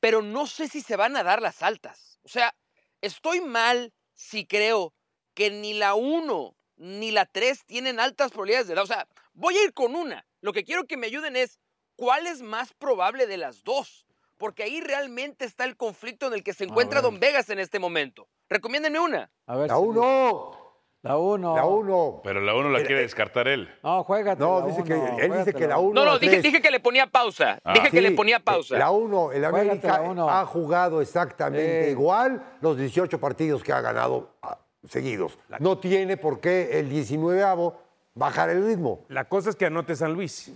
pero 0.00 0.22
no 0.22 0.46
sé 0.46 0.68
si 0.68 0.80
se 0.80 0.96
van 0.96 1.16
a 1.16 1.22
dar 1.22 1.40
las 1.40 1.62
altas. 1.62 2.18
O 2.24 2.28
sea, 2.28 2.56
estoy 3.00 3.40
mal 3.40 3.92
si 4.14 4.46
creo 4.46 4.94
que 5.34 5.50
ni 5.50 5.74
la 5.74 5.94
1 5.94 6.55
ni 6.76 7.10
la 7.10 7.24
3 7.26 7.64
tienen 7.64 8.00
altas 8.00 8.30
probabilidades 8.30 8.68
de 8.68 8.74
dar. 8.74 8.84
O 8.84 8.86
sea, 8.86 9.06
voy 9.34 9.56
a 9.56 9.64
ir 9.64 9.72
con 9.72 9.94
una. 9.94 10.26
Lo 10.40 10.52
que 10.52 10.64
quiero 10.64 10.84
que 10.86 10.96
me 10.96 11.06
ayuden 11.06 11.36
es 11.36 11.58
cuál 11.96 12.26
es 12.26 12.42
más 12.42 12.72
probable 12.74 13.26
de 13.26 13.36
las 13.36 13.64
dos. 13.64 14.06
Porque 14.38 14.64
ahí 14.64 14.82
realmente 14.82 15.46
está 15.46 15.64
el 15.64 15.78
conflicto 15.78 16.26
en 16.26 16.34
el 16.34 16.42
que 16.44 16.52
se 16.52 16.64
encuentra. 16.64 17.00
Don 17.00 17.18
Vegas 17.18 17.48
en 17.48 17.58
este 17.58 17.78
momento. 17.78 18.28
Recomiéndenme 18.50 19.00
una. 19.00 19.30
A 19.46 19.56
ver 19.56 19.68
La 19.68 19.76
si- 19.76 19.80
1. 19.80 20.66
La 21.00 21.16
1. 21.16 21.54
La 21.56 21.64
1. 21.64 22.20
Pero 22.24 22.40
la 22.40 22.54
uno 22.54 22.68
la 22.68 22.82
quiere 22.84 23.02
descartar 23.02 23.46
él. 23.48 23.72
No, 23.82 24.02
juégate. 24.04 24.40
No, 24.40 24.60
la 24.60 24.66
dice 24.66 24.82
que 24.84 24.92
él 24.94 25.32
dice 25.32 25.54
que 25.54 25.66
la 25.66 25.76
juégatela. 25.76 25.78
1. 25.78 25.94
No, 25.94 26.04
no, 26.04 26.18
dije, 26.18 26.42
dije 26.42 26.60
que 26.60 26.70
le 26.70 26.80
ponía 26.80 27.06
pausa. 27.06 27.60
Ah. 27.64 27.74
Dije 27.74 27.90
que 27.90 28.00
le 28.00 28.10
ponía 28.10 28.40
pausa. 28.40 28.76
La 28.76 28.90
1, 28.90 29.32
el 29.32 29.44
América 29.44 30.02
ha 30.02 30.44
jugado 30.44 31.00
exactamente 31.00 31.90
igual 31.90 32.58
los 32.60 32.76
18 32.76 33.20
partidos 33.20 33.62
que 33.62 33.72
ha 33.72 33.80
ganado 33.80 34.36
ah, 34.42 34.58
seguidos. 34.88 35.38
No 35.58 35.78
tiene 35.78 36.16
por 36.16 36.40
qué 36.40 36.78
el 36.78 36.88
19 36.88 37.72
bajar 38.14 38.50
el 38.50 38.64
ritmo. 38.66 39.04
La 39.08 39.24
cosa 39.24 39.50
es 39.50 39.56
que 39.56 39.66
anote 39.66 39.94
San 39.96 40.12
Luis. 40.12 40.50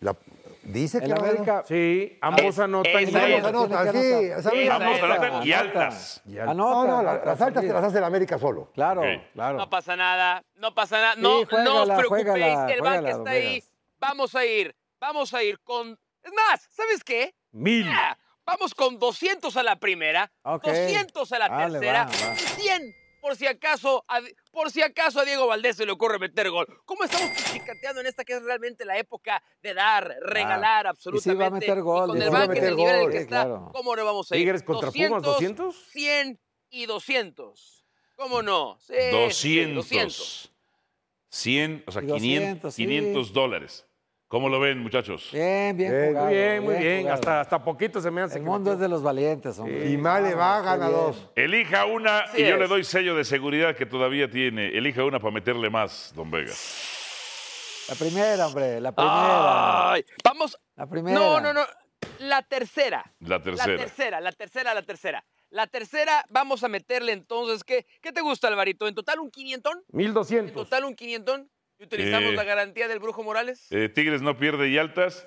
La- 0.00 0.16
dice 0.62 0.98
que 0.98 1.04
El 1.06 1.10
la- 1.10 1.16
América. 1.16 1.64
Sí, 1.66 2.18
ambos 2.20 2.44
Es- 2.44 2.58
anotan. 2.58 2.92
y 2.92 3.14
anotan, 3.34 3.92
sí. 3.92 3.98
Esa 3.98 4.50
Ambos 4.76 5.02
anotan 5.02 5.46
y 5.46 5.52
altas. 5.52 6.22
Anota, 6.40 6.54
No, 6.54 6.86
no, 6.86 7.02
la- 7.02 7.24
las 7.24 7.40
altas 7.40 7.62
te 7.62 7.72
las 7.72 7.84
hace 7.84 7.98
el 7.98 8.04
América 8.04 8.38
solo. 8.38 8.70
Claro, 8.74 9.02
Ok. 9.02 9.06
claro. 9.34 9.58
No 9.58 9.70
pasa 9.70 9.96
nada, 9.96 10.42
no 10.56 10.74
pasa 10.74 10.96
nada. 11.00 11.14
No, 11.16 11.22
no 11.22 11.38
os 11.40 11.48
juégala, 11.48 11.96
preocupéis, 11.96 12.24
juégala, 12.26 12.72
el 12.72 12.80
banco 12.80 12.98
juégala, 13.02 13.10
está 13.10 13.30
ahí. 13.30 13.64
Vamos 14.00 14.34
a 14.34 14.44
ir, 14.44 14.74
vamos 15.00 15.34
a 15.34 15.42
ir 15.42 15.60
con... 15.60 15.98
Es 16.22 16.32
más, 16.32 16.60
¿sabes 16.70 17.04
qué? 17.04 17.34
Mil. 17.52 17.86
Ah, 17.88 18.16
Vamos 18.44 18.74
con 18.74 18.98
200 18.98 19.56
a 19.56 19.62
la 19.62 19.76
primera, 19.78 20.32
Ok. 20.42 20.64
200 20.66 21.32
a 21.32 21.38
la 21.38 21.48
Vale, 21.48 21.78
tercera, 21.78 22.04
va, 22.04 22.28
va. 22.28 22.36
100 22.36 22.94
por 23.20 23.36
si 23.36 23.46
acaso 23.46 24.04
a, 24.08 24.20
por 24.50 24.72
si 24.72 24.82
acaso 24.82 25.20
a 25.20 25.24
Diego 25.24 25.46
Valdés 25.46 25.76
se 25.76 25.86
le 25.86 25.92
ocurre 25.92 26.18
meter 26.18 26.50
gol. 26.50 26.66
¿Cómo 26.84 27.04
estamos 27.04 27.30
pichicateando 27.30 28.00
en 28.00 28.08
esta 28.08 28.24
que 28.24 28.32
es 28.32 28.42
realmente 28.42 28.84
la 28.84 28.98
época 28.98 29.40
de 29.62 29.74
dar, 29.74 30.12
regalar 30.22 30.88
absolutamente? 30.88 31.44
Ah. 31.46 31.50
meter 31.50 31.82
gol, 31.82 32.08
con 32.08 32.18
y 32.18 32.20
el 32.20 32.26
sí 32.26 32.32
va 32.32 32.38
a 32.38 32.46
banco 32.48 32.58
en 32.58 32.64
el 32.64 32.76
nivel 32.76 32.94
en 32.96 33.00
el 33.02 33.06
que 33.10 33.18
Sí, 33.18 33.22
está, 33.22 33.44
claro. 33.44 33.70
¿cómo 33.72 33.94
no 33.94 34.04
vamos 34.04 34.32
a 34.32 34.36
ir? 34.36 34.42
Tigres 34.42 34.62
contra 34.64 34.90
Pumas, 34.90 35.22
200. 35.22 35.76
100 35.92 36.40
y 36.70 36.86
200. 36.86 37.84
¿Cómo 38.16 38.42
no? 38.42 38.76
Sí, 38.80 38.94
sí, 39.30 39.60
200. 39.60 39.74
200. 39.76 40.52
100, 41.30 41.84
o 41.86 41.92
sea, 41.92 42.02
Y 42.02 42.06
500, 42.06 42.62
200, 42.62 42.74
sí. 42.74 42.82
500 42.82 43.32
dólares. 43.32 43.86
¿Cómo 44.32 44.48
lo 44.48 44.58
ven, 44.58 44.78
muchachos? 44.78 45.28
Bien, 45.30 45.76
bien 45.76 45.92
Bien, 45.92 46.06
jugado. 46.08 46.24
Muy 46.28 46.34
bien, 46.34 46.62
muy 46.64 46.74
bien. 46.76 47.08
Hasta, 47.10 47.42
hasta 47.42 47.62
poquito 47.62 48.00
se 48.00 48.10
me 48.10 48.22
hace. 48.22 48.38
El 48.38 48.44
mundo 48.44 48.72
es 48.72 48.78
de 48.78 48.88
los 48.88 49.02
valientes, 49.02 49.58
hombre. 49.58 49.90
Y 49.90 49.98
más 49.98 50.22
le 50.22 50.34
va, 50.34 50.62
gana 50.62 50.88
dos. 50.88 51.28
Elija 51.34 51.84
una 51.84 52.20
Así 52.20 52.40
y 52.40 52.46
yo 52.46 52.54
es. 52.54 52.58
le 52.60 52.66
doy 52.66 52.82
sello 52.82 53.14
de 53.14 53.26
seguridad 53.26 53.76
que 53.76 53.84
todavía 53.84 54.30
tiene. 54.30 54.68
Elija 54.68 55.04
una 55.04 55.20
para 55.20 55.34
meterle 55.34 55.68
más, 55.68 56.14
don 56.16 56.30
Vega. 56.30 56.54
La 57.90 57.94
primera, 57.94 58.46
hombre, 58.46 58.80
la 58.80 58.92
primera. 58.92 59.92
Ay, 59.92 60.04
vamos. 60.24 60.58
La 60.76 60.86
primera. 60.88 61.14
No, 61.18 61.38
no, 61.38 61.52
no. 61.52 61.60
La 62.20 62.40
tercera. 62.40 63.04
La 63.20 63.36
La 63.36 63.42
tercera. 63.42 63.76
tercera, 63.76 64.20
la 64.22 64.32
tercera, 64.32 64.72
la 64.72 64.82
tercera. 64.82 65.24
La 65.50 65.66
tercera, 65.66 66.24
vamos 66.30 66.64
a 66.64 66.68
meterle 66.68 67.12
entonces, 67.12 67.64
¿qué, 67.64 67.84
qué 68.00 68.12
te 68.12 68.22
gusta, 68.22 68.48
Alvarito? 68.48 68.88
¿En 68.88 68.94
total 68.94 69.20
un 69.20 69.30
quinientón? 69.30 69.76
¿En 69.92 69.98
1200. 69.98 70.54
total 70.54 70.86
un 70.86 70.94
quinientón? 70.94 71.50
¿Y 71.82 71.84
utilizamos 71.86 72.32
Eh. 72.32 72.36
la 72.36 72.44
garantía 72.44 72.86
del 72.86 73.00
Brujo 73.00 73.24
Morales? 73.24 73.66
Eh, 73.72 73.88
Tigres 73.88 74.22
no 74.22 74.36
pierde 74.38 74.68
y 74.68 74.78
altas. 74.78 75.26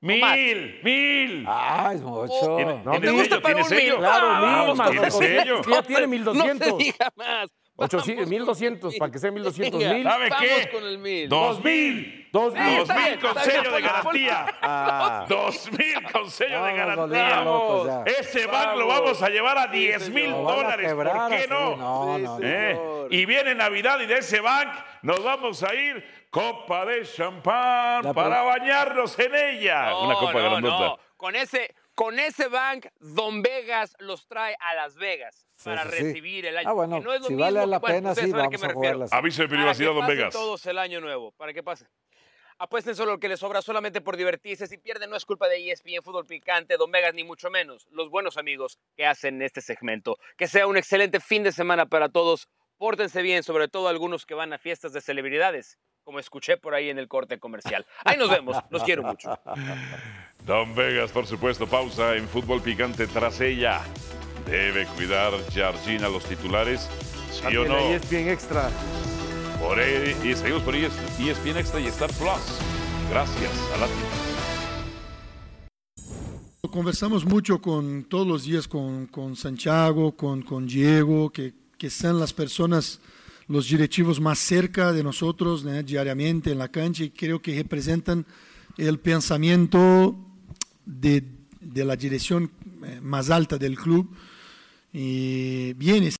más. 0.00 0.36
¡Mil! 0.36 0.78
¡Mil! 0.84 1.44
Ay, 1.48 1.96
es 1.96 2.02
mucho. 2.02 2.32
Oh, 2.32 2.56
¿Tiene, 2.56 2.74
No, 2.84 2.90
tiene 2.92 3.06
¿Te 3.06 3.10
gusta 3.10 3.28
sello? 3.30 3.42
para 3.42 3.54
¿Tiene 3.54 3.62
un 3.62 3.68
mil? 3.88 3.96
Claro, 3.98 4.26
Ah, 4.30 4.64
mil 4.68 4.76
más 4.76 4.90
¿Tiene 4.90 5.00
vamos. 5.08 5.18
sello? 5.18 5.62
Ya 5.68 5.82
tiene 5.82 6.02
No 6.02 6.08
1200. 6.08 6.68
se 6.68 6.76
diga 6.84 7.12
más. 7.16 7.50
Ocho, 7.80 8.00
sí, 8.00 8.10
Vamos 8.14 8.24
con 8.24 8.30
1200, 8.30 8.92
el 8.92 8.98
para 8.98 9.12
que 9.12 9.18
sea 9.20 9.30
mil. 9.30 9.42
1200 9.44 9.78
Venga, 9.78 9.94
mil. 9.94 10.02
¿Sabe 10.02 10.28
Vamos 10.30 10.46
qué? 10.48 10.70
con 10.70 10.84
el 10.84 10.98
mil. 10.98 11.28
¡Dos 11.28 11.62
mil! 11.64 12.28
Dos 12.32 12.52
Sí, 12.52 12.58
mil. 12.58 12.76
¡Dos 12.76 12.82
está 12.82 12.94
mil 12.94 13.04
bien, 13.06 13.20
con 13.20 13.28
está 13.30 13.44
bien, 13.44 13.56
sello 13.62 13.72
de 13.76 13.80
garantía! 13.82 14.46
Ah, 14.62 15.26
¡Dos 15.28 15.72
mil 15.72 16.12
con 16.12 16.30
sello 16.30 16.64
de 16.64 16.72
garantía! 16.74 17.40
locos 17.44 17.86
ya. 17.86 18.02
Ese 18.20 18.46
bank 18.46 18.76
lo 18.78 18.86
vamos 18.88 19.22
a 19.22 19.28
llevar 19.28 19.58
a 19.58 19.66
10 19.68 20.10
mil 20.10 20.32
a 20.32 20.36
dólares. 20.36 20.88
quebrar 20.88 21.16
¿Por 21.16 21.30
qué 21.38 21.46
no? 21.48 21.76
No, 21.76 22.16
Sí, 22.16 22.22
no, 22.24 22.36
sí. 22.38 22.42
no. 22.42 22.48
¿Eh? 22.48 23.06
Y 23.10 23.26
viene 23.26 23.54
Navidad 23.54 24.00
y 24.00 24.06
de 24.06 24.18
ese 24.18 24.40
bank 24.40 24.70
nos 25.02 25.22
vamos 25.22 25.62
a 25.62 25.72
ir 25.72 26.04
copa 26.30 26.84
de 26.84 27.04
champán 27.06 28.12
para 28.12 28.42
bañarnos 28.42 29.16
en 29.20 29.34
ella. 29.36 29.90
No, 29.90 30.02
Una 30.06 30.14
copa 30.16 30.32
no, 30.32 30.50
grandota. 30.50 30.84
no. 30.84 30.98
Con 31.16 31.36
ese, 31.36 31.74
Con 31.98 32.20
ese 32.20 32.46
bank, 32.46 32.86
Don 33.00 33.42
Vegas 33.42 33.96
los 33.98 34.28
trae 34.28 34.56
a 34.60 34.72
Las 34.76 34.94
Vegas 34.94 35.48
para 35.64 35.82
sí. 35.82 35.90
recibir 35.90 36.46
el 36.46 36.56
año. 36.56 36.68
Ah, 36.68 36.72
bueno, 36.72 36.98
que 37.00 37.04
no 37.04 37.12
es 37.12 37.22
lo 37.22 37.26
si 37.26 37.32
mismo 37.32 37.44
vale 37.44 37.66
la 37.66 37.80
bueno, 37.80 37.96
pena, 37.96 38.14
sí, 38.14 38.30
vamos 38.30 38.62
a 38.62 38.72
jugarlas. 38.72 39.12
Aviso 39.12 39.42
de 39.42 39.48
privacidad, 39.48 39.92
don 39.92 40.06
Vegas. 40.06 40.32
todos 40.32 40.64
el 40.66 40.78
año 40.78 41.00
nuevo, 41.00 41.32
para 41.32 41.52
que 41.52 41.64
pase. 41.64 41.88
Apuesten 42.56 42.94
solo 42.94 43.14
lo 43.14 43.18
que 43.18 43.28
les 43.28 43.40
sobra 43.40 43.62
solamente 43.62 44.00
por 44.00 44.16
divertirse. 44.16 44.68
Si 44.68 44.78
pierden, 44.78 45.10
no 45.10 45.16
es 45.16 45.24
culpa 45.24 45.48
de 45.48 45.72
ESPN 45.72 46.00
Fútbol 46.04 46.24
Picante, 46.24 46.76
Don 46.76 46.92
Vegas, 46.92 47.14
ni 47.14 47.24
mucho 47.24 47.50
menos. 47.50 47.88
Los 47.90 48.10
buenos 48.10 48.36
amigos 48.36 48.78
que 48.96 49.04
hacen 49.04 49.42
este 49.42 49.60
segmento. 49.60 50.18
Que 50.36 50.46
sea 50.46 50.68
un 50.68 50.76
excelente 50.76 51.18
fin 51.18 51.42
de 51.42 51.50
semana 51.50 51.86
para 51.86 52.08
todos. 52.08 52.46
Pórtense 52.76 53.22
bien, 53.22 53.42
sobre 53.42 53.66
todo 53.66 53.88
algunos 53.88 54.24
que 54.24 54.34
van 54.34 54.52
a 54.52 54.58
fiestas 54.58 54.92
de 54.92 55.00
celebridades, 55.00 55.80
como 56.08 56.20
escuché 56.20 56.56
por 56.56 56.72
ahí 56.74 56.88
en 56.88 56.98
el 56.98 57.06
corte 57.06 57.38
comercial. 57.38 57.84
Ahí 58.02 58.16
nos 58.16 58.30
vemos. 58.30 58.56
Los 58.70 58.82
quiero 58.82 59.02
mucho. 59.02 59.38
Don 60.46 60.74
Vegas, 60.74 61.10
por 61.12 61.26
supuesto, 61.26 61.66
pausa 61.66 62.16
en 62.16 62.26
fútbol 62.26 62.62
picante 62.62 63.06
tras 63.06 63.42
ella. 63.42 63.82
Debe 64.46 64.86
cuidar 64.86 65.34
Jardín 65.54 66.02
a 66.04 66.08
los 66.08 66.24
titulares, 66.24 66.88
sí 67.30 67.54
o 67.54 67.66
no. 67.66 67.76
ahí 67.76 67.92
es 67.92 68.08
bien 68.08 68.30
extra. 68.30 68.70
Por 69.60 69.78
E- 69.78 70.16
y 70.24 70.34
seguimos 70.34 70.62
por 70.62 70.74
ES 70.74 70.94
ESPN 71.20 71.58
Extra 71.58 71.78
y 71.78 71.88
Star 71.88 72.10
Plus. 72.14 72.58
Gracias 73.10 73.52
a 73.74 73.76
Latin. 73.76 73.96
Conversamos 76.72 77.26
mucho 77.26 77.60
con 77.60 78.04
todos 78.04 78.26
los 78.26 78.44
días 78.44 78.66
con, 78.66 79.08
con 79.08 79.36
Santiago, 79.36 80.12
con, 80.16 80.40
con 80.40 80.66
Diego, 80.66 81.28
que, 81.28 81.52
que 81.76 81.90
son 81.90 82.18
las 82.18 82.32
personas, 82.32 82.98
los 83.48 83.68
directivos 83.68 84.20
más 84.20 84.38
cerca 84.38 84.92
de 84.92 85.02
nosotros 85.02 85.64
né, 85.64 85.82
diariamente 85.82 86.52
en 86.52 86.58
la 86.58 86.68
cancha 86.68 87.02
y 87.02 87.10
creo 87.10 87.40
que 87.40 87.56
representan 87.56 88.26
el 88.76 89.00
pensamiento 89.00 90.14
de, 90.84 91.24
de 91.60 91.84
la 91.84 91.96
dirección 91.96 92.50
eh, 92.84 93.00
más 93.02 93.30
alta 93.30 93.56
del 93.58 93.76
club. 93.76 94.14
Y 94.92 95.72
bien, 95.74 96.10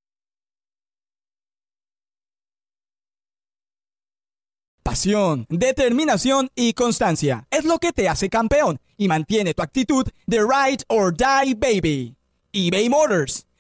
Pasión, 4.82 5.44
determinación 5.50 6.48
y 6.54 6.72
constancia 6.72 7.46
es 7.50 7.66
lo 7.66 7.78
que 7.78 7.92
te 7.92 8.08
hace 8.08 8.30
campeón 8.30 8.80
y 8.96 9.06
mantiene 9.06 9.52
tu 9.52 9.60
actitud 9.60 10.06
de 10.26 10.38
ride 10.38 10.82
or 10.88 11.14
die 11.14 11.54
baby. 11.54 12.16
eBay 12.52 12.88
Motors 12.88 13.47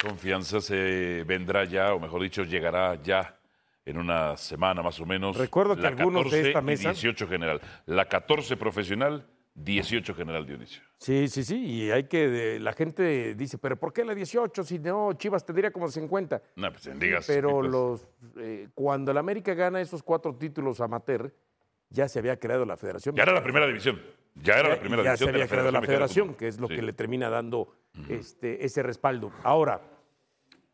Confianza 0.00 0.60
se 0.60 1.24
vendrá 1.26 1.64
ya, 1.64 1.94
o 1.94 2.00
mejor 2.00 2.22
dicho, 2.22 2.42
llegará 2.44 3.00
ya 3.02 3.38
en 3.84 3.98
una 3.98 4.36
semana 4.36 4.82
más 4.82 4.98
o 5.00 5.06
menos. 5.06 5.36
Recuerdo 5.36 5.76
que 5.76 5.82
la 5.82 5.88
algunos 5.88 6.24
de 6.30 6.30
14 6.30 6.48
esta 6.48 6.60
y 6.60 6.64
mesa- 6.64 6.90
18 6.92 7.28
general. 7.28 7.60
La 7.86 8.06
14 8.06 8.56
profesional, 8.56 9.26
18 9.54 10.14
general 10.14 10.46
Dionisio. 10.46 10.82
Sí, 10.98 11.28
sí, 11.28 11.44
sí, 11.44 11.56
y 11.64 11.90
hay 11.90 12.04
que, 12.04 12.28
de- 12.28 12.60
la 12.60 12.72
gente 12.72 13.34
dice, 13.34 13.58
pero 13.58 13.76
¿por 13.78 13.92
qué 13.92 14.04
la 14.04 14.14
18? 14.14 14.62
Si 14.64 14.78
no, 14.78 15.12
Chivas 15.14 15.44
tendría 15.44 15.70
como 15.70 15.88
50. 15.88 16.40
No, 16.56 16.72
pues 16.72 16.88
digas. 16.98 17.26
Pero 17.26 17.58
pues, 17.60 17.70
los, 17.70 18.08
eh, 18.38 18.68
cuando 18.74 19.10
el 19.10 19.18
América 19.18 19.54
gana 19.54 19.80
esos 19.80 20.02
cuatro 20.02 20.34
títulos 20.36 20.80
amateur, 20.80 21.34
ya 21.90 22.08
se 22.08 22.18
había 22.18 22.38
creado 22.38 22.64
la 22.64 22.76
federación. 22.76 23.14
Ya 23.14 23.24
era 23.24 23.32
la 23.32 23.42
primera 23.42 23.66
división. 23.66 24.00
Ya 24.36 24.54
era 24.54 24.68
la 24.70 24.74
Ya- 24.76 24.80
primera 24.80 25.02
ya 25.02 25.10
división. 25.10 25.26
se 25.28 25.32
de 25.32 25.38
había 25.42 25.50
creado 25.50 25.70
la 25.72 25.82
federación, 25.82 26.34
que 26.34 26.48
es 26.48 26.58
lo 26.60 26.68
Sí. 26.68 26.76
que 26.76 26.82
le 26.82 26.92
termina 26.92 27.28
dando 27.28 27.74
este, 28.08 28.64
ese 28.64 28.82
respaldo. 28.84 29.32
Ahora, 29.42 29.80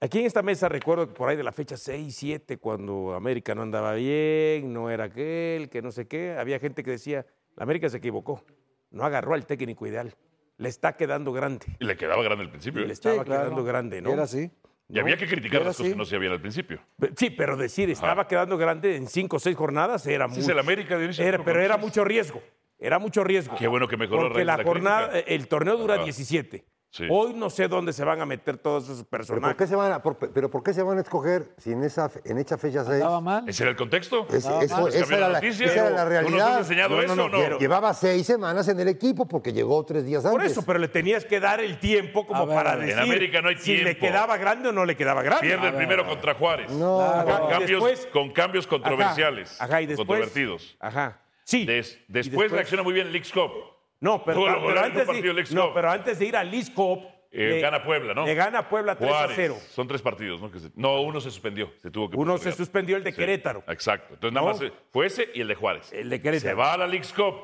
aquí 0.01 0.19
en 0.21 0.27
esta 0.27 0.43
mesa 0.43 0.69
recuerdo 0.69 1.09
que 1.09 1.15
por 1.15 1.29
ahí 1.31 1.37
de 1.37 1.43
la 1.43 1.53
fecha 1.53 1.77
6, 1.77 2.15
7, 2.15 2.59
cuando 2.59 3.15
América 3.15 3.55
no 3.55 3.63
andaba 3.63 3.95
bien, 3.95 4.73
no 4.73 4.91
era 4.91 5.05
aquel, 5.05 5.71
que 5.71 5.81
no 5.81 5.91
sé 5.91 6.07
qué, 6.07 6.37
había 6.39 6.59
gente 6.59 6.85
que 6.85 6.91
decía, 6.91 7.25
la 7.57 7.63
América 7.65 7.89
se 7.89 7.97
equivocó, 7.97 8.45
no 8.91 9.05
agarró 9.05 9.33
al 9.35 9.47
técnico 9.47 9.87
ideal, 9.87 10.15
le 10.59 10.69
está 10.69 10.95
quedando 10.97 11.33
grande. 11.33 11.65
Y 11.81 11.85
le 11.87 11.97
quedaba 11.97 12.23
grande 12.23 12.45
al 12.45 12.51
principio. 12.51 12.83
Y 12.83 12.85
¿eh? 12.85 12.87
le 12.89 12.93
estaba 12.93 13.25
claro. 13.25 13.45
quedando 13.45 13.65
grande, 13.65 14.03
¿no? 14.03 14.13
Era 14.13 14.25
así. 14.25 14.51
Y 14.89 14.99
había 15.01 15.17
que 15.17 15.27
criticar 15.27 15.63
las 15.65 15.77
cosas 15.77 15.93
que 15.93 15.99
no 15.99 16.05
se 16.05 16.15
habían 16.17 16.33
al 16.33 16.41
principio. 16.41 16.81
Sí, 17.17 17.31
pero 17.31 17.57
decir, 17.57 17.91
estaba 17.91 18.27
quedando 18.29 18.57
grande 18.57 18.95
en 18.97 19.09
cinco 19.09 19.37
o 19.37 19.41
seis 19.41 19.57
jornadas 19.57 20.07
era 20.07 20.27
Sí, 20.29 20.35
es 20.35 20.39
mucho. 20.41 20.53
el 20.53 20.59
América, 20.61 20.97
Dionisio, 20.97 21.25
Era- 21.25 21.45
pero 21.45 21.61
era 21.61 21.77
mucho 21.77 22.05
riesgo. 22.05 22.41
Era 22.79 22.99
mucho 22.99 23.25
riesgo. 23.25 23.57
Qué 23.57 23.67
bueno 23.67 23.89
que 23.89 23.97
mejoró 23.97 24.23
Porque 24.25 24.39
de 24.41 24.45
la 24.45 24.59
la 24.59 24.63
jornada, 24.65 25.11
crítica. 25.11 25.35
el 25.35 25.49
torneo 25.49 25.77
dura 25.77 25.95
Ajá. 25.95 26.05
17. 26.05 26.65
Sí. 26.91 27.05
Hoy 27.11 27.35
no 27.35 27.51
sé 27.51 27.69
dónde 27.69 27.93
se 27.93 28.05
van 28.05 28.23
a 28.23 28.27
meter 28.27 28.57
todos 28.57 28.85
esos 28.85 28.99
¿Pero 28.99 29.09
por, 29.11 29.19
personajes. 29.19 29.57
qué 29.59 29.67
se 29.67 29.77
van 29.77 29.93
a, 29.93 30.03
por- 30.03 30.17
pero 30.17 30.51
¿por 30.51 30.63
qué 30.63 30.73
se 30.73 30.83
van 30.83 30.97
a 30.97 31.03
escoger 31.03 31.53
si 31.59 31.73
en, 31.73 31.85
esa, 31.85 32.11
en 32.25 32.39
hecha 32.39 32.57
fecha 32.57 32.85
6? 32.85 32.95
Estaba 32.97 33.21
mal. 33.21 33.47
¿Ese 33.47 33.65
era 33.65 33.71
el 33.71 33.77
contexto? 33.77 34.27
Es- 34.31 34.37
eso- 34.47 34.89
esa, 34.89 35.15
era 35.17 35.29
la 35.29 35.41
noticia. 35.41 35.67
esa 35.67 35.75
era 35.89 35.91
la 35.91 35.97
¿Tú 35.97 36.01
nos 36.01 36.09
realidad. 36.09 36.53
has 36.55 36.59
enseñado 36.61 37.03
eso 37.03 37.13
o 37.13 37.17
no? 37.29 37.31
quiero- 37.39 37.59
Llevaba 37.59 37.93
seis 37.93 38.27
semanas 38.27 38.67
en 38.69 38.81
el 38.81 38.89
equipo 38.89 39.27
porque 39.29 39.53
llegó 39.53 39.85
tres 39.85 40.07
días 40.07 40.25
antes. 40.25 40.39
Por 40.39 40.47
eso, 40.47 40.63
pero 40.65 40.79
le 40.79 40.89
tenías 40.89 41.27
que 41.27 41.39
dar 41.39 41.61
el 41.61 41.79
tiempo 41.81 42.27
como 42.27 42.47
ver, 42.47 42.57
para 42.57 42.77
decir 42.77 42.93
En 42.95 42.99
América 43.01 43.43
no 43.43 43.49
hay 43.51 43.59
si 43.59 43.77
le 43.77 43.95
tiempo. 43.95 44.07
quedaba 44.07 44.37
grande 44.39 44.69
o 44.71 44.73
no 44.73 44.87
le 44.87 44.97
quedaba 44.97 45.23
grande. 45.23 45.47
Pierde 45.47 45.69
el 45.69 45.75
primero 45.75 46.07
contra 46.07 46.35
Juárez. 46.35 46.71
No, 46.71 47.25
Con 47.27 47.51
cambios, 47.51 47.71
después- 47.83 48.09
con 48.11 48.31
cambios 48.33 48.67
controversiales. 48.67 49.55
Ajá, 49.61 49.65
ajá, 49.65 49.83
y 49.83 49.87
después, 49.87 50.07
Controvertidos. 50.07 50.77
Ajá. 50.81 51.21
Sí. 51.45 51.67
Des- 51.67 51.99
después, 52.09 52.51
reacciona 52.51 52.83
muy 52.83 52.95
bien 52.95 53.07
el 53.09 53.23
Cup. 53.33 53.76
No, 54.07 54.25
pero, 54.25 54.47
antes, 54.79 55.07
de, 55.07 55.55
no, 55.55 55.65
Cup. 55.67 55.75
pero 55.75 55.91
antes 55.91 56.19
de 56.19 56.27
ir 56.27 56.37
al 56.37 56.51
League 56.51 56.73
Cup, 56.75 57.03
Eh, 57.33 57.51
le- 57.51 57.61
gana 57.61 57.83
Puebla, 57.83 58.15
¿no? 58.15 58.25
Le 58.25 58.35
gana 58.35 58.69
Puebla 58.69 58.97
3 58.97 59.11
a 59.11 59.15
Juárez. 59.15 59.37
0. 59.37 59.57
Son 59.71 59.87
tres 59.89 60.01
partidos, 60.01 60.41
¿no? 60.41 60.51
Que 60.51 60.59
se- 60.61 60.71
no, 60.75 61.01
uno 61.03 61.21
se 61.21 61.31
suspendió. 61.31 61.71
Se 61.83 61.91
tuvo 61.91 62.09
que 62.09 62.17
Uno 62.17 62.39
se 62.39 62.53
suspendió 62.53 62.97
el 62.97 63.05
de 63.05 63.11
Sí, 63.13 63.17
Querétaro. 63.19 63.63
Exacto. 63.69 64.15
Entonces, 64.15 64.33
nada 64.35 64.47
¿No? 64.47 64.53
más 64.53 64.63
eh, 64.63 64.73
fue 64.93 65.07
ese 65.07 65.29
y 65.35 65.41
el 65.43 65.49
de 65.49 65.55
Juárez. 65.55 65.93
El 65.93 66.09
de 66.09 66.21
Querétaro. 66.23 66.51
Se 66.51 66.55
va 66.55 66.73
a 66.75 66.79
la 66.79 66.87
Leagues 66.87 67.13
Cup. 67.13 67.35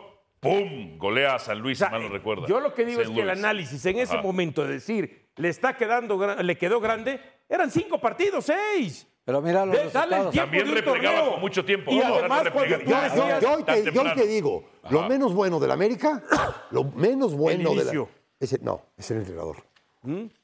¡Pum! 0.41 0.99
Golea 0.99 1.35
a 1.37 1.39
San 1.39 1.59
Luis, 1.61 1.79
O 1.79 1.81
sea, 1.81 1.89
si 1.89 1.93
mal 1.93 2.03
no 2.03 2.09
recuerda. 2.09 2.47
Yo 2.49 2.59
lo 2.59 2.75
que 2.75 2.85
digo 2.85 3.01
es 3.01 3.11
que 3.11 3.21
el 3.21 3.31
análisis 3.31 3.85
en 3.87 3.99
ese 3.99 4.17
momento 4.19 4.65
de 4.67 4.73
decir, 4.75 5.29
le 5.37 5.49
está 5.49 5.77
quedando, 5.77 6.35
le 6.43 6.57
quedó 6.59 6.81
grande, 6.81 7.21
eran 7.49 7.71
cinco 7.71 8.01
partidos, 8.01 8.47
seis. 8.47 9.07
Pero 9.25 9.41
mira 9.41 9.65
los 9.65 9.77
De- 9.77 9.89
dale 9.91 10.17
el 10.17 10.25
resultados. 10.25 10.31
tiempo 10.33 10.51
También 10.59 10.75
replegaba 10.75 11.31
con 11.31 11.41
mucho 11.41 11.65
tiempo. 11.65 11.93
Y 11.93 12.01
además, 12.01 12.51
cuando 12.53 12.79
tú. 12.79 12.85
Yo, 12.91 13.01
decías, 13.01 13.41
yo 13.43 13.53
hoy 13.55 13.63
tan 13.63 13.85
te, 13.85 13.93
yo 13.93 14.03
hoy 14.03 14.15
te 14.15 14.27
digo, 14.27 14.65
lo 14.91 15.01
Ajá. 15.01 15.09
menos 15.09 15.33
bueno 15.35 15.61
del 15.61 15.71
América, 15.71 16.23
lo 16.71 16.85
menos 16.85 17.35
bueno 17.35 17.71
de 17.75 17.85
la, 17.85 18.07
es 18.41 18.53
el- 18.55 18.65
no, 18.65 18.83
es 18.97 19.11
el 19.13 19.19
entrenador. 19.19 19.57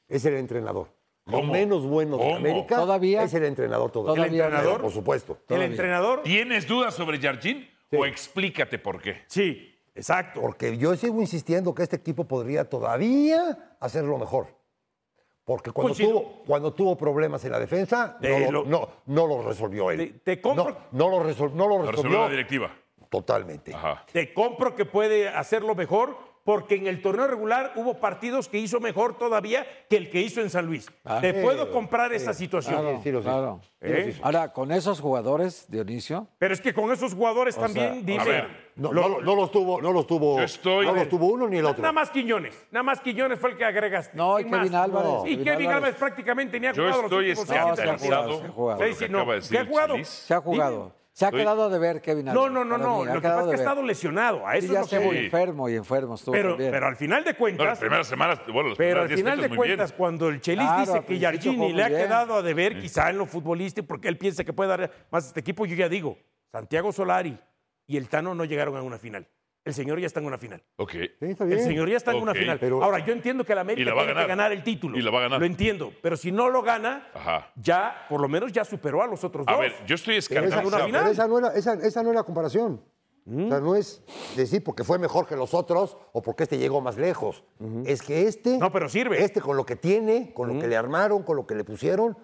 Es 0.07 0.23
el 0.25 0.35
entrenador. 0.35 0.87
Lo 1.25 1.37
¿Cómo? 1.39 1.51
menos 1.53 1.85
bueno 1.85 2.17
de 2.17 2.23
¿Cómo? 2.23 2.35
América 2.37 2.75
¿Todavía? 2.77 3.23
es 3.23 3.33
el 3.35 3.43
entrenador 3.43 3.91
todavía. 3.91 4.23
¿Todavía? 4.23 4.45
¿El 4.47 4.53
entrenador? 4.53 4.81
Por 4.81 4.91
supuesto. 4.91 5.37
el 5.49 5.61
entrenador, 5.61 6.23
¿Tienes 6.23 6.65
dudas 6.67 6.93
sobre 6.95 7.19
Jardín? 7.19 7.69
O 7.91 8.05
explícate 8.05 8.79
por 8.79 9.01
qué. 9.01 9.23
sí, 9.27 9.75
exacto. 9.93 10.39
Porque 10.41 10.77
yo 10.77 10.95
sigo 10.95 11.19
insistiendo 11.19 11.75
que 11.75 11.83
este 11.83 11.97
equipo 11.97 12.23
podría 12.25 12.63
todavía 12.69 13.75
hacerlo 13.79 14.17
mejor. 14.17 14.47
Porque 15.49 15.71
cuando, 15.71 15.95
Coincido. 15.95 16.11
tuvo, 16.11 16.43
cuando 16.45 16.73
tuvo 16.75 16.95
problemas 16.95 17.43
en 17.43 17.51
la 17.51 17.59
defensa, 17.59 18.17
no, 18.21 18.37
lo, 18.39 18.51
lo- 18.51 18.65
no, 18.65 18.87
no 19.07 19.25
lo 19.25 19.41
resolvió 19.41 19.89
él. 19.89 19.97
Te- 20.23 20.35
te 20.35 20.41
compro- 20.43 20.75
No, 20.91 21.09
no 21.09 21.09
lo, 21.09 21.27
resol- 21.27 21.53
no 21.53 21.67
lo 21.67 21.79
Lo 21.79 21.85
resolvió 21.89 21.91
resolvió 22.03 22.19
la 22.19 22.29
directiva. 22.29 22.71
totalmente. 23.09 23.73
Ajá. 23.73 24.05
Te 24.13 24.31
compro 24.31 24.75
que 24.75 24.85
puede 24.85 25.27
hacerlo 25.27 25.73
mejor, 25.73 26.15
porque 26.43 26.75
en 26.75 26.87
el 26.87 27.01
torneo 27.01 27.27
regular 27.27 27.73
hubo 27.75 27.95
partidos 27.99 28.47
que 28.49 28.57
hizo 28.57 28.79
mejor 28.79 29.17
todavía 29.17 29.65
que 29.89 29.97
el 29.97 30.09
que 30.09 30.21
hizo 30.21 30.41
en 30.41 30.49
San 30.49 30.65
Luis. 30.65 30.89
Ah. 31.05 31.19
Te 31.21 31.33
Sí, 31.33 31.39
puedo 31.43 31.71
comprar 31.71 32.11
esa 32.13 32.33
situación. 32.33 32.81
Claro, 32.81 32.99
sí 33.03 33.11
lo 33.11 33.19
sé. 33.19 33.25
claro. 33.25 33.61
¿Eh? 33.81 34.17
Ahora, 34.23 34.51
con 34.51 34.71
esos 34.73 34.99
jugadores, 34.99 35.65
Dionisio, 35.69 36.27
Pero 36.37 36.53
es 36.53 36.59
que 36.59 36.73
con 36.73 36.91
esos 36.91 37.13
jugadores 37.13 37.57
O 37.57 37.61
también, 37.61 37.93
sea, 37.93 38.01
dime. 38.03 38.19
a 38.19 38.25
ver, 38.25 38.69
No, 38.75 38.91
lo- 38.93 39.07
no- 39.09 39.21
no 39.21 39.35
los 39.35 39.51
tuvo, 39.51 39.81
no 39.81 39.91
los 39.93 40.05
tuvo, 40.07 40.41
estoy- 40.41 40.85
no 40.85 40.93
los 40.95 41.07
tuvo 41.09 41.27
uno 41.27 41.47
ni 41.47 41.57
el 41.57 41.65
otro. 41.65 41.81
Nada 41.81 41.91
más 41.93 42.09
Quiñones. 42.09 42.55
Nada 42.71 42.83
más 42.83 42.99
Quiñones 43.01 43.39
fue 43.39 43.51
el 43.51 43.57
que 43.57 43.65
agregaste. 43.65 44.17
No, 44.17 44.37
y 44.39 44.43
¿Quién 44.43 44.51
más? 44.51 44.59
Kevin 44.61 44.75
Álvarez, 44.75 45.11
Y 45.11 45.29
Kevin 45.29 45.43
Kevin 45.43 45.49
Álvarez. 45.67 45.75
Álvarez 45.75 45.95
prácticamente 45.95 46.59
ni 46.59 46.67
ha 46.67 46.71
Yo 46.73 46.83
jugado 46.83 47.03
estoy 47.03 47.31
escandalizado 47.31 47.75
se 48.39 48.45
ha 48.45 48.49
jugado. 48.49 48.77
por 48.77 48.85
Sí, 48.87 48.91
lo 48.93 48.97
que 48.99 49.05
sí, 49.05 49.11
no. 49.11 49.17
acaba 49.19 49.33
de 49.33 49.39
decir 49.39 49.51
¿Qué 49.57 49.63
ha 49.63 49.65
jugado? 49.65 49.95
Se 50.03 50.33
ha 50.33 50.41
jugado. 50.41 50.98
Se 51.19 51.25
ha 51.25 51.31
quedado 51.31 51.69
de 51.69 51.77
ver 51.79 52.01
Kevin 52.01 52.23
No, 52.27 52.31
Álvarez. 52.31 52.53
no, 52.53 52.63
no, 52.63 52.77
no. 52.77 52.99
mí, 53.03 53.07
Lo 53.07 53.21
que 53.21 53.27
pasa 53.27 53.41
es 53.41 53.45
que 53.47 53.51
ha 53.51 53.55
estado 53.55 53.83
lesionado. 53.83 54.47
A 54.47 54.53
Sí, 54.53 54.59
eso 54.59 54.67
ya 54.73 54.79
es 54.79 54.85
lo 54.85 54.87
sé, 54.89 54.99
que 54.99 55.05
voy. 55.05 55.17
Sí. 55.17 55.25
enfermo 55.25 55.67
y 55.67 55.75
enfermo 55.75 56.15
estuvo 56.15 56.31
Pero, 56.31 56.49
también. 56.51 56.71
pero 56.71 56.87
al 56.87 56.95
final 56.95 57.23
de 57.25 57.31
No, 57.31 57.31
las 57.33 57.37
cuentas, 57.37 57.79
primeras 57.79 58.07
semanas, 58.07 58.39
bueno, 58.47 58.69
las 58.69 58.77
pero 58.77 59.01
primeras 59.01 59.01
al 59.01 59.07
10 59.09 59.19
final 59.19 59.41
de 59.41 59.47
bien. 59.49 59.57
cuentas, 59.57 59.91
cuando 59.91 60.29
el 60.29 60.39
Chelis 60.39 60.65
Claro, 60.65 60.79
dice 60.93 61.03
que 61.05 61.19
Yargini 61.19 61.73
le 61.73 61.83
ha 61.83 61.89
bien. 61.89 61.99
quedado 62.03 62.35
a 62.35 62.41
deber, 62.41 62.79
quizá 62.79 63.09
en 63.09 63.17
lo 63.17 63.25
futbolístico, 63.25 63.85
porque 63.85 64.07
él 64.07 64.17
piensa 64.17 64.45
que 64.45 64.53
puede 64.53 64.69
dar 64.69 64.91
más 65.11 65.25
a 65.25 65.27
este 65.27 65.41
equipo, 65.41 65.65
yo 65.65 65.75
ya 65.75 65.89
digo, 65.89 66.17
Santiago 66.53 66.93
Solari 66.93 67.37
y 67.85 67.97
el 67.97 68.07
Tano 68.07 68.33
no 68.33 68.45
llegaron 68.45 68.77
a 68.77 68.81
una 68.81 68.97
final. 68.97 69.27
El 69.65 69.73
señor 69.73 69.99
ya 69.99 70.07
está 70.07 70.19
en 70.19 70.25
una 70.25 70.37
final. 70.37 70.63
Ok. 70.77 70.91
Sí, 70.91 71.09
está 71.21 71.45
bien. 71.45 71.59
El 71.59 71.65
señor 71.65 71.89
ya 71.89 71.97
está 71.97 72.11
en 72.11 72.21
una 72.21 72.31
Ok. 72.31 72.37
final. 72.37 72.59
Pero- 72.59 72.83
Ahora, 72.83 73.05
yo 73.05 73.13
entiendo 73.13 73.43
que 73.43 73.53
la 73.53 73.61
Y 73.61 73.63
América 73.63 73.89
la 73.89 73.95
va 73.95 74.01
a 74.01 74.05
tiene 74.05 74.13
que 74.13 74.21
ganar. 74.21 74.37
ganar 74.37 74.51
el 74.53 74.63
título. 74.63 74.97
Y 74.97 75.01
la 75.01 75.11
va 75.11 75.19
a 75.19 75.21
ganar. 75.23 75.39
Lo 75.39 75.45
entiendo. 75.45 75.91
Pero 76.01 76.17
si 76.17 76.31
no 76.31 76.49
lo 76.49 76.61
gana, 76.63 77.07
Ajá. 77.13 77.51
ya, 77.55 78.05
por 78.09 78.21
lo 78.21 78.27
menos 78.29 78.51
ya 78.51 78.63
superó 78.65 79.03
a 79.03 79.07
los 79.07 79.23
otros 79.23 79.45
A 79.47 79.51
dos. 79.51 79.61
ver, 79.61 79.73
yo 79.85 79.95
estoy 79.95 80.19
Pero 80.27 80.45
esa, 80.45 80.59
una 80.65 80.79
final. 80.85 81.01
pero 81.01 81.11
esa 81.11 81.27
no 81.27 81.37
era, 81.39 81.53
esa, 81.53 81.73
esa 81.73 82.01
no 82.03 82.11
era 82.11 82.23
comparación. 82.23 82.81
¿Mm? 83.25 83.45
O 83.45 83.49
sea, 83.49 83.59
no 83.59 83.75
es 83.75 84.01
decir 84.35 84.63
porque 84.63 84.83
fue 84.83 84.97
mejor 84.97 85.27
que 85.27 85.35
los 85.35 85.53
otros 85.53 85.97
o 86.13 86.21
porque 86.21 86.43
este 86.43 86.57
llegó 86.57 86.81
más 86.81 86.97
lejos. 86.97 87.43
Es 87.85 88.01
que 88.01 88.27
este. 88.27 88.57
No, 88.57 88.71
pero 88.71 88.89
sirve. 88.89 89.23
Este 89.23 89.39
con 89.41 89.55
lo 89.55 89.65
que 89.65 89.75
tiene, 89.75 90.33
con 90.33 90.47
lo 90.51 90.59
que 90.59 90.67
le 90.67 90.75
armaron, 90.77 91.21
con 91.21 91.35
lo 91.35 91.45
que 91.45 91.53
le 91.53 91.63
pusieron, 91.63 92.17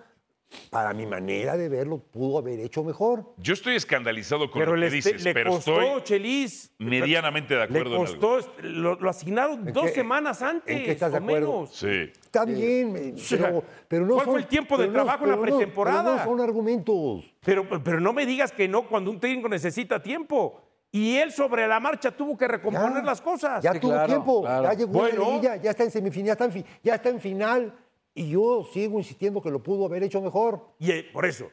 para 0.69 0.93
mi 0.93 1.05
manera 1.05 1.57
de 1.57 1.67
verlo, 1.69 1.97
pudo 1.99 2.37
haber 2.37 2.59
hecho 2.59 2.83
mejor. 2.83 3.33
Yo 3.37 3.53
estoy 3.53 3.75
escandalizado 3.75 4.49
con 4.51 4.59
pero 4.59 4.75
lo 4.75 4.81
que 4.83 4.89
dices, 4.91 5.23
le 5.23 5.33
pero 5.33 5.51
costó, 5.51 5.81
estoy 5.81 6.01
Chelis. 6.03 6.71
medianamente 6.77 7.53
de 7.55 7.59
Le 7.61 7.65
acuerdo 7.65 7.95
en 7.97 8.07
algo. 8.07 8.19
costó, 8.29 8.51
lo, 8.61 8.95
lo 8.95 9.09
asignaron 9.09 9.67
¿En 9.67 9.73
dos 9.73 9.85
qué- 9.85 9.91
semanas 9.95 10.41
antes. 10.41 10.75
en 10.77 10.83
qué 10.83 10.91
estás 10.91 11.11
de 11.11 11.17
acuerdo? 11.17 11.51
menos. 11.61 11.75
Sí. 11.75 12.11
Está 12.23 12.45
bien, 12.45 13.17
sea, 13.17 13.37
pero, 13.47 13.63
pero 13.87 14.05
no 14.05 14.13
¿cuál 14.15 14.25
son- 14.25 14.33
fue 14.33 14.41
el 14.41 14.47
tiempo 14.47 14.77
de 14.77 14.87
no- 14.87 14.93
trabajo 14.93 15.23
en 15.25 15.31
la 15.31 15.37
pero 15.37 15.51
no- 15.51 15.57
pretemporada? 15.57 16.03
pero 16.03 16.15
no 16.17 16.23
son 16.23 16.41
argumentos. 16.41 17.35
Pero, 17.43 17.67
pero 17.83 17.99
no 17.99 18.13
me 18.13 18.25
digas 18.25 18.51
que 18.51 18.67
no 18.67 18.87
cuando 18.87 19.11
un 19.11 19.19
técnico 19.19 19.49
necesita 19.49 20.01
tiempo. 20.01 20.61
Y 20.91 21.17
él 21.17 21.33
sobre 21.33 21.67
la 21.67 21.77
marcha 21.81 22.09
tuvo 22.11 22.37
que 22.37 22.47
recomponer 22.47 22.93
Ya, 22.99 23.03
las 23.03 23.19
cosas. 23.19 23.61
Ya 23.61 23.73
Sí, 23.73 23.79
tuvo 23.81 23.91
claro, 23.91 24.07
tiempo, 24.07 24.41
claro. 24.43 24.63
ya 24.63 24.73
llegó 24.75 24.91
a 24.91 25.01
Bueno. 25.01 25.19
la 25.23 25.29
liguilla, 25.29 25.55
ya 25.57 25.71
está 25.71 25.83
en 25.83 25.91
semifinal, 25.91 26.27
ya 26.27 26.31
está 26.33 26.45
en, 26.45 26.51
fi- 26.53 26.65
ya 26.83 26.95
está 26.95 27.09
en 27.09 27.19
final. 27.19 27.73
Y 28.17 28.29
yo 28.29 28.65
sigo 28.73 28.97
insistiendo 28.97 29.41
que 29.41 29.51
lo 29.51 29.61
pudo 29.61 29.85
haber 29.85 30.01
hecho 30.03 30.21
mejor. 30.21 30.73
Y 30.79 30.89
eh, 30.91 31.09
por 31.11 31.25
eso. 31.25 31.51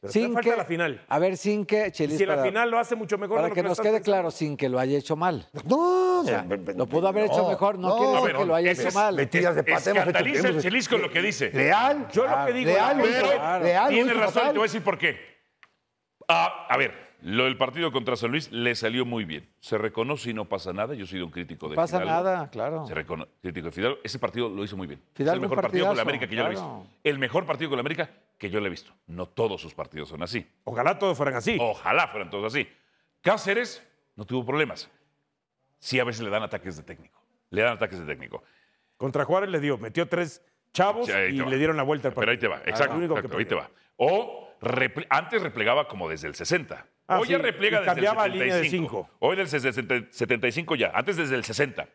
Pero 0.00 0.12
sin 0.12 0.32
falta 0.34 0.50
que, 0.50 0.56
la 0.56 0.64
final. 0.64 1.04
A 1.08 1.18
ver, 1.18 1.36
sin 1.36 1.66
que, 1.66 1.90
Chelis, 1.90 2.16
si 2.18 2.22
en 2.22 2.28
la 2.28 2.36
para, 2.36 2.46
final 2.48 2.70
lo 2.70 2.78
hace 2.78 2.94
mucho 2.94 3.18
mejor 3.18 3.38
de 3.38 3.42
para 3.42 3.48
lo 3.48 3.54
que 3.54 3.62
nos 3.62 3.78
quede 3.80 3.92
pensando. 3.94 4.04
claro, 4.04 4.30
sin 4.30 4.56
que 4.56 4.68
lo 4.68 4.78
haya 4.78 4.96
hecho 4.98 5.16
mal. 5.16 5.48
No, 5.64 6.22
Lo 6.76 6.86
pudo 6.86 7.08
haber 7.08 7.24
hecho 7.24 7.48
mejor, 7.48 7.78
no, 7.78 7.96
quiere 7.96 8.12
A 8.12 8.14
decir 8.14 8.26
ver, 8.28 8.36
que 8.36 8.44
lo 8.44 8.54
haya 8.54 8.70
hecho 8.70 8.88
es- 8.88 8.94
mal. 8.94 9.16
metidas 9.16 9.54
de 9.56 9.64
pata 9.64 9.72
hemos 9.90 10.02
hecho- 10.02 10.10
Escandaliza 10.10 10.48
el 10.48 10.60
Chelis 10.60 10.88
con 10.88 11.02
lo 11.02 11.10
que 11.10 11.22
dice. 11.22 11.50
Leal. 11.52 12.06
Yo 12.12 12.26
lo 12.26 12.46
que 12.46 12.52
digo 12.52 12.70
Leal, 12.70 13.00
es- 13.00 13.04
lo 13.04 13.10
hizo- 13.10 13.20
Pero 13.26 13.38
Claro. 13.40 13.64
Leal 13.64 13.84
lo 13.84 13.90
tiene 13.90 14.12
razón 14.12 14.22
y 14.22 14.26
te 14.26 14.32
fatal. 14.40 14.52
voy 14.54 14.60
a 14.60 14.62
decir 14.62 14.82
por 14.84 14.98
qué. 14.98 15.16
Ah, 16.28 16.66
a 16.68 16.76
ver, 16.76 16.92
lo 17.22 17.44
del 17.44 17.56
partido 17.56 17.90
contra 17.92 18.14
San 18.16 18.30
Luis 18.30 18.50
le 18.52 18.74
salió 18.74 19.04
muy 19.04 19.24
bien. 19.24 19.48
Se 19.60 19.78
reconoce 19.78 20.30
y 20.30 20.34
no 20.34 20.44
pasa 20.46 20.72
nada. 20.72 20.94
Yo 20.94 21.06
soy 21.06 21.20
un 21.22 21.30
crítico 21.30 21.66
No 21.66 21.70
de 21.70 21.76
pasa 21.76 22.00
Fidalgo. 22.00 22.24
nada, 22.24 22.50
claro. 22.50 22.86
Se 22.86 22.94
recono- 22.94 23.26
crítico 23.42 23.66
de 23.66 23.72
Fidalgo. 23.72 23.98
Ese 24.04 24.18
partido 24.18 24.48
lo 24.48 24.62
hizo 24.64 24.76
muy 24.76 24.86
bien. 24.86 25.00
es 25.12 25.14
Fidalgo, 25.16 25.32
el 25.34 25.38
un 25.38 25.50
mejor 25.50 25.62
partido 25.62 25.86
con 25.86 25.96
la 25.96 26.02
América 26.02 26.26
que 26.28 26.36
yo 26.36 26.42
le 26.42 26.46
he 26.48 26.50
visto. 26.50 26.86
El 27.04 27.18
mejor 27.18 27.46
partido 27.46 27.70
con 27.70 27.76
la 27.76 27.80
América 27.80 28.10
que 28.38 28.50
yo 28.50 28.60
le 28.60 28.66
he 28.66 28.70
visto. 28.70 28.92
No 29.06 29.26
todos 29.26 29.60
sus 29.60 29.74
partidos 29.74 30.08
son 30.08 30.22
así. 30.22 30.46
Ojalá 30.64 30.98
todos 30.98 31.16
fueran 31.16 31.34
así. 31.36 31.56
Ojalá 31.60 32.08
fueran 32.08 32.30
todos 32.30 32.52
así. 32.54 32.68
Cáceres 33.22 33.82
no 34.14 34.24
tuvo 34.24 34.44
problemas. 34.44 34.90
Sí, 35.78 35.98
a 36.00 36.04
veces 36.04 36.22
le 36.22 36.30
dan 36.30 36.42
ataques 36.42 36.76
de 36.76 36.82
técnico. 36.82 37.20
Le 37.50 37.62
dan 37.62 37.74
ataques 37.74 37.98
de 37.98 38.06
técnico. 38.06 38.42
Contra 38.96 39.24
Juárez 39.24 39.50
le 39.50 39.60
dio, 39.60 39.78
metió 39.78 40.08
tres 40.08 40.42
chavos 40.72 41.08
y 41.08 41.32
le 41.32 41.56
dieron 41.58 41.76
la 41.76 41.82
vuelta 41.82 42.08
al 42.08 42.14
Pero 42.14 42.30
ahí 42.30 42.38
te 42.38 42.48
va, 42.48 42.56
partido. 42.56 42.70
exacto. 42.74 42.92
Lo 42.94 42.98
único 42.98 43.14
que 43.14 43.20
exacto, 43.20 43.38
ahí 43.38 43.44
te 43.44 43.54
va. 43.54 43.70
O 43.96 44.48
antes 45.10 45.42
replegaba 45.42 45.86
como 45.88 46.08
desde 46.08 46.28
el 46.28 46.34
60. 46.34 46.86
Ah, 47.08 47.20
Hoy 47.20 47.26
sí, 47.26 47.32
ya 47.32 47.38
repliega 47.38 47.78
desde 47.80 47.92
cambiaba 47.92 48.26
el 48.26 48.32
línea 48.32 48.56
de 48.56 48.64
75. 48.64 48.88
cinco. 48.88 49.10
Hoy 49.20 49.36
del 49.36 49.48
60 49.48 50.06
75 50.10 50.74
ya, 50.74 50.90
antes 50.94 51.16
desde 51.16 51.36
el 51.36 51.44
60. 51.44 51.88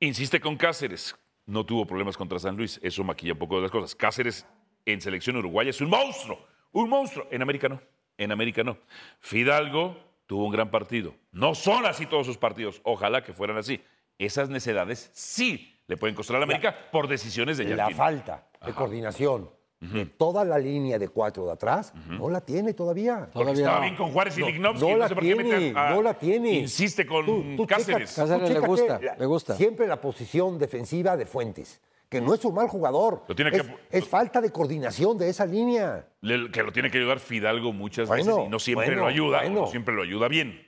Insiste 0.00 0.40
con 0.40 0.56
Cáceres. 0.56 1.16
No 1.46 1.66
tuvo 1.66 1.84
problemas 1.84 2.16
contra 2.16 2.38
San 2.38 2.56
Luis. 2.56 2.78
Eso 2.82 3.02
maquilla 3.02 3.32
un 3.32 3.38
poco 3.38 3.56
de 3.56 3.62
las 3.62 3.70
cosas. 3.70 3.94
Cáceres 3.94 4.46
en 4.86 5.00
selección 5.00 5.36
uruguaya 5.36 5.70
es 5.70 5.80
un 5.80 5.90
monstruo. 5.90 6.46
Un 6.72 6.88
monstruo. 6.88 7.26
En 7.30 7.42
América 7.42 7.68
no. 7.68 7.80
En 8.16 8.30
América 8.30 8.62
no. 8.62 8.78
Fidalgo 9.18 9.96
tuvo 10.26 10.44
un 10.46 10.52
gran 10.52 10.70
partido. 10.70 11.14
No 11.32 11.54
son 11.56 11.86
así 11.86 12.06
todos 12.06 12.26
sus 12.26 12.38
partidos. 12.38 12.80
Ojalá 12.84 13.22
que 13.24 13.32
fueran 13.32 13.56
así. 13.56 13.82
Esas 14.18 14.48
necedades 14.48 15.10
sí 15.12 15.76
le 15.88 15.96
pueden 15.96 16.14
costar 16.14 16.36
a 16.36 16.38
la 16.38 16.44
América 16.44 16.90
por 16.92 17.08
decisiones 17.08 17.58
de 17.58 17.64
La 17.64 17.76
Jardine. 17.84 17.96
falta 17.96 18.48
de 18.64 18.72
coordinación 18.72 19.50
de 19.80 20.04
toda 20.04 20.44
la 20.44 20.58
línea 20.58 20.98
de 20.98 21.08
cuatro 21.08 21.46
de 21.46 21.52
atrás 21.52 21.92
no 22.06 22.28
la 22.28 22.42
tiene 22.42 22.74
todavía. 22.74 23.20
Porque 23.32 23.32
Todavía 23.32 23.52
estaba 23.62 23.76
no. 23.78 23.82
bien 23.82 23.96
con 23.96 24.12
Juárez 24.12 24.36
y 24.36 24.40
No, 24.42 24.46
Lignovsky. 24.48 24.84
no 24.84 24.90
No, 24.92 24.96
la 24.98 25.08
sé 25.08 25.14
por 25.14 25.24
qué 25.24 25.34
tiene, 25.34 25.72
a- 25.74 25.90
no 25.94 26.02
la 26.02 26.14
tiene. 26.14 26.52
Insiste 26.58 27.06
con 27.06 27.24
Tú- 27.24 27.56
tú 27.56 27.66
Cáceres. 27.66 28.10
checa- 28.14 28.22
Cáceres 28.28 28.48
tú 28.48 28.60
le 28.60 28.66
gusta, 28.66 29.00
la- 29.00 29.16
le 29.16 29.26
gusta. 29.26 29.56
Siempre 29.56 29.86
la 29.86 30.00
posición 30.00 30.58
defensiva 30.58 31.16
de 31.16 31.24
Fuentes, 31.24 31.80
que 32.10 32.20
no 32.20 32.34
es 32.34 32.44
un 32.44 32.54
mal 32.54 32.68
jugador. 32.68 33.22
Lo 33.26 33.34
tiene 33.34 33.50
que- 33.50 33.56
es, 33.58 33.66
es 33.90 34.06
falta 34.06 34.40
de 34.42 34.50
coordinación 34.52 35.16
de 35.16 35.30
esa 35.30 35.46
línea. 35.46 36.06
Le- 36.20 36.50
que 36.50 36.62
lo 36.62 36.72
tiene 36.72 36.90
que 36.90 36.98
ayudar 36.98 37.18
Fidalgo 37.18 37.72
muchas 37.72 38.06
Bueno, 38.08 38.24
veces 38.36 38.46
y 38.46 38.48
no 38.50 38.58
siempre 38.58 38.86
bueno, 38.88 39.02
lo 39.02 39.06
ayuda, 39.08 39.40
o 39.46 39.48
no 39.50 39.66
siempre 39.66 39.94
lo 39.94 40.02
ayuda 40.02 40.28
bien. 40.28 40.60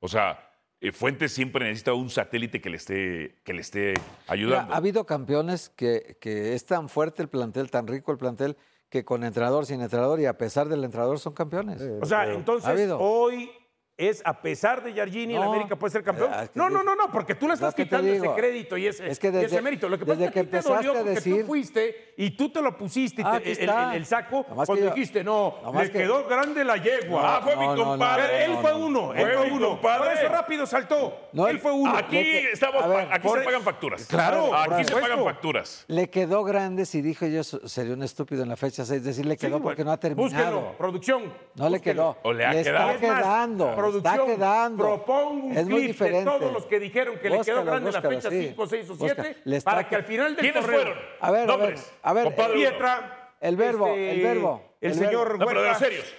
O 0.00 0.08
sea, 0.08 0.47
Fuentes 0.92 1.32
siempre 1.32 1.64
necesita 1.64 1.92
un 1.94 2.08
satélite 2.08 2.60
que 2.60 2.70
le 2.70 2.76
esté, 2.76 3.36
que 3.44 3.52
le 3.52 3.60
esté 3.60 3.94
Mira, 3.94 4.02
ayudando. 4.28 4.74
ha 4.74 4.76
habido 4.76 5.04
campeones 5.06 5.70
que, 5.70 6.16
que 6.20 6.54
es 6.54 6.64
tan 6.66 6.88
fuerte 6.88 7.22
el 7.22 7.28
plantel, 7.28 7.70
tan 7.70 7.86
rico 7.86 8.12
el 8.12 8.18
plantel, 8.18 8.56
que 8.88 9.04
con 9.04 9.24
entrenador, 9.24 9.66
sin 9.66 9.80
entrenador 9.82 10.20
y 10.20 10.26
a 10.26 10.38
pesar 10.38 10.68
del 10.68 10.84
entrenador 10.84 11.18
son 11.18 11.32
campeones. 11.34 11.82
O 12.00 12.06
sea, 12.06 12.32
entonces 12.32 12.90
hoy 12.98 13.50
es 13.98 14.22
a 14.24 14.40
pesar 14.40 14.82
de 14.84 14.94
Yargini, 14.94 15.34
el 15.34 15.40
No, 15.40 15.52
América 15.52 15.74
puede 15.76 15.90
ser 15.90 16.04
campeón. 16.04 16.32
es 16.32 16.50
que 16.50 16.58
no, 16.58 16.70
no, 16.70 16.84
no, 16.84 16.94
no, 16.94 17.10
porque 17.10 17.34
tú 17.34 17.48
le 17.48 17.54
estás 17.54 17.74
quitando 17.74 18.10
ese 18.12 18.30
crédito 18.36 18.76
y 18.76 18.86
ese, 18.86 19.08
Es 19.10 19.18
que 19.18 19.26
y 19.26 19.30
ese 19.30 19.38
desde- 19.40 19.60
mérito. 19.60 19.88
Lo 19.88 19.98
que 19.98 20.06
pasa 20.06 20.20
desde 20.20 20.26
es 20.26 20.32
que, 20.32 20.38
a 20.38 20.42
que 20.44 20.48
ti 20.48 20.56
te 20.56 20.62
dolió 20.62 20.90
empezaste 20.92 20.98
a 20.98 21.02
porque 21.02 21.14
decir- 21.20 21.40
tú 21.42 21.46
fuiste 21.48 22.14
y 22.16 22.30
tú 22.30 22.50
te 22.52 22.62
lo 22.62 22.78
pusiste 22.78 23.22
y 23.22 23.24
Ah, 23.26 23.40
te- 23.42 23.50
el, 23.52 23.68
el- 23.68 23.94
el 23.96 24.06
saco 24.06 24.46
Nomás 24.48 24.66
cuando 24.66 24.74
que 24.84 24.88
yo- 24.90 24.94
dijiste, 24.94 25.24
no, 25.24 25.56
nomás 25.64 25.86
le 25.86 25.90
que- 25.92 25.98
quedó 25.98 26.24
grande 26.28 26.64
la 26.64 26.76
yegua. 26.76 27.36
Ah, 27.38 27.40
fue 27.42 27.56
mi 27.56 27.66
no, 27.66 27.74
no, 27.76 27.84
compadre. 27.84 28.44
Él 28.44 28.56
fue 28.60 28.70
no. 28.70 28.78
uno, 28.78 29.14
él 29.14 29.20
Fue 29.36 29.50
uno. 29.50 29.80
Por 29.80 29.90
eso 30.12 30.28
rápido 30.28 30.64
saltó. 30.64 31.28
No, 31.32 31.48
él 31.48 31.58
fue 31.58 31.72
uno. 31.72 31.96
Aquí 31.96 32.18
estamos, 32.18 32.88
ver, 32.88 33.08
aquí 33.12 33.26
por- 33.26 33.38
se 33.40 33.44
pagan 33.44 33.62
facturas. 33.62 34.06
Claro, 34.06 34.54
aquí 34.54 34.84
se 34.84 34.94
pagan 34.94 35.24
facturas. 35.24 35.84
Le 35.88 36.08
quedó 36.08 36.44
grande, 36.44 36.86
si 36.86 37.02
dijo 37.02 37.26
yo, 37.26 37.42
sería 37.42 37.94
un 37.94 38.04
estúpido 38.04 38.44
en 38.44 38.48
la 38.48 38.56
fecha 38.56 38.84
6, 38.84 39.02
decir 39.02 39.26
le 39.26 39.36
quedó 39.36 39.60
porque 39.60 39.84
no 39.84 39.90
ha 39.90 39.96
terminado. 39.98 40.28
Búsquenlo, 40.60 40.78
producción. 40.78 41.32
No 41.56 41.68
le 41.68 41.80
quedó. 41.80 42.16
O 42.22 42.32
le 42.32 42.46
ha 42.46 42.52
está 42.52 42.70
quedado. 42.94 42.98
Quedando. 43.00 43.74
Producción, 43.90 44.30
está 44.30 44.36
quedando. 44.36 44.84
Propongo 44.84 45.46
un 45.46 45.56
es 45.56 45.64
muy 45.66 45.74
clip 45.80 45.86
diferente. 45.88 46.18
de 46.30 46.38
todos 46.38 46.52
los 46.52 46.66
que 46.66 46.80
dijeron 46.80 47.14
que 47.18 47.30
le 47.30 47.36
quedó 47.36 47.38
Búscalo, 47.38 47.64
grande 47.64 47.92
la 47.92 47.98
búscalo, 48.00 48.16
fecha 48.16 48.30
sí. 48.30 48.48
5, 48.48 48.66
6 48.66 48.90
o 48.90 48.94
Búscalo. 48.94 49.14
7 49.22 49.36
Le 49.44 49.56
está 49.56 49.70
para 49.70 49.88
que 49.88 49.96
al 49.96 50.04
final 50.04 50.36
del 50.36 50.40
¿Quiénes 50.44 50.60
torneo... 50.62 50.80
fueron? 50.80 50.98
A 51.20 51.30
ver, 51.30 51.40
a 51.40 51.46
ver, 51.46 51.58
Nombres. 51.58 51.92
a 52.02 52.12
ver. 52.12 52.34
Pietra. 52.52 53.14
El 53.40 53.56
verbo, 53.56 53.86
este, 53.88 54.10
el 54.10 54.20
verbo, 54.22 54.62
El, 54.80 54.90
el 54.90 54.96
señor 54.98 55.38
No, 55.38 55.46
pero 55.46 55.62
de 55.62 55.68
los 55.68 55.78
serios. 55.78 56.12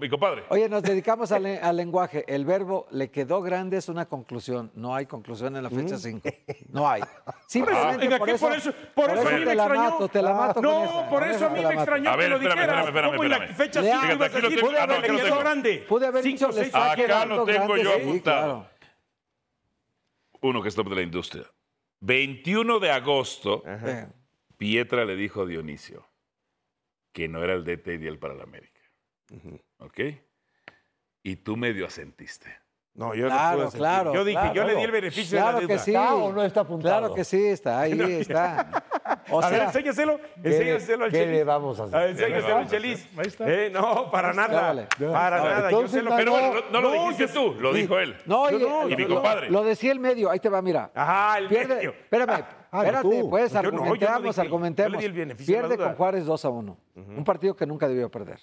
Mi 0.00 0.08
compadre. 0.10 0.42
Oye, 0.48 0.68
nos 0.68 0.82
dedicamos 0.82 1.30
al, 1.30 1.46
al 1.46 1.76
lenguaje. 1.76 2.24
El 2.26 2.44
verbo 2.44 2.88
le 2.90 3.08
quedó 3.12 3.40
grande 3.40 3.76
es 3.76 3.88
una 3.88 4.04
conclusión. 4.06 4.72
No 4.74 4.96
hay 4.96 5.06
conclusión 5.06 5.54
en 5.54 5.62
la 5.62 5.70
fecha 5.70 5.96
5. 5.96 6.28
No 6.70 6.88
hay. 6.88 7.02
Simplemente 7.46 8.04
Oiga, 8.06 8.18
por, 8.18 8.26
¿qué? 8.28 8.34
eso, 8.34 8.46
por 8.48 8.56
eso, 8.56 8.74
por 8.96 9.10
eso 9.10 9.20
a 9.28 9.30
mí 9.30 9.38
te 9.38 9.44
me 9.46 9.52
extrañó. 9.52 9.82
mato, 9.92 10.08
te 10.08 10.22
la 10.22 10.34
mato 10.34 10.54
con 10.54 10.62
No, 10.64 10.82
esa, 10.84 11.08
por 11.08 11.22
eso 11.22 11.46
a 11.46 11.50
mí 11.50 11.60
me 11.64 11.74
extrañó 11.74 12.10
A 12.10 12.16
ver, 12.16 12.24
que 12.24 12.30
lo 12.30 12.36
espérame, 12.36 12.58
dijeras. 12.60 12.86
espérame, 12.86 13.10
¿Cómo 13.12 13.22
en 13.24 13.30
la 13.30 13.36
espérame. 13.36 13.56
fecha 13.56 13.80
Lea. 13.80 14.00
5 14.00 14.02
Fíjate, 14.02 14.16
ibas 14.16 14.34
a 14.34 14.36
aquí 14.38 14.42
lo 14.42 14.50
decir, 14.50 14.60
tengo- 14.64 14.80
ah, 14.80 14.86
no, 14.88 15.02
tengo. 15.22 15.38
grande? 15.38 15.84
Pude 15.88 16.06
haber 16.08 16.22
Cinco, 16.24 16.46
dicho, 16.48 16.52
seis, 16.52 16.74
Acá 16.74 17.24
lo 17.26 17.44
tengo 17.44 17.46
grande, 17.46 17.84
yo 17.84 17.92
sí, 17.94 18.00
apuntado. 18.00 18.44
claro. 18.66 18.70
Uno 20.42 20.62
que 20.62 20.68
es 20.68 20.74
top 20.74 20.88
de 20.88 20.94
la 20.96 21.02
industria. 21.02 21.44
21 22.00 22.80
de 22.80 22.90
agosto, 22.90 23.62
Pietra 24.56 25.04
le 25.04 25.14
dijo 25.14 25.42
a 25.42 25.46
Dionisio 25.46 26.08
que 27.12 27.28
no 27.28 27.42
era 27.44 27.52
el 27.54 27.64
DT 27.64 27.94
ideal 27.94 28.18
para 28.18 28.34
la 28.34 28.42
América. 28.42 28.69
¿Ok? 29.78 30.00
Y 31.22 31.36
tú 31.36 31.56
medio 31.56 31.86
asentiste. 31.86 32.56
No, 32.92 33.14
yo 33.14 33.26
Claro, 33.28 33.64
no 33.64 33.70
claro, 33.70 34.12
Yo 34.14 34.24
dije, 34.24 34.38
claro. 34.40 34.54
yo 34.54 34.64
le 34.64 34.74
di 34.74 34.82
el 34.82 34.90
beneficio 34.90 35.38
Claro 35.38 35.56
de 35.58 35.62
la 35.62 35.68
que 35.68 35.74
duda. 35.74 35.84
sí. 35.84 35.90
¿Está 35.92 36.14
o 36.16 36.32
no 36.32 36.42
está 36.42 36.60
apuntado? 36.62 36.98
Claro 36.98 37.14
que 37.14 37.24
sí, 37.24 37.46
está 37.46 37.80
ahí, 37.80 37.92
está. 38.20 38.82
O 39.30 39.40
a 39.40 39.48
ver, 39.48 39.58
sea, 39.58 39.66
enséñaselo, 39.68 40.18
¿qué 40.42 40.48
enséñaselo 40.50 41.04
al 41.04 41.10
qué 41.12 41.18
Chelis. 41.18 41.36
le 41.36 41.44
vamos 41.44 41.78
a 41.80 41.84
hacer? 41.84 42.10
Enséñaselo 42.10 42.56
al 42.56 42.68
Chelis. 42.68 43.08
Ahí 43.16 43.26
está. 43.28 43.48
Eh, 43.48 43.70
no, 43.70 44.10
para 44.10 44.32
nada. 44.32 44.60
vale. 44.60 44.88
Para 44.98 45.38
No, 45.38 45.44
nada. 45.44 45.70
entonces, 45.70 45.92
yo 45.92 45.98
sé 45.98 46.02
lo 46.02 46.10
no, 46.10 46.16
que 46.16 46.22
Pero 46.22 46.32
bueno, 46.32 46.52
no, 46.52 46.70
no 46.72 46.80
lo 46.80 46.94
No, 46.94 47.02
dijiste 47.10 47.28
tú, 47.28 47.54
lo 47.60 47.72
dijo 47.72 47.98
él. 47.98 48.16
No, 48.26 48.50
Yo 48.50 48.58
y, 48.58 48.62
no, 48.62 48.88
Y 48.88 48.96
mi 48.96 49.06
compadre. 49.06 49.50
Lo 49.50 49.62
decía 49.62 49.92
el 49.92 50.00
medio, 50.00 50.28
ahí 50.30 50.40
te 50.40 50.48
va, 50.48 50.60
mira. 50.60 50.90
Ajá, 50.92 51.38
el 51.38 51.46
Pierde, 51.48 51.76
medio. 51.76 51.90
espérame, 51.90 52.44
Ah, 52.72 52.84
espérate, 52.84 53.20
tú. 53.20 53.30
pues 53.30 53.52
Yo 53.52 53.62
no, 53.62 53.82
argumentemos, 54.36 55.04
Pierde 55.44 55.76
con 55.76 55.94
Juárez 55.94 56.24
2 56.24 56.44
a 56.44 56.48
1. 56.50 56.76
Un 57.16 57.24
partido 57.24 57.54
que 57.56 57.66
nunca 57.66 57.88
debió 57.88 58.10
perder. 58.10 58.40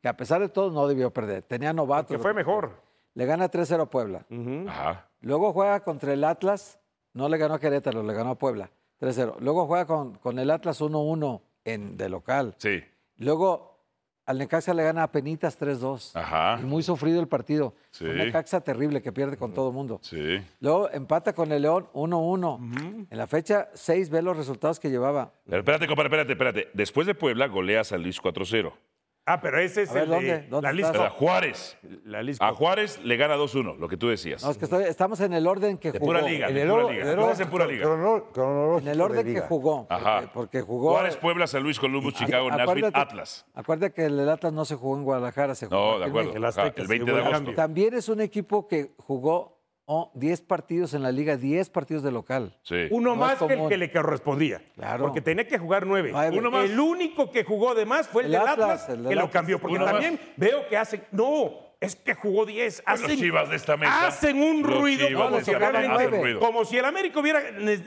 Que 0.00 0.08
a 0.08 0.16
pesar 0.16 0.40
de 0.40 0.48
todo 0.48 0.70
no 0.70 0.86
debió 0.86 1.12
perder. 1.12 1.44
Tenía 1.44 1.72
novatos. 1.72 2.16
Que 2.16 2.22
fue 2.22 2.34
mejor. 2.34 2.72
Le 3.14 3.26
gana 3.26 3.50
3-0 3.50 3.82
a 3.82 3.86
Puebla. 3.86 4.26
Ajá. 4.68 5.08
Luego 5.20 5.52
juega 5.52 5.80
contra 5.80 6.12
el 6.12 6.22
Atlas. 6.24 6.78
No 7.14 7.28
le 7.28 7.36
ganó 7.36 7.54
a 7.54 7.58
Querétaro, 7.58 8.02
le 8.02 8.14
ganó 8.14 8.30
a 8.30 8.38
Puebla. 8.38 8.70
3-0. 9.00 9.36
Luego 9.40 9.66
juega 9.66 9.86
con, 9.86 10.14
con 10.16 10.38
el 10.38 10.50
Atlas 10.50 10.80
1-1 10.80 11.40
en, 11.64 11.96
de 11.96 12.08
local. 12.08 12.54
Sí. 12.58 12.82
Luego 13.16 13.67
al 14.28 14.36
Necaxa 14.36 14.74
le 14.74 14.82
gana 14.82 15.04
a 15.04 15.10
Penitas 15.10 15.58
3-2. 15.58 16.10
Ajá. 16.14 16.58
Y 16.60 16.64
muy 16.64 16.82
sufrido 16.82 17.18
el 17.18 17.28
partido. 17.28 17.74
Sí. 17.90 18.04
Un 18.04 18.18
Necaxa 18.18 18.60
terrible 18.60 19.00
que 19.00 19.10
pierde 19.10 19.38
con 19.38 19.54
todo 19.54 19.68
el 19.68 19.74
mundo. 19.74 20.00
Sí. 20.02 20.38
Luego 20.60 20.90
empata 20.90 21.32
con 21.32 21.50
el 21.50 21.62
León 21.62 21.88
1-1. 21.94 23.06
En 23.10 23.18
la 23.18 23.26
fecha 23.26 23.70
6 23.72 24.10
ve 24.10 24.20
los 24.20 24.36
resultados 24.36 24.78
que 24.78 24.90
llevaba. 24.90 25.32
Pero 25.46 25.58
espérate, 25.58 25.86
compadre, 25.86 26.08
espérate, 26.08 26.32
espérate. 26.32 26.68
Después 26.74 27.06
de 27.06 27.14
Puebla, 27.14 27.48
golea 27.48 27.80
a 27.80 27.84
San 27.84 28.02
Luis 28.02 28.20
4-0. 28.20 28.70
Ah, 29.28 29.40
pero 29.40 29.58
ese 29.60 29.82
es 29.82 29.90
A 29.90 29.94
ver, 29.94 30.02
el 30.04 30.08
¿dónde? 30.08 30.26
de 30.26 30.46
¿Dónde 30.48 30.72
la 30.72 30.74
estás? 30.74 30.92
lista. 30.92 31.06
A 31.06 31.10
Juárez. 31.10 31.78
La 32.04 32.22
lista. 32.22 32.48
A 32.48 32.54
Juárez 32.54 33.00
le 33.04 33.16
gana 33.16 33.36
2-1, 33.36 33.76
lo 33.78 33.88
que 33.88 33.96
tú 33.96 34.08
decías. 34.08 34.42
No, 34.42 34.50
es 34.50 34.58
que 34.58 34.64
estoy- 34.64 34.84
estamos 34.84 35.20
en 35.20 35.32
el 35.34 35.46
orden 35.46 35.76
que 35.78 35.92
De 35.92 35.98
jugó. 35.98 36.12
pura 36.12 36.22
liga, 36.22 36.48
En 36.48 36.54
de 36.54 36.62
el 36.62 36.68
pura 36.70 36.82
liga. 36.90 37.12
en 37.12 37.48
pura 37.50 37.66
liga. 37.66 37.82
cronológico 37.82 38.78
En 38.78 38.88
el 38.88 38.96
de 38.96 39.02
orden 39.04 39.24
que 39.24 39.32
liga. 39.32 39.46
jugó. 39.48 39.86
Ajá. 39.90 40.20
Porque, 40.20 40.30
porque 40.32 40.60
jugó. 40.62 40.90
Juárez, 40.92 41.16
Puebla, 41.16 41.46
San 41.46 41.62
Luis, 41.62 41.78
Columbus, 41.78 42.14
Chicago, 42.14 42.48
Nashville, 42.50 42.86
Acuérdate- 42.86 42.98
Atlas. 43.00 43.46
Acuérdate 43.54 43.92
que 43.94 44.04
el 44.06 44.28
Atlas 44.28 44.52
no 44.52 44.64
se 44.64 44.76
jugó 44.76 44.96
en 44.96 45.04
Guadalajara, 45.04 45.54
se 45.54 45.66
jugó 45.66 45.76
No, 45.76 45.88
aquí 45.90 45.98
de 45.98 46.04
en 46.04 46.10
acuerdo. 46.10 46.28
México. 46.30 46.36
El 46.38 46.44
Ajá, 46.44 46.62
Azteca, 46.62 46.80
el 46.82 46.86
sí, 46.86 46.90
20 46.90 47.12
de 47.12 47.18
agosto. 47.18 47.32
cambio. 47.36 47.54
También 47.54 47.94
es 47.94 48.08
un 48.08 48.20
equipo 48.20 48.66
que 48.66 48.92
jugó 48.98 49.57
oh, 49.90 50.12
10 50.14 50.42
partidos 50.42 50.94
en 50.94 51.02
la 51.02 51.10
liga, 51.10 51.36
10 51.36 51.70
partidos 51.70 52.02
de 52.02 52.12
local. 52.12 52.56
Sí. 52.62 52.86
Uno 52.90 53.10
No 53.10 53.16
más 53.16 53.38
que 53.38 53.54
el 53.54 53.68
que 53.68 53.76
le 53.76 53.90
correspondía. 53.90 54.62
Claro. 54.74 55.04
Porque 55.04 55.20
tenía 55.20 55.46
que 55.48 55.58
jugar 55.58 55.86
nueve. 55.86 56.12
Uno 56.32 56.50
más. 56.50 56.66
El 56.66 56.78
único 56.78 57.30
que 57.30 57.42
jugó 57.44 57.74
de 57.74 57.84
más 57.86 58.06
fue 58.06 58.22
el, 58.22 58.26
El 58.26 58.32
del 58.32 58.40
Atlas, 58.48 58.82
Atlas, 58.82 58.88
el 58.90 58.96
del 59.02 59.08
que 59.08 59.14
lo 59.14 59.20
Atlas. 59.22 59.32
cambió. 59.32 59.58
Porque 59.58 59.76
Uno 59.76 59.84
más. 59.86 59.92
también 59.94 60.20
veo 60.36 60.68
que 60.68 60.76
hacen. 60.76 61.02
No, 61.10 61.52
es 61.80 61.96
que 61.96 62.14
jugó 62.14 62.44
10. 62.46 62.82
Pues 62.84 63.00
los 63.00 63.04
Hacen, 63.10 63.18
Chivas 63.18 63.48
de 63.50 63.56
esta 63.56 63.76
mesa. 63.76 64.06
hacen 64.06 64.40
un 64.42 64.62
Los 64.62 64.78
ruido 64.80 65.06
como 65.16 65.40
si, 65.40 65.52
hacen 65.54 66.10
ruido. 66.10 66.40
como 66.40 66.64
si 66.64 66.76
el 66.76 66.84
América 66.84 67.18
hubiera 67.20 67.40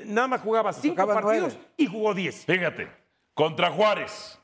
nada 0.06 0.28
más 0.28 0.42
jugaba 0.42 0.74
cinco 0.74 1.06
partidos 1.08 1.54
nueve. 1.54 1.58
y 1.78 1.86
jugó 1.86 2.14
10. 2.14 2.46
Fíjate, 2.46 2.88
contra 3.34 3.70
Juárez 3.72 4.40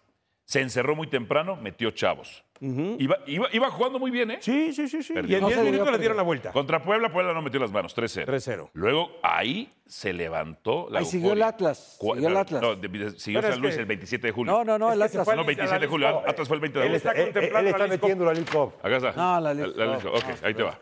se 0.47 0.61
encerró 0.61 0.95
muy 0.95 1.07
temprano, 1.07 1.57
metió 1.57 1.91
chavos. 1.91 2.41
iba, 2.61 3.17
iba- 3.27 3.49
iba 3.51 3.69
jugando 3.69 3.99
muy 3.99 4.09
bien, 4.11 4.31
¿eh? 4.31 4.37
Sí, 4.39 4.71
sí, 4.73 4.87
sí, 4.87 5.03
sí. 5.03 5.13
Perdió. 5.13 5.33
Y 5.33 5.35
en 5.35 5.41
No 5.41 5.47
10 5.47 5.59
se 5.59 5.63
debió 5.65 5.71
minutos 5.73 5.91
le 5.91 5.99
dieron 5.99 6.15
la 6.17 6.23
vuelta. 6.23 6.51
Contra 6.53 6.81
Puebla, 6.81 7.11
Puebla 7.11 7.33
no 7.33 7.41
metió 7.41 7.59
las 7.59 7.69
manos, 7.71 7.93
3-0. 7.93 8.25
3-0. 8.25 8.69
Luego 8.73 9.11
ahí 9.21 9.73
se 9.85 10.13
levantó 10.13 10.87
la 10.89 10.99
Ahí 10.99 11.05
siguió 11.05 11.33
el. 11.33 11.43
Atlas, 11.43 11.97
Cu- 11.99 12.13
siguió 12.13 12.29
el 12.29 12.37
Atlas. 12.37 12.61
No, 12.61 12.75
de- 12.77 12.87
de- 12.87 13.19
siguió 13.19 13.41
Pero 13.41 13.53
San 13.53 13.61
Luis 13.61 13.75
que- 13.75 13.81
el 13.81 13.85
27 13.87 14.27
de 14.27 14.31
julio. 14.31 14.53
No, 14.53 14.63
no, 14.63 14.79
no, 14.79 14.93
el 14.93 15.01
Atlas. 15.01 15.25
fue 15.25 15.35
No, 15.35 15.41
al- 15.41 15.47
27 15.47 15.79
de 15.81 15.87
julio. 15.87 16.07
Atlas 16.25 16.47
fue 16.47 16.55
el 16.55 16.61
20 16.61 16.79
de 16.79 16.85
él 16.85 16.91
agosto. 16.93 17.09
está 17.09 17.19
Él- 17.21 17.27
él- 17.27 17.33
contemplando 17.33 17.69
él 17.69 17.75
está 17.75 17.87
metiendo 17.87 18.25
la 18.25 18.33
League 18.33 18.49
Cup. 18.51 18.73
Acá 18.81 18.95
está. 18.97 19.11
No, 19.11 19.39
la 19.41 19.53
League 19.53 19.73
Cup. 20.01 20.11
ok, 20.15 20.23
ahí 20.43 20.53
te 20.53 20.63
va. 20.63 20.79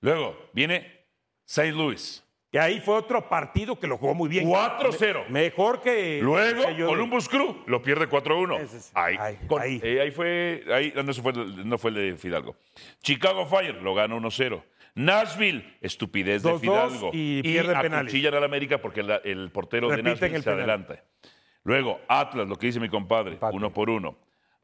Luego 0.00 0.36
viene 0.52 1.06
St. 1.46 1.70
Louis. 1.72 2.20
Que 2.54 2.60
ahí 2.60 2.78
fue 2.78 2.94
otro 2.94 3.28
partido 3.28 3.80
que 3.80 3.88
lo 3.88 3.98
jugó 3.98 4.14
muy 4.14 4.28
bien. 4.28 4.46
4-0. 4.48 5.24
Me- 5.28 5.40
Mejor 5.40 5.80
que. 5.80 6.20
Luego, 6.22 6.64
que 6.68 6.76
yo- 6.76 6.86
Columbus 6.86 7.28
Crew 7.28 7.64
lo 7.66 7.82
pierde 7.82 8.06
4-1. 8.08 8.60
Ese 8.60 8.80
sí. 8.80 8.90
Ahí, 8.94 9.16
Ahí, 9.18 9.38
con- 9.48 9.60
ahí. 9.60 9.80
eh, 9.82 10.00
ahí 10.00 10.12
fue, 10.12 10.62
ahí, 10.72 10.92
no, 10.94 11.12
fue, 11.14 11.32
el- 11.32 11.68
no 11.68 11.78
fue 11.78 11.90
el 11.90 11.96
de 11.96 12.16
Fidalgo. 12.16 12.54
Chicago 13.02 13.44
Fire 13.46 13.82
lo 13.82 13.92
gana 13.92 14.14
1-0. 14.14 14.62
Nashville, 14.94 15.64
estupidez 15.80 16.44
de 16.44 16.50
2-2 16.50 16.60
Fidalgo. 16.92 17.10
y 17.12 17.42
penales. 17.42 17.92
acuchillan 18.02 18.34
al 18.34 18.44
América 18.44 18.78
porque 18.80 19.02
la- 19.02 19.16
el 19.24 19.50
portero 19.50 19.88
de 19.88 19.96
Repiten 19.96 20.12
Nashville 20.12 20.36
el 20.36 20.42
se 20.44 20.50
penal. 20.50 20.58
adelanta. 20.60 21.02
Luego, 21.64 22.02
Atlas, 22.06 22.46
lo 22.46 22.54
que 22.54 22.66
dice 22.68 22.78
mi 22.78 22.88
compadre, 22.88 23.32
Empate. 23.32 23.56
uno 23.56 23.72
por 23.72 23.90
uno. 23.90 24.16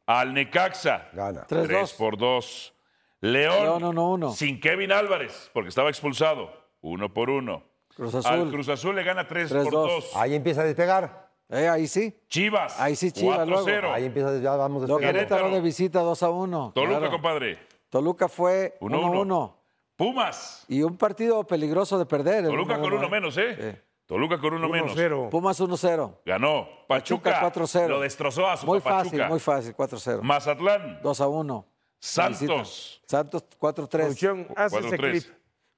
Al 0.06 0.32
Necaxa, 0.32 1.08
Gana. 1.12 1.44
3-2. 1.48 1.66
3 1.66 1.92
por 1.94 2.16
2. 2.16 2.72
León, 3.20 3.64
León, 3.64 3.82
uno, 3.82 4.10
uno. 4.12 4.30
sin 4.32 4.60
Kevin 4.60 4.92
Álvarez, 4.92 5.50
porque 5.52 5.70
estaba 5.70 5.88
expulsado, 5.90 6.52
uno 6.82 7.12
por 7.12 7.30
uno. 7.30 7.68
Cruz 8.00 8.14
Al 8.14 8.34
Azul. 8.34 8.50
Cruz 8.50 8.68
Azul 8.70 8.96
le 8.96 9.02
gana 9.02 9.26
3 9.28 9.52
3-2. 9.52 9.64
por 9.64 9.72
2. 9.72 10.16
Ahí 10.16 10.34
empieza 10.34 10.62
a 10.62 10.64
despegar. 10.64 11.28
Eh, 11.50 11.68
ahí 11.68 11.86
sí. 11.86 12.18
Chivas. 12.28 12.80
Ahí 12.80 12.96
sí, 12.96 13.12
Chivas, 13.12 13.46
luego. 13.46 13.66
4-0. 13.66 13.92
Ahí 13.92 14.06
empieza, 14.06 14.38
ya 14.38 14.56
vamos 14.56 14.82
Luego 14.82 14.98
despegando. 14.98 15.18
Querétaro. 15.18 15.38
Querétaro 15.42 15.54
de 15.54 15.60
visita 15.60 16.00
2 16.00 16.22
a 16.22 16.30
1. 16.30 16.72
Toluca, 16.74 16.98
claro. 16.98 17.10
compadre. 17.12 17.58
Toluca 17.90 18.28
fue 18.28 18.78
1-1. 18.80 19.26
1-1. 19.26 19.52
Pumas. 19.96 20.64
Y 20.68 20.80
un 20.82 20.96
partido 20.96 21.44
peligroso 21.44 21.98
de 21.98 22.06
perder. 22.06 22.44
el 22.44 22.50
Toluca 22.50 22.80
con 22.80 22.90
1-1, 22.90 22.96
uno 22.96 23.06
¿eh? 23.06 23.10
menos, 23.10 23.36
¿eh? 23.36 23.56
Sí. 23.60 23.78
Toluca 24.06 24.38
con 24.38 24.54
uno 24.54 24.68
menos. 24.70 24.96
1-0. 24.96 25.28
Pumas 25.28 25.60
1-0. 25.60 26.20
Ganó. 26.24 26.68
Pachuca, 26.88 27.32
Pachuca 27.40 27.52
4-0. 27.52 27.88
Lo 27.88 28.00
destrozó 28.00 28.48
a 28.48 28.56
su 28.56 28.64
Muy 28.64 28.80
Pachuca. 28.80 29.04
fácil, 29.04 29.26
muy 29.26 29.40
fácil, 29.40 29.76
4-0. 29.76 30.22
Mazatlán. 30.22 31.00
2 31.02 31.20
a 31.20 31.28
1. 31.28 31.66
Santos. 31.98 33.02
Santos 33.06 33.44
4-3. 33.60 33.88
Producción, 33.88 34.46
haz 34.56 34.72
ese 34.72 34.96
4-3. 34.96 34.96
clip. 34.96 35.24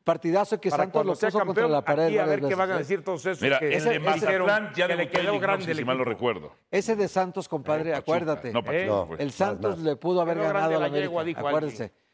Partidazo 0.04 0.60
que 0.60 0.68
Para 0.70 0.82
Santos 0.84 1.06
lo 1.06 1.12
puso 1.12 1.26
contra 1.30 1.44
campeón, 1.46 1.72
la 1.72 1.84
pared. 1.84 2.04
aquí 2.06 2.18
a 2.18 2.24
ver 2.24 2.40
qué 2.40 2.54
van 2.54 2.70
a 2.70 2.74
¿eh? 2.74 2.78
decir 2.78 3.04
todos 3.04 3.24
esos 3.24 3.40
Mira, 3.42 3.58
que 3.60 3.66
el 3.68 3.72
ese- 3.74 3.90
de 3.90 3.98
Mazatlán 4.00 4.72
ya 4.74 4.88
que 4.88 4.96
le 4.96 5.08
quedó 5.08 5.38
grande 5.38 5.74
si 5.74 5.84
mal 5.84 5.96
equipo. 5.96 6.10
recuerdo. 6.10 6.52
Ese 6.70 6.96
de 6.96 7.06
Santos, 7.08 7.48
compadre, 7.48 7.92
Pachuca. 7.92 7.98
acuérdate. 7.98 8.52
No, 8.52 8.62
Pachuca 8.64 8.82
¿Eh? 8.82 8.86
no 8.86 9.06
fue. 9.06 9.16
El 9.22 9.30
Santos 9.32 9.76
más. 9.76 9.84
le 9.84 9.96
pudo 9.96 10.20
haber 10.20 10.36
Quedó 10.38 10.46
ganado 10.46 10.76
a 10.76 10.80
la 10.80 10.86
América, 10.86 11.24
dijo. 11.24 11.40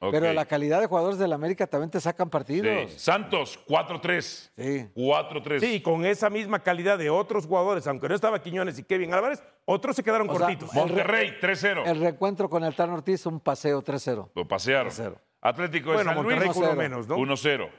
Ok. 0.01 0.13
Pero 0.13 0.33
la 0.33 0.45
calidad 0.47 0.81
de 0.81 0.87
jugadores 0.87 1.19
del 1.19 1.33
América 1.33 1.67
también 1.67 1.91
te 1.91 2.01
sacan 2.01 2.31
partidos. 2.31 2.93
Sí. 2.93 2.99
Santos, 3.01 3.59
4-3. 3.67 4.53
Sí. 4.57 4.87
4-3. 4.95 5.59
Sí, 5.61 5.75
y 5.77 5.81
con 5.83 6.05
esa 6.07 6.31
misma 6.31 6.61
calidad 6.63 6.99
de 6.99 7.11
otros 7.11 7.47
jugadores, 7.47 7.85
aunque 7.89 8.09
no 8.09 8.15
estaba 8.15 8.41
Quiñones 8.41 8.79
y 8.79 8.85
Kevin 8.85 9.13
Álvarez, 9.13 9.43
otros 9.65 9.97
se 9.97 10.05
quedaron 10.05 10.29
O 10.31 10.33
cortitos. 10.35 10.71
el- 10.73 10.79
Monterrey, 10.79 11.33
3-0. 11.41 11.83
El 11.85 11.99
reencuentro 12.01 12.49
con 12.49 12.63
el 12.63 12.75
Tan 12.77 12.91
Ortiz, 12.91 13.27
un 13.27 13.41
paseo 13.41 13.83
3-0. 13.83 14.31
Lo 14.35 14.47
pasearon. 14.47 14.89
3-0. 14.93 15.17
Atlético 15.49 15.91
de 15.91 15.97
bueno, 15.97 16.15
San 16.15 16.23
Luis, 16.23 16.57
uno 16.57 16.73
1-0. 16.73 16.77
menos, 16.77 17.09
¿no? 17.09 17.17
1-0. 17.17 17.71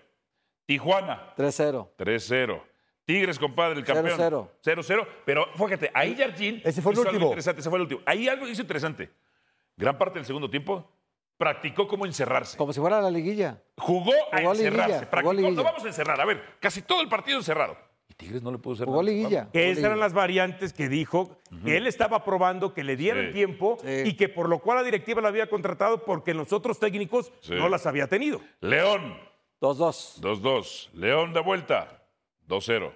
Tijuana, 0.65 1.33
3-0. 1.35 1.89
3-0. 1.97 2.61
Tigres, 3.05 3.39
compadre, 3.39 3.79
el 3.79 3.85
campeón. 3.85 4.19
0-0. 4.19 4.49
0-0. 4.63 5.07
Pero 5.25 5.47
fíjate, 5.55 5.89
ahí 5.93 6.15
Jardín. 6.15 6.61
Ese 6.63 6.81
fue 6.81 6.91
el 6.91 6.99
hizo 6.99 7.01
algo 7.01 7.11
último. 7.11 7.27
interesante, 7.27 7.61
ese 7.61 7.69
fue 7.69 7.77
el 7.77 7.81
último. 7.83 8.01
Ahí 8.05 8.27
algo 8.29 8.47
hizo 8.47 8.61
interesante. 8.61 9.09
Gran 9.75 9.97
parte 9.97 10.19
del 10.19 10.25
segundo 10.25 10.49
tiempo 10.49 10.87
practicó 11.37 11.87
cómo 11.87 12.05
encerrarse. 12.05 12.57
Como 12.57 12.71
si 12.73 12.79
fuera 12.79 13.01
la 13.01 13.09
liguilla. 13.09 13.63
Jugó 13.77 14.11
a 14.31 14.37
Jugó 14.39 14.51
encerrarse. 14.51 14.63
liguilla, 14.63 14.97
jugó 14.99 15.09
Practicó, 15.09 15.33
liguilla. 15.33 15.55
no 15.55 15.63
vamos 15.63 15.83
a 15.83 15.87
encerrar. 15.87 16.21
A 16.21 16.25
ver, 16.25 16.43
casi 16.59 16.81
todo 16.81 17.01
el 17.01 17.09
partido 17.09 17.37
encerrado. 17.39 17.77
Tigres 18.19 18.43
no 18.43 18.51
le 18.51 18.57
pudo 18.57 18.75
cerrar. 18.75 18.89
Jugó 18.89 19.01
liguilla. 19.01 19.49
Que 19.49 19.59
Jugó 19.61 19.71
esas 19.71 19.83
eran 19.85 19.99
las 20.01 20.11
variantes 20.11 20.73
que 20.73 20.89
dijo 20.89 21.37
que 21.63 21.77
él 21.77 21.87
estaba 21.87 22.25
probando, 22.25 22.73
que 22.73 22.83
le 22.83 22.97
dieran 22.97 23.27
Sí. 23.27 23.33
tiempo 23.33 23.77
Sí. 23.81 24.01
y 24.09 24.13
que 24.17 24.27
por 24.27 24.49
lo 24.49 24.59
cual 24.59 24.79
la 24.79 24.83
directiva 24.83 25.21
la 25.21 25.29
había 25.29 25.49
contratado 25.49 26.03
porque 26.03 26.33
los 26.33 26.51
otros 26.51 26.79
técnicos 26.79 27.31
Sí. 27.39 27.53
no 27.55 27.69
las 27.69 27.85
había 27.85 28.07
tenido. 28.07 28.41
León, 28.59 29.15
2-2. 29.61 30.19
2-2. 30.21 30.89
León 30.93 31.33
de 31.33 31.39
vuelta, 31.39 32.03
2-0. 32.45 32.91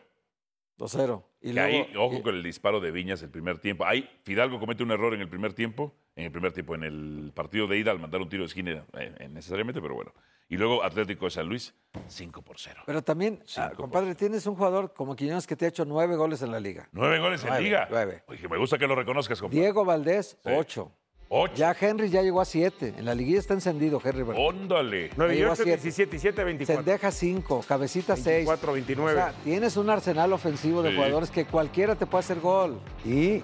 2-0. 0.77 1.23
Y 1.41 1.47
Que 1.47 1.53
luego, 1.53 1.67
ahí, 1.87 1.95
ojo 1.97 2.15
y- 2.17 2.21
con 2.21 2.35
el 2.35 2.43
disparo 2.43 2.81
de 2.81 2.91
Viñas 2.91 3.21
el 3.23 3.29
primer 3.29 3.59
tiempo. 3.59 3.85
Ahí 3.85 4.09
Fidalgo 4.23 4.59
comete 4.59 4.83
un 4.83 4.91
error 4.91 5.13
en 5.13 5.21
el 5.21 5.29
primer 5.29 5.53
tiempo, 5.53 5.93
en 6.17 6.25
el 6.25 6.31
primer 6.33 6.51
tiempo, 6.51 6.75
en 6.75 6.83
el 6.83 7.31
partido 7.33 7.65
de 7.67 7.77
ida 7.77 7.91
al 7.91 7.99
mandar 7.99 8.21
un 8.21 8.27
tiro 8.27 8.43
de 8.43 8.47
esquina, 8.47 8.85
eh, 8.99 9.13
eh, 9.19 9.29
necesariamente, 9.29 9.81
pero 9.81 9.95
bueno. 9.95 10.11
Y 10.49 10.57
luego 10.57 10.83
Atlético 10.83 11.25
de 11.25 11.31
San 11.31 11.47
Luis, 11.47 11.73
5 12.07 12.41
por 12.41 12.59
0. 12.59 12.81
Pero 12.85 13.01
también, 13.01 13.41
ah, 13.57 13.71
compadre, 13.75 14.13
tienes 14.13 14.45
un 14.45 14.55
jugador 14.55 14.93
como 14.93 15.15
Quiñones 15.15 15.47
que 15.47 15.55
te 15.55 15.65
ha 15.65 15.69
hecho 15.69 15.85
nueve 15.85 16.15
goles 16.15 16.41
en 16.41 16.51
la 16.51 16.59
liga. 16.59 16.87
Nueve 16.91 17.19
goles 17.19 17.41
en 17.43 17.47
Nueve, 17.49 17.63
liga. 17.63 17.87
nueve. 17.89 18.23
Oye, 18.27 18.47
me 18.47 18.57
gusta 18.57 18.77
que 18.77 18.85
lo 18.85 18.95
reconozcas, 18.95 19.39
compadre. 19.39 19.61
Diego 19.61 19.83
Valdés, 19.85 20.37
Sí. 20.43 20.51
8. 20.53 20.91
Ocho. 21.35 21.53
Ya 21.55 21.75
Henry 21.79 22.09
ya 22.09 22.21
llegó 22.21 22.41
a 22.41 22.45
7. 22.45 22.93
En 22.97 23.05
la 23.05 23.15
liguilla 23.15 23.39
está 23.39 23.55
encendido 23.55 23.99
Henry 24.03 24.21
Valdés. 24.21 24.45
Óndale. 24.47 25.09
9 25.15 25.33
y 25.33 25.37
Llegó 25.37 25.49
a 25.49 25.53
8, 25.53 25.63
siete. 25.63 25.81
17 25.81 26.15
y 26.15 26.19
7, 26.19 26.43
24. 26.43 26.83
Sendeja 26.83 27.11
5, 27.11 27.65
Cabecita 27.67 28.15
6. 28.15 28.25
24, 28.27 28.73
29. 28.73 29.11
O 29.11 29.15
sea, 29.15 29.33
tienes 29.43 29.75
un 29.77 29.89
arsenal 29.89 30.31
ofensivo 30.33 30.83
de 30.83 30.91
Sí. 30.91 30.95
jugadores 30.97 31.31
que 31.31 31.45
cualquiera 31.45 31.95
te 31.95 32.05
puede 32.05 32.19
hacer 32.19 32.39
gol. 32.39 32.79
y, 33.03 33.41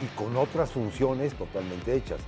y 0.00 0.06
con 0.14 0.36
otras 0.36 0.70
funciones 0.70 1.34
totalmente 1.34 1.92
hechas. 1.96 2.20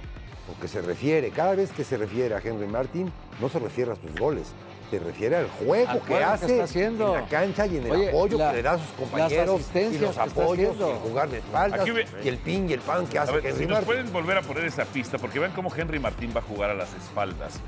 Porque 0.50 0.68
se 0.68 0.82
refiere, 0.82 1.30
cada 1.30 1.54
vez 1.54 1.70
que 1.72 1.84
se 1.84 1.96
refiere 1.96 2.34
a 2.34 2.38
Henry 2.38 2.66
Martin, 2.66 3.10
no 3.40 3.48
se 3.48 3.58
refiere 3.58 3.92
a 3.92 3.96
sus 3.96 4.14
goles, 4.18 4.52
se 4.90 4.98
refiere 4.98 5.36
al 5.36 5.48
juego 5.48 5.88
Al 5.88 6.00
que 6.00 6.06
juego 6.06 6.18
que 6.18 6.24
hace 6.24 6.46
está 6.52 6.64
haciendo. 6.64 7.14
en 7.14 7.22
la 7.22 7.28
cancha 7.28 7.66
y 7.66 7.76
en 7.76 7.86
el 7.86 7.92
Oye, 7.92 8.08
apoyo 8.08 8.38
la- 8.38 8.50
que 8.50 8.56
le 8.56 8.62
da 8.62 8.72
a 8.72 8.78
sus 8.78 8.86
las 8.88 8.96
compañeros, 8.98 9.46
y 9.46 9.54
asistencias 9.60 10.02
los 10.02 10.16
que 10.18 10.24
está 10.28 10.42
apoyos, 10.42 10.76
y 10.76 10.82
el 10.82 10.96
jugar 10.96 11.28
de 11.30 11.38
espaldas, 11.38 11.80
Aquí 11.80 11.90
y 12.24 12.28
el 12.28 12.38
ping 12.38 12.68
y 12.68 12.72
el 12.72 12.80
pan 12.80 13.06
que 13.06 13.18
A 13.18 13.22
hace 13.22 13.32
ver, 13.32 13.46
Henry 13.46 13.58
si 13.58 13.62
nos 13.66 13.70
Martin. 13.72 13.86
pueden 13.86 14.12
volver 14.12 14.36
a 14.38 14.42
poner 14.42 14.64
esa 14.64 14.84
pista, 14.84 15.18
porque 15.18 15.38
vean 15.38 15.52
cómo 15.52 15.72
Henry 15.74 15.98
Martín 16.00 16.32
va 16.34 16.40
a 16.40 16.42
jugar 16.42 16.70
a 16.70 16.74
las 16.74 16.92
espaldas. 16.94 17.60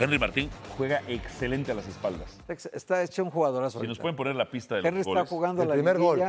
Henry 0.00 0.18
Martín 0.18 0.50
juega 0.76 1.00
excelente 1.06 1.70
a 1.70 1.76
las 1.76 1.86
espaldas. 1.86 2.36
Está 2.48 3.00
hecho 3.04 3.22
un 3.22 3.30
jugadorazo. 3.30 3.80
Si 3.80 3.86
nos 3.86 4.00
pueden 4.00 4.16
poner 4.16 4.34
la 4.34 4.50
pista 4.50 4.74
de 4.74 4.82
los 4.82 4.88
Henry 4.88 5.00
está 5.02 5.10
goles. 5.10 5.28
jugando 5.28 5.62
El 5.62 5.68
la 5.68 5.74
primer 5.74 5.98
gol. 5.98 6.20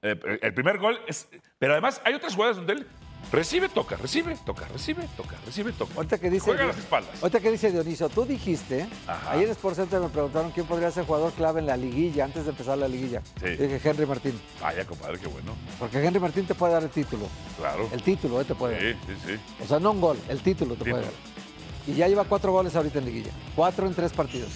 Eh, 0.00 0.38
el 0.40 0.54
primer 0.54 0.78
gol 0.78 0.98
es. 1.06 1.28
Pero 1.58 1.74
además 1.74 2.00
hay 2.04 2.14
otras 2.14 2.34
jugadas 2.34 2.56
donde 2.56 2.72
él 2.72 2.86
recibe, 3.30 3.68
toca, 3.68 3.96
recibe, 3.96 4.36
toca, 4.44 4.66
recibe, 4.68 5.06
toca, 5.16 5.36
recibe, 5.46 5.72
toca. 5.72 5.94
Ahorita 5.96 6.18
que 6.18 6.30
dice, 6.30 6.44
Juega 6.44 6.66
las 6.66 6.78
espaldas. 6.78 7.22
Ahorita 7.22 7.40
que 7.40 7.50
dice 7.50 7.70
Dionisio, 7.70 8.08
tú 8.08 8.24
dijiste, 8.24 8.86
Ajá. 9.06 9.32
ayer 9.32 9.44
en 9.46 9.52
Sport 9.52 9.76
Center 9.76 10.00
me 10.00 10.08
preguntaron 10.08 10.50
quién 10.50 10.66
podría 10.66 10.90
ser 10.90 11.06
jugador 11.06 11.32
clave 11.32 11.60
en 11.60 11.66
la 11.66 11.76
liguilla, 11.76 12.24
antes 12.24 12.44
de 12.44 12.50
empezar 12.50 12.78
la 12.78 12.88
liguilla. 12.88 13.22
Sí. 13.40 13.56
Yo 13.58 13.64
dije 13.68 13.80
Henry 13.88 14.06
Martín, 14.06 14.40
Vaya, 14.60 14.84
compadre, 14.84 15.18
qué 15.18 15.28
bueno. 15.28 15.54
porque 15.78 16.04
Henry 16.04 16.20
Martín 16.20 16.46
te 16.46 16.54
puede 16.54 16.72
dar 16.72 16.82
el 16.82 16.90
título. 16.90 17.26
Claro. 17.58 17.88
El 17.92 18.02
título, 18.02 18.40
eh, 18.40 18.44
te 18.44 18.54
puede 18.54 18.74
dar. 18.74 18.82
Sí, 18.82 18.98
sí, 19.06 19.32
sí. 19.34 19.62
O 19.62 19.66
sea, 19.66 19.78
no 19.78 19.92
un 19.92 20.00
gol, 20.00 20.18
el 20.28 20.40
título 20.40 20.74
te 20.74 20.84
puede 20.90 21.02
dar. 21.04 21.12
Y 21.86 21.94
ya 21.94 22.08
lleva 22.08 22.24
cuatro 22.24 22.52
goles 22.52 22.76
ahorita 22.76 22.98
en 23.00 23.04
liguilla. 23.06 23.30
Cuatro 23.56 23.86
en 23.86 23.94
tres 23.94 24.12
partidos. 24.12 24.50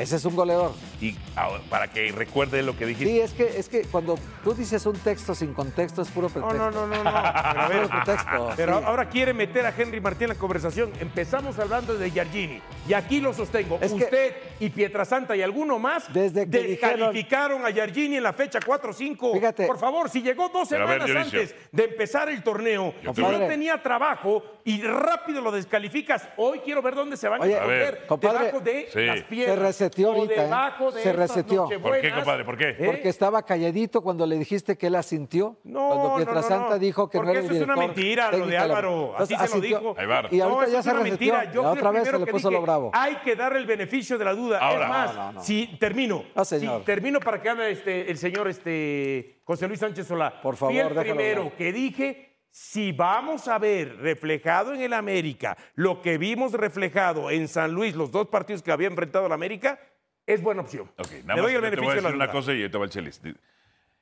Ese 0.00 0.16
es 0.16 0.24
un 0.24 0.34
goleador. 0.34 0.72
Y 1.00 1.16
ahora, 1.36 1.62
para 1.68 1.88
que 1.88 2.10
recuerde 2.12 2.62
lo 2.62 2.76
que 2.76 2.86
dijiste. 2.86 3.12
Sí, 3.12 3.20
es 3.20 3.32
que, 3.32 3.58
es 3.58 3.68
que 3.68 3.82
cuando 3.82 4.18
tú 4.42 4.54
dices 4.54 4.84
un 4.86 4.96
texto 4.98 5.34
sin 5.34 5.52
contexto 5.52 6.02
es 6.02 6.08
puro 6.08 6.28
No, 6.28 6.34
pretexto. 6.48 6.70
no, 6.70 6.70
no, 6.70 6.86
no, 6.86 7.04
no. 7.04 7.10
Pero 7.12 7.16
a 7.60 7.68
ver, 7.68 7.82
Puro 7.82 7.88
pretexto. 8.02 8.50
Pero 8.56 8.78
sí. 8.78 8.84
ahora 8.86 9.08
quiere 9.08 9.34
meter 9.34 9.66
a 9.66 9.74
Henry 9.76 10.00
Martín 10.00 10.24
en 10.24 10.28
la 10.30 10.34
conversación. 10.36 10.92
Empezamos 11.00 11.58
hablando 11.58 11.94
de 11.94 12.10
Giardini. 12.10 12.62
Y 12.88 12.94
aquí 12.94 13.20
lo 13.20 13.32
sostengo. 13.34 13.78
Es 13.80 13.92
que- 13.92 14.04
Usted 14.04 14.36
y 14.60 14.70
Pietrasanta 14.70 15.36
y 15.36 15.42
alguno 15.42 15.78
más 15.78 16.12
Desde 16.12 16.48
que 16.48 16.62
descalificaron 16.62 17.64
a 17.66 17.70
Giardini 17.70 18.16
en 18.16 18.22
la 18.22 18.32
fecha 18.32 18.58
4-5. 18.60 19.34
Fíjate. 19.34 19.66
Por 19.66 19.78
favor, 19.78 20.08
si 20.08 20.22
llegó 20.22 20.48
dos 20.48 20.68
ver, 20.70 20.80
semanas 20.80 21.10
antes 21.26 21.54
de 21.72 21.84
empezar 21.84 22.28
el 22.30 22.42
torneo 22.42 22.94
Yo 23.02 23.12
creo- 23.12 23.32
no 23.32 23.46
tenía 23.46 23.82
trabajo 23.82 24.42
y 24.64 24.82
rápido 24.82 25.40
lo 25.40 25.50
descalificas, 25.52 26.28
hoy 26.36 26.60
quiero 26.60 26.82
ver 26.82 26.94
dónde 26.94 27.16
se 27.16 27.28
van 27.28 27.40
Oye, 27.40 27.54
a 27.54 27.58
esconder. 27.58 28.06
a 28.08 28.14
ver. 28.16 28.20
Debajo 28.20 28.60
de 28.60 28.88
Sí. 28.92 29.00
las 29.06 29.22
piedras. 29.22 29.89
Se 29.90 30.02
reseteó 30.02 30.12
ahorita, 30.12 30.68
¿eh? 30.98 31.02
Se 31.02 31.12
reseteó. 31.12 31.68
¿Por 31.82 32.00
qué, 32.00 32.12
compadre? 32.12 32.44
¿Por 32.44 32.56
qué? 32.56 32.68
¿Eh? 32.70 32.76
Porque 32.86 33.08
estaba 33.08 33.42
calladito 33.42 34.02
cuando 34.02 34.26
le 34.26 34.36
dijiste 34.38 34.76
que 34.78 34.86
él 34.88 34.94
asintió. 34.94 35.56
No, 35.64 35.88
cuando 35.88 36.08
no, 36.10 36.16
Pietrasanta 36.16 36.64
no, 36.64 36.70
no. 36.70 36.78
dijo 36.78 37.08
que 37.10 37.18
Porque 37.18 37.26
no 37.26 37.30
era 37.32 37.40
el 37.40 37.46
eso 37.46 37.54
es 37.56 37.62
una 37.62 37.76
mentira, 37.76 38.30
lo 38.32 38.46
de 38.46 38.58
Álvaro. 38.58 39.14
Así 39.16 39.34
se 39.36 39.48
lo 39.54 39.60
dijo. 39.60 39.96
Y 40.30 40.40
ahorita 40.40 40.62
eso 40.64 40.72
ya 40.72 40.78
es 40.78 40.84
se 40.84 40.90
una 40.90 41.00
reseteó. 41.02 41.34
mentira. 41.34 41.52
Yo 41.52 41.62
otra 41.62 41.90
vez 41.90 42.02
se 42.02 42.10
primero 42.10 42.18
le 42.18 42.24
que 42.26 42.32
puso 42.32 42.48
dije, 42.48 42.60
lo 42.60 42.62
bravo. 42.62 42.90
Hay 42.94 43.16
que 43.16 43.36
dar 43.36 43.56
el 43.56 43.66
beneficio 43.66 44.18
de 44.18 44.24
la 44.24 44.34
duda. 44.34 44.58
Ahora. 44.58 44.84
es 44.84 44.88
más, 44.90 45.14
No, 45.14 45.22
no, 45.26 45.32
no. 45.32 45.42
si 45.42 45.66
termino, 45.78 46.24
No, 46.34 46.44
señor. 46.44 46.80
si 46.80 46.84
termino 46.86 47.20
para 47.20 47.40
que 47.42 47.48
hable 47.48 47.70
este, 47.70 48.10
el 48.10 48.18
señor 48.18 48.48
este, 48.48 49.40
José 49.44 49.66
Luis 49.68 49.80
Sánchez 49.80 50.06
Solá. 50.06 50.40
Por 50.40 50.56
favor, 50.56 50.72
Fui 50.74 50.80
el 50.80 50.88
déjalo 50.88 51.02
primero 51.14 51.52
que 51.56 51.72
dije, 51.72 52.29
si 52.50 52.92
vamos 52.92 53.46
a 53.48 53.58
ver 53.58 53.96
reflejado 53.98 54.74
en 54.74 54.80
el 54.82 54.92
América 54.92 55.56
lo 55.74 56.02
que 56.02 56.18
vimos 56.18 56.52
reflejado 56.52 57.30
en 57.30 57.48
San 57.48 57.72
Luis, 57.72 57.94
los 57.94 58.10
dos 58.10 58.28
partidos 58.28 58.62
que 58.62 58.72
había 58.72 58.88
enfrentado 58.88 59.26
el 59.26 59.32
América, 59.32 59.78
es 60.26 60.42
buena 60.42 60.62
opción. 60.62 60.90
Ok, 60.98 61.10
Le 61.12 61.22
nada 61.24 61.40
doy 61.42 61.54
el 61.54 61.62
más 61.62 61.70
te 61.70 61.76
voy 61.76 61.86
a 61.86 61.90
de 61.90 61.96
decir 62.02 62.14
una 62.16 62.26
duda. 62.26 62.32
cosa 62.32 62.52
y 62.54 62.68
te 62.68 62.78
va 62.78 62.84
el 62.84 62.90
chelis. 62.90 63.20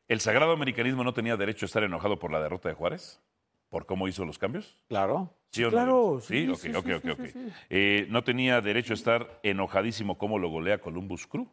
¿El 0.09 0.21
sagrado 0.21 0.53
americanismo 0.53 1.05
no 1.05 1.13
tenía 1.13 1.37
derecho 1.37 1.65
a 1.65 1.69
estar 1.69 1.83
enojado 1.83 2.19
por 2.19 2.33
la 2.33 2.41
derrota 2.41 2.69
de 2.69 2.75
Juárez? 2.75 3.21
¿Por 3.69 3.85
cómo 3.85 4.09
hizo 4.09 4.25
los 4.25 4.39
cambios? 4.39 4.77
Claro. 4.89 5.35
¿Sí 5.51 5.63
o 5.65 5.67
no? 5.67 5.71
claro, 5.73 6.21
Sí, 6.23 6.45
sí, 6.45 6.49
ok, 6.51 6.59
sí, 6.59 6.69
ok, 6.75 6.85
sí, 6.87 6.93
ok, 6.93 7.03
sí, 7.03 7.11
ok. 7.11 7.21
sí, 7.25 7.33
sí. 7.33 7.53
Eh, 7.71 8.07
¿No 8.09 8.25
tenía 8.25 8.61
derecho 8.63 8.93
a 8.93 8.97
estar 8.97 9.41
enojadísimo 9.43 10.17
como 10.17 10.39
lo 10.39 10.49
golea 10.49 10.79
Columbus 10.81 11.27
Crew? 11.27 11.47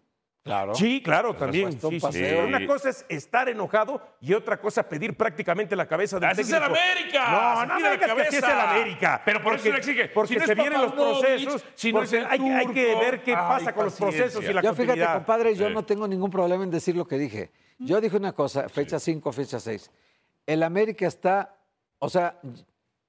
Claro. 0.45 0.75
Sí, 0.75 1.01
claro, 1.01 1.33
también. 1.35 1.71
sí, 1.71 1.99
sí, 1.99 2.11
sí. 2.11 2.23
Una 2.45 2.67
cosa 2.67 2.89
es 2.89 3.03
estar 3.09 3.49
enojado 3.49 3.99
y 4.21 4.31
otra 4.35 4.61
cosa 4.61 4.87
pedir 4.87 5.17
prácticamente 5.17 5.75
la 5.75 5.87
cabeza 5.87 6.19
del 6.19 6.29
¡Así 6.29 6.41
es 6.41 6.49
técnico. 6.51 6.71
el 6.71 6.79
América! 6.79 7.31
No, 7.31 7.59
¡Se 7.61 7.65
no 7.67 7.73
me 7.73 7.81
la 7.81 7.89
digas 7.89 8.05
que 8.05 8.11
así 8.11 8.21
es 8.21 8.33
el 8.35 8.41
cabeza! 8.41 8.71
América. 8.71 9.21
Pero 9.25 9.41
por 9.41 9.53
eso 9.55 9.63
Porque- 9.63 9.71
le 9.71 9.77
exige. 9.79 10.07
Porque 10.09 10.27
Si 10.27 10.35
no 10.35 10.41
es 10.41 10.47
se 10.47 10.53
vienen 10.53 10.81
los 10.83 10.93
procesos. 10.93 11.65
si 11.73 11.91
no 11.91 12.03
es 12.03 12.13
el 12.13 12.25
hay, 12.27 12.39
hay 12.47 12.67
que 12.67 12.95
ver 12.95 13.23
qué 13.23 13.31
Ay, 13.31 13.37
pasa 13.37 13.73
con 13.73 13.85
los 13.85 13.95
procesos 13.95 14.43
y 14.47 14.53
la 14.53 14.61
Yo 14.61 14.75
fíjate, 14.75 15.03
compadre, 15.13 15.55
yo 15.55 15.67
Sí. 15.67 15.73
no 15.73 15.83
tengo 15.83 16.07
ningún 16.07 16.29
problema 16.29 16.63
en 16.63 16.69
decir 16.69 16.95
lo 16.95 17.07
que 17.07 17.17
dije. 17.17 17.49
Yo 17.79 17.99
dije 17.99 18.15
una 18.15 18.33
cosa, 18.33 18.69
fecha 18.69 18.99
5, 18.99 19.31
fecha 19.31 19.59
6. 19.59 19.89
El 20.45 20.61
América 20.61 21.07
está, 21.07 21.57
o 21.97 22.07
sea, 22.07 22.39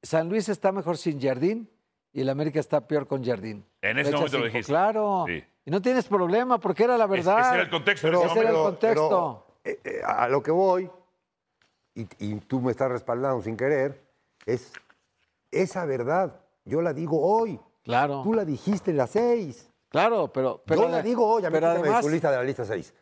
San 0.02 0.30
Luis 0.30 0.48
está 0.48 0.72
mejor 0.72 0.96
sin 0.96 1.20
Jardín 1.20 1.68
y 2.14 2.22
el 2.22 2.30
América 2.30 2.60
está 2.60 2.80
peor 2.88 3.06
con 3.06 3.22
Jardín. 3.22 3.62
En 3.82 3.98
ese 3.98 4.06
Fecha 4.06 4.16
momento 4.16 4.38
lo 4.38 4.44
dijiste. 4.46 4.72
Claro. 4.72 5.26
Sí. 5.28 5.44
Y 5.66 5.70
no 5.70 5.82
tienes 5.82 6.06
problema 6.06 6.58
porque 6.58 6.84
era 6.84 6.96
la 6.96 7.06
verdad. 7.06 7.40
ese 7.40 7.54
era 7.54 7.62
el 7.64 7.70
contexto 7.70 8.06
en 8.08 8.14
ese 8.14 8.24
Ese 8.26 8.38
era 8.38 8.48
el 8.48 8.54
momento. 8.56 8.70
contexto. 8.80 9.46
eh, 9.64 9.80
eh, 9.84 10.00
a 10.06 10.28
lo 10.28 10.42
que 10.42 10.50
voy, 10.52 10.88
y, 11.94 12.06
y 12.20 12.34
tú 12.36 12.60
me 12.60 12.70
estás 12.70 12.90
respaldando 12.90 13.42
sin 13.42 13.56
querer, 13.56 14.00
es 14.46 14.72
esa 15.50 15.84
verdad. 15.84 16.40
Yo 16.64 16.80
la 16.82 16.92
digo 16.92 17.20
hoy. 17.20 17.58
Claro. 17.82 18.22
Tú 18.22 18.32
la 18.34 18.44
dijiste 18.44 18.90
en 18.92 18.96
las 18.98 19.10
seis. 19.10 19.68
Claro, 19.88 20.28
pero, 20.32 20.62
pero 20.64 20.82
Yo 20.82 20.88
la 20.88 21.02
digo 21.02 21.26
hoy, 21.26 21.44
a 21.44 21.50
mí 21.50 21.54
pero 21.54 21.68
además, 21.68 22.00
tu 22.02 22.08
lista 22.10 22.30
de 22.30 22.36
la 22.36 22.42
lista 22.42 22.64
6. 22.64 22.92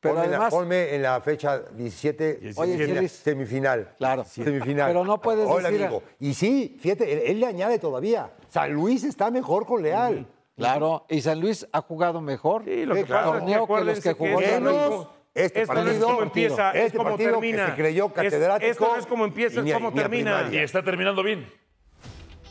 pero 0.00 0.14
ponme, 0.14 0.24
en 0.26 0.30
la- 0.32 0.48
ponme 0.50 0.94
en 0.94 1.02
la 1.02 1.20
fecha 1.20 1.58
17, 1.60 2.40
Oye, 2.56 2.72
semifina- 2.76 2.94
Chelis. 2.94 3.12
semifinal. 3.12 3.94
Claro. 3.98 4.24
Semifinal. 4.24 4.88
Pero 4.90 5.04
no 5.04 5.20
puedes 5.20 5.46
Hoy 5.48 5.62
la 5.62 5.70
decir- 5.70 5.86
digo. 5.86 6.02
Y 6.18 6.32
sí, 6.34 6.76
fíjate, 6.80 7.12
él, 7.12 7.18
él 7.26 7.40
le 7.40 7.46
añade 7.46 7.78
todavía. 7.78 8.32
San 8.48 8.72
Luis 8.72 9.04
está 9.04 9.30
mejor 9.30 9.64
con 9.66 9.82
Leal. 9.82 10.26
Claro, 10.60 11.06
y 11.08 11.20
San 11.22 11.40
Luis 11.40 11.66
ha 11.72 11.80
jugado 11.82 12.20
mejor 12.20 12.64
Sí, 12.64 12.84
lo 12.86 12.94
que 12.94 13.04
claro. 13.04 13.24
pasa 13.32 13.36
es 13.36 13.40
torneo 13.40 13.66
que 13.66 13.84
los 13.84 14.00
que 14.00 14.12
jugó 14.12 14.40
esto 14.40 14.50
San 14.52 14.62
no 14.64 14.70
Luis. 14.70 14.82
es- 14.82 14.90
Menos 14.90 15.06
este 15.34 15.62
esto 15.62 15.74
no 15.74 15.80
es 15.80 15.86
partido, 15.86 16.06
como 16.08 16.22
empieza, 16.22 16.70
es 16.72 16.84
este 16.86 16.98
como 16.98 17.10
partido 17.10 17.28
que 17.28 17.46
termina. 17.46 17.66
se 17.68 17.74
creyó 17.74 18.06
Es- 18.06 18.12
catedrático, 18.12 18.70
esto 18.70 18.88
no 18.88 18.96
es 18.96 19.06
como 19.06 19.24
empieza, 19.24 19.60
y 19.62 19.68
es 19.70 19.74
como 19.74 19.92
termina. 19.92 20.48
Y 20.50 20.56
está 20.58 20.82
terminando 20.82 21.22
bien. 21.22 21.46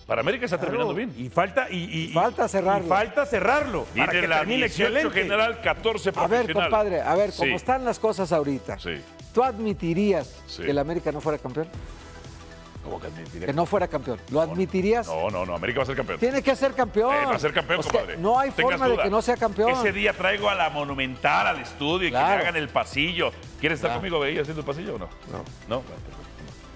Para 0.08 0.22
América 0.22 0.46
está 0.46 0.58
terminando 0.60 0.94
bien. 0.96 1.14
Y 1.18 1.30
falta, 1.30 1.68
y, 1.70 1.78
y- 1.84 2.06
y- 2.06 2.14
Falta 2.14 2.48
cerrarlo. 2.48 2.86
y 2.86 2.90
falta 2.90 3.26
cerrarlo. 3.28 3.84
para 3.84 3.94
Tiene 3.94 4.22
que 4.22 4.28
la 4.28 4.38
termine 4.40 4.58
18 4.66 4.88
excelente. 4.88 5.22
general, 5.22 5.62
14 5.62 6.12
A 6.16 6.26
ver, 6.28 6.52
compadre, 6.52 7.02
a 7.02 7.14
ver, 7.16 7.32
como 7.32 7.50
Sí, 7.50 7.54
están 7.54 7.86
las 7.86 8.00
cosas 8.00 8.32
ahorita, 8.32 8.80
Sí. 8.80 9.00
¿tú 9.34 9.44
admitirías 9.44 10.42
Sí. 10.48 10.64
que 10.64 10.72
el 10.72 10.80
América 10.80 11.12
no 11.12 11.22
fuera 11.22 11.38
campeón? 11.38 11.68
¿Cómo 12.90 13.00
que 13.02 13.08
admitiría? 13.08 13.46
Que 13.48 13.54
no 13.54 13.66
fuera 13.68 13.88
campeón. 13.88 14.20
¿Lo 14.32 14.42
admitirías? 14.42 15.06
No, 15.08 15.30
no, 15.30 15.46
no. 15.46 15.56
América 15.56 15.80
va 15.80 15.84
a 15.84 15.86
ser 15.86 15.96
campeón. 15.96 16.20
Tiene 16.20 16.42
que 16.42 16.56
ser 16.56 16.74
campeón. 16.74 17.14
Eh, 17.14 17.26
va 17.28 17.36
a 17.36 17.40
ser 17.40 17.54
campeón, 17.54 17.80
O 17.80 17.84
sea, 17.84 17.92
compadre. 17.92 18.18
no 18.18 18.40
hay 18.40 18.50
forma 18.52 18.88
de 18.90 18.98
que 18.98 19.10
no 19.10 19.22
sea 19.22 19.38
campeón. 19.38 19.70
Ese 19.72 19.92
día 19.92 20.14
traigo 20.14 20.50
a 20.50 20.56
la 20.56 20.70
Monumental 20.72 21.46
al 21.48 21.60
estudio 21.60 22.08
y 22.08 22.12
que 22.12 22.18
me 22.18 22.24
hagan 22.24 22.56
el 22.56 22.70
pasillo. 22.70 23.32
¿Quieres 23.60 23.78
estar 23.78 23.90
Claro. 23.92 24.02
conmigo 24.02 24.24
ahí 24.24 24.40
haciendo 24.40 24.62
el 24.62 24.66
pasillo 24.66 24.96
o 24.96 25.00
no? 25.00 25.06
No. 25.32 25.38
No, 25.68 25.82
bueno, 25.82 26.02
perfecto. 26.04 26.29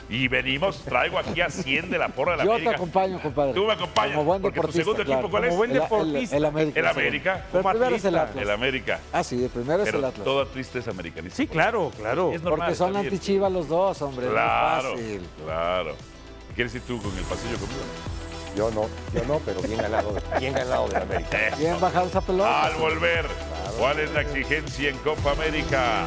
Y 0.10 0.28
venimos, 0.28 0.80
traigo 0.84 1.18
aquí 1.18 1.42
a 1.42 1.50
100 1.50 1.90
de 1.90 1.98
la 1.98 2.10
porra 2.10 2.34
de 2.34 2.38
la 2.40 2.44
Yo 2.46 2.52
América. 2.52 2.70
te 2.72 2.76
acompaño, 2.76 3.22
compadre. 3.22 3.54
Tú 3.54 3.66
me 3.66 3.74
acompañas. 3.74 4.12
Como 4.16 4.26
buen 4.26 4.42
porque 4.42 4.56
tu 4.60 4.62
deportista, 4.68 4.82
segundo 4.84 5.04
claro. 5.06 5.20
equipo, 5.22 5.32
¿cuál 5.32 5.44
Como 5.44 5.52
es? 5.54 5.58
buen 5.58 5.72
El- 5.72 5.76
el- 5.78 5.82
deportista. 5.84 6.38
El, 6.38 6.46
América. 6.46 6.80
El. 6.80 6.88
América. 6.88 7.46
Pero 7.52 7.62
Como 7.64 7.74
primero 7.74 7.96
es 7.96 8.06
el. 8.06 8.18
Atlas. 8.18 8.44
El 8.44 8.52
América. 8.52 9.00
Ah, 9.14 9.24
sí, 9.24 9.44
el 9.44 9.50
primero 9.50 9.84
es 9.84 9.90
el 9.94 10.04
Atlas. 10.04 10.24
toda 10.26 10.46
triste 10.46 10.80
es 10.80 10.88
americanista. 10.88 11.38
Sí, 11.38 11.48
claro, 11.48 11.92
claro. 11.98 12.32
Es 12.34 12.42
normal, 12.42 12.68
Porque 12.68 12.76
son 12.76 12.96
antichivas 12.98 13.52
los 13.52 13.68
dos, 13.70 14.02
hombre. 14.02 14.26
no 14.26 14.32
es 14.32 14.36
Claro, 14.36 14.92
fácil. 14.92 15.22
claro. 15.46 15.96
¿Quieres 16.56 16.76
ir 16.76 16.82
tú 16.82 17.02
con 17.02 17.18
el 17.18 17.24
pasillo 17.24 17.58
conmigo? 17.58 17.82
Yo 18.56 18.70
no, 18.70 18.88
yo 19.16 19.26
no, 19.28 19.40
pero 19.44 19.62
bien 19.64 19.80
ganado, 19.82 20.14
bien 20.40 20.54
ganado 20.54 20.88
de 20.88 20.98
América. 20.98 21.48
Eso. 21.48 21.58
Bien 21.58 21.80
bajado 21.82 22.06
esa 22.06 22.22
pelota. 22.22 22.66
Al 22.66 22.76
volver, 22.76 23.26
¿cuál 23.80 24.00
es 24.00 24.12
la 24.14 24.22
exigencia 24.22 24.90
en 24.90 24.98
Copa 25.00 25.32
América? 25.32 26.04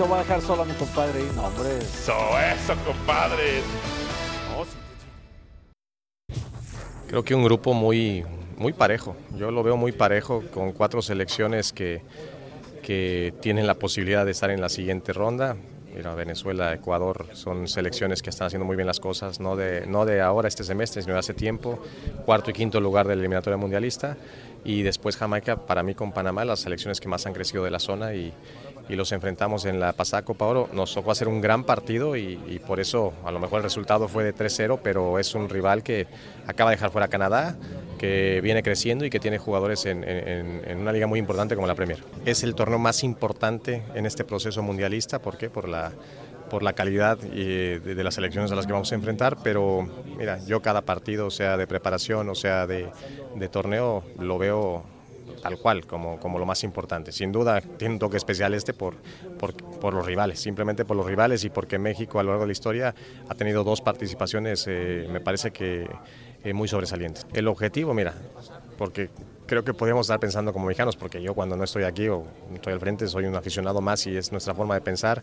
Eso 0.00 0.08
va 0.08 0.16
a 0.16 0.22
dejar 0.22 0.40
solo 0.40 0.62
a 0.62 0.64
mi 0.64 0.72
compadre. 0.72 1.20
No, 1.36 1.44
hombre. 1.44 1.76
Eso, 1.76 2.14
eso, 2.38 2.74
compadre. 2.86 3.60
Creo 7.06 7.22
que 7.22 7.34
un 7.34 7.44
grupo 7.44 7.74
muy, 7.74 8.24
muy 8.56 8.72
parejo. 8.72 9.14
Yo 9.36 9.50
lo 9.50 9.62
veo 9.62 9.76
muy 9.76 9.92
parejo 9.92 10.42
con 10.54 10.72
cuatro 10.72 11.02
selecciones 11.02 11.74
que, 11.74 12.00
que 12.82 13.34
tienen 13.42 13.66
la 13.66 13.74
posibilidad 13.74 14.24
de 14.24 14.30
estar 14.30 14.50
en 14.50 14.62
la 14.62 14.70
siguiente 14.70 15.12
ronda. 15.12 15.58
Mira, 15.94 16.14
Venezuela, 16.14 16.72
Ecuador 16.72 17.26
son 17.34 17.68
selecciones 17.68 18.22
que 18.22 18.30
están 18.30 18.46
haciendo 18.46 18.64
muy 18.64 18.76
bien 18.76 18.86
las 18.86 19.00
cosas, 19.00 19.38
no 19.38 19.54
de, 19.54 19.84
no 19.86 20.06
de 20.06 20.22
ahora, 20.22 20.48
este 20.48 20.64
semestre, 20.64 21.02
sino 21.02 21.12
de 21.12 21.18
hace 21.18 21.34
tiempo. 21.34 21.78
Cuarto 22.24 22.50
y 22.50 22.54
quinto 22.54 22.80
lugar 22.80 23.06
de 23.06 23.16
la 23.16 23.20
eliminatoria 23.20 23.58
mundialista. 23.58 24.16
Y 24.64 24.80
después 24.80 25.18
Jamaica, 25.18 25.56
para 25.56 25.82
mí 25.82 25.94
con 25.94 26.12
Panamá, 26.12 26.46
las 26.46 26.60
selecciones 26.60 27.00
que 27.00 27.08
más 27.08 27.26
han 27.26 27.34
crecido 27.34 27.64
de 27.64 27.70
la 27.70 27.80
zona 27.80 28.14
y, 28.14 28.32
y 28.90 28.96
los 28.96 29.12
enfrentamos 29.12 29.66
en 29.66 29.78
la 29.78 29.92
pasada 29.92 30.22
Copa 30.22 30.46
Oro. 30.46 30.68
Nos 30.72 30.92
tocó 30.92 31.12
hacer 31.12 31.28
un 31.28 31.40
gran 31.40 31.62
partido 31.62 32.16
y, 32.16 32.60
por 32.66 32.80
eso 32.80 33.12
a 33.24 33.30
lo 33.30 33.38
mejor 33.38 33.58
el 33.58 33.62
resultado 33.62 34.08
fue 34.08 34.24
de 34.24 34.34
3-0, 34.34 34.80
pero 34.82 35.18
es 35.18 35.34
un 35.34 35.48
rival 35.48 35.84
que 35.84 36.08
acaba 36.46 36.70
de 36.70 36.76
dejar 36.76 36.90
fuera 36.90 37.06
Canadá, 37.08 37.56
que 37.98 38.40
viene 38.42 38.62
creciendo 38.62 39.04
y 39.04 39.10
que 39.10 39.20
tiene 39.20 39.38
jugadores 39.38 39.86
en, 39.86 40.04
una 40.76 40.92
liga 40.92 41.06
muy 41.06 41.20
importante 41.20 41.54
como 41.54 41.68
la 41.68 41.76
Premier. 41.76 42.02
Es 42.24 42.42
el 42.42 42.54
torneo 42.56 42.78
más 42.78 43.04
importante 43.04 43.82
en 43.94 44.06
este 44.06 44.24
proceso 44.24 44.60
mundialista, 44.62 45.20
¿por 45.20 45.38
qué? 45.38 45.48
Por 45.50 45.68
la, 45.68 45.92
por 46.50 46.64
la 46.64 46.72
calidad 46.72 47.18
y 47.32 47.78
de, 47.78 48.02
las 48.02 48.14
selecciones 48.14 48.50
a 48.50 48.56
las 48.56 48.66
que 48.66 48.72
vamos 48.72 48.90
a 48.90 48.96
enfrentar, 48.96 49.36
pero 49.44 49.88
mira, 50.18 50.44
yo 50.46 50.62
cada 50.62 50.82
partido, 50.82 51.30
sea 51.30 51.56
de 51.56 51.68
preparación 51.68 52.28
o 52.28 52.34
sea 52.34 52.66
de 52.66 52.90
torneo, 53.52 54.02
lo 54.18 54.36
veo 54.36 54.99
tal 55.42 55.58
cual, 55.58 55.86
como, 55.86 56.18
como 56.18 56.38
lo 56.38 56.46
más 56.46 56.64
importante. 56.64 57.12
Sin 57.12 57.32
duda 57.32 57.60
tiene 57.60 57.94
un 57.94 57.98
toque 57.98 58.16
especial 58.16 58.54
este 58.54 58.72
por, 58.72 58.96
por, 59.38 59.54
por 59.54 59.94
los 59.94 60.06
rivales, 60.06 60.40
simplemente 60.40 60.84
por 60.84 60.96
los 60.96 61.06
rivales 61.06 61.44
y 61.44 61.50
porque 61.50 61.78
México 61.78 62.18
a 62.18 62.22
lo 62.22 62.30
largo 62.30 62.42
de 62.42 62.48
la 62.48 62.52
historia 62.52 62.94
ha 63.28 63.34
tenido 63.34 63.64
dos 63.64 63.80
participaciones, 63.80 64.64
eh, 64.68 65.08
me 65.10 65.20
parece 65.20 65.50
que 65.50 65.88
eh, 66.42 66.52
muy 66.52 66.68
sobresalientes. 66.68 67.26
El 67.34 67.48
objetivo, 67.48 67.92
mira, 67.92 68.14
porque 68.78 69.10
creo 69.46 69.62
que 69.62 69.74
podríamos 69.74 70.06
estar 70.06 70.20
pensando 70.20 70.52
como 70.52 70.66
mexicanos, 70.66 70.96
porque 70.96 71.20
yo 71.20 71.34
cuando 71.34 71.56
no 71.56 71.64
estoy 71.64 71.82
aquí 71.82 72.08
o 72.08 72.24
estoy 72.54 72.72
al 72.72 72.80
frente 72.80 73.06
soy 73.08 73.26
un 73.26 73.34
aficionado 73.34 73.80
más 73.80 74.06
y 74.06 74.16
es 74.16 74.32
nuestra 74.32 74.54
forma 74.54 74.74
de 74.74 74.80
pensar 74.80 75.22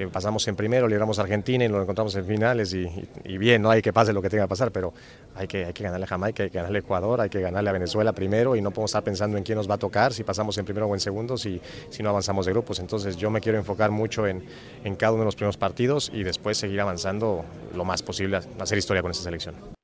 que 0.00 0.08
pasamos 0.08 0.48
en 0.48 0.56
primero, 0.56 0.88
libramos 0.88 1.18
a 1.18 1.22
Argentina 1.22 1.62
y 1.62 1.68
nos 1.68 1.82
encontramos 1.82 2.14
en 2.16 2.24
finales 2.24 2.72
y, 2.72 3.36
bien, 3.36 3.60
no 3.60 3.70
hay 3.70 3.82
que 3.82 3.92
pase 3.92 4.14
lo 4.14 4.22
que 4.22 4.30
tenga 4.30 4.44
que 4.44 4.48
pasar, 4.48 4.72
pero 4.72 4.94
hay 5.34 5.46
que, 5.46 5.66
hay 5.66 5.74
que 5.74 5.82
ganarle 5.82 6.04
a 6.04 6.06
Jamaica, 6.06 6.42
hay 6.42 6.48
que 6.48 6.56
ganarle 6.56 6.78
a 6.78 6.80
Ecuador, 6.80 7.20
hay 7.20 7.28
que 7.28 7.40
ganarle 7.40 7.68
a 7.68 7.72
Venezuela 7.74 8.14
primero 8.14 8.56
y 8.56 8.62
no 8.62 8.70
podemos 8.70 8.92
estar 8.92 9.04
pensando 9.04 9.36
en 9.36 9.44
quién 9.44 9.58
nos 9.58 9.68
va 9.68 9.74
a 9.74 9.78
tocar, 9.78 10.14
si 10.14 10.24
pasamos 10.24 10.56
en 10.56 10.64
primero 10.64 10.86
o 10.86 10.94
en 10.94 11.00
segundo, 11.00 11.36
si, 11.36 11.60
si 11.90 12.02
no 12.02 12.08
avanzamos 12.08 12.46
de 12.46 12.52
grupos. 12.52 12.78
Entonces 12.78 13.18
yo 13.18 13.30
me 13.30 13.42
quiero 13.42 13.58
enfocar 13.58 13.90
mucho 13.90 14.26
en, 14.26 14.42
en 14.84 14.96
cada 14.96 15.12
uno 15.12 15.20
de 15.20 15.26
los 15.26 15.36
primeros 15.36 15.58
partidos 15.58 16.10
y 16.14 16.22
después 16.22 16.56
seguir 16.56 16.80
avanzando 16.80 17.44
lo 17.74 17.84
más 17.84 18.02
posible, 18.02 18.40
hacer 18.58 18.78
historia 18.78 19.02
con 19.02 19.10
esta 19.10 19.24
selección. 19.24 19.79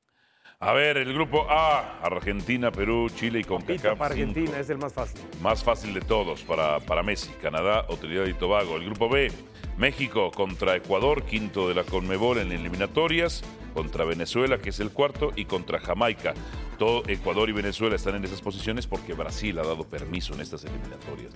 A 0.58 0.72
ver, 0.72 0.96
el 0.96 1.12
grupo 1.12 1.46
A, 1.50 2.00
Argentina, 2.00 2.72
Perú, 2.72 3.10
Chile 3.10 3.40
y 3.40 3.44
CONCACAF. 3.44 3.98
Para 3.98 4.14
cinco. 4.14 4.30
Argentina 4.30 4.58
es 4.58 4.70
el 4.70 4.78
más 4.78 4.94
fácil. 4.94 5.20
Más 5.42 5.62
fácil 5.62 5.92
de 5.92 6.00
todos 6.00 6.44
para, 6.44 6.80
para 6.80 7.02
Messi, 7.02 7.28
Canadá 7.42 7.86
Trinidad 8.00 8.24
y 8.24 8.32
Tobago. 8.32 8.76
El 8.76 8.86
grupo 8.86 9.10
B, 9.10 9.30
México 9.76 10.30
contra 10.30 10.74
Ecuador, 10.74 11.24
quinto 11.24 11.68
de 11.68 11.74
la 11.74 11.84
Conmebol 11.84 12.38
en 12.38 12.52
eliminatorias, 12.52 13.44
contra 13.74 14.06
Venezuela, 14.06 14.56
que 14.56 14.70
es 14.70 14.80
el 14.80 14.92
cuarto, 14.92 15.30
y 15.36 15.44
contra 15.44 15.78
Jamaica. 15.78 16.32
Todo 16.78 17.02
Ecuador 17.06 17.50
y 17.50 17.52
Venezuela 17.52 17.96
están 17.96 18.14
en 18.14 18.24
esas 18.24 18.40
posiciones 18.40 18.86
porque 18.86 19.12
Brasil 19.12 19.58
ha 19.58 19.62
dado 19.62 19.84
permiso 19.84 20.32
en 20.32 20.40
estas 20.40 20.64
eliminatorias. 20.64 21.34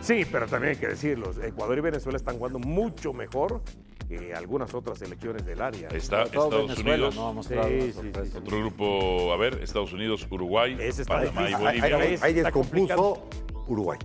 Sí, 0.00 0.24
pero 0.30 0.46
también 0.46 0.74
hay 0.74 0.78
que 0.78 0.88
decirlo, 0.88 1.30
Ecuador 1.42 1.76
y 1.78 1.80
Venezuela 1.80 2.16
están 2.16 2.38
jugando 2.38 2.58
mucho 2.58 3.12
mejor 3.12 3.60
que 4.08 4.32
algunas 4.34 4.72
otras 4.72 4.98
selecciones 4.98 5.44
del 5.44 5.60
área. 5.60 5.88
Está 5.88 6.22
Estados 6.22 6.50
Venezuela, 6.50 6.94
Unidos. 6.94 7.14
no 7.16 7.28
ha 7.28 7.32
mostrado 7.32 7.68
una 7.68 7.92
sorpresa. 7.92 8.38
Otro 8.38 8.58
grupo, 8.58 9.32
a 9.32 9.36
ver, 9.36 9.60
Estados 9.62 9.92
Unidos, 9.92 10.26
Uruguay, 10.30 10.78
Panamá 11.06 11.42
y 11.50 11.54
Ahí, 11.54 11.80
Bolivia. 11.80 11.96
ahí- 11.98 12.18
ahí 12.22 12.32
descompuso 12.32 13.28
Uruguay. 13.66 13.98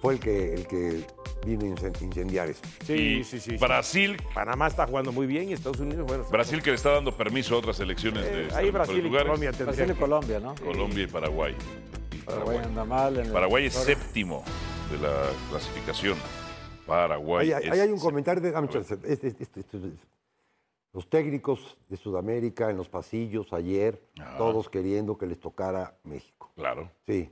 Fue 0.00 0.14
el 0.14 0.20
que, 0.20 0.54
el 0.54 0.66
que 0.68 1.04
vino 1.44 1.64
a 1.64 1.68
incen- 1.68 2.02
incendiar 2.02 2.48
eso. 2.48 2.60
Sí, 2.84 3.24
sí, 3.24 3.40
sí. 3.40 3.56
Brasil. 3.56 4.16
Panamá 4.34 4.68
está 4.68 4.86
jugando 4.86 5.10
muy 5.10 5.26
bien 5.26 5.48
y 5.48 5.54
Estados 5.54 5.80
Unidos, 5.80 6.06
bueno. 6.06 6.24
Brasil 6.30 6.62
que 6.62 6.70
le 6.70 6.76
está 6.76 6.90
dando 6.92 7.16
permiso 7.16 7.56
a 7.56 7.58
otras 7.58 7.76
selecciones 7.78 8.22
de 8.24 8.42
Eh, 8.42 8.42
estar 8.42 8.58
ahí 8.60 8.68
en 8.68 8.72
mejores 8.74 8.88
Brasil 8.88 8.98
y 8.98 9.08
lugares. 9.08 9.26
Colombia 9.26 9.50
Brasil 9.58 9.90
y 9.90 9.94
Colombia, 9.98 10.38
¿no? 10.40 10.54
Colombia 10.54 11.02
y 11.04 11.06
Paraguay. 11.08 11.54
Paraguay 12.24 12.58
anda 12.58 12.84
mal. 12.84 13.16
En 13.18 13.26
el- 13.26 13.32
Paraguay 13.32 13.66
es 13.66 13.74
séptimo 13.74 14.44
de 14.90 14.98
la 14.98 15.30
clasificación. 15.50 16.16
Paraguay 16.86 17.52
Ahí, 17.52 17.68
es 17.68 17.80
hay 17.80 17.90
un 17.90 17.98
comentario 17.98 18.40
de. 18.42 18.50
Este- 18.50 19.12
este- 19.28 19.42
este- 19.42 19.60
este- 19.60 19.90
los 20.92 21.10
técnicos 21.10 21.76
de 21.88 21.96
Sudamérica 21.96 22.70
en 22.70 22.76
los 22.76 22.88
pasillos 22.88 23.52
ayer, 23.52 24.00
todos 24.38 24.68
queriendo 24.70 25.18
que 25.18 25.26
les 25.26 25.38
tocara 25.38 25.98
México. 26.04 26.52
Claro. 26.56 26.90
Sí. 27.06 27.30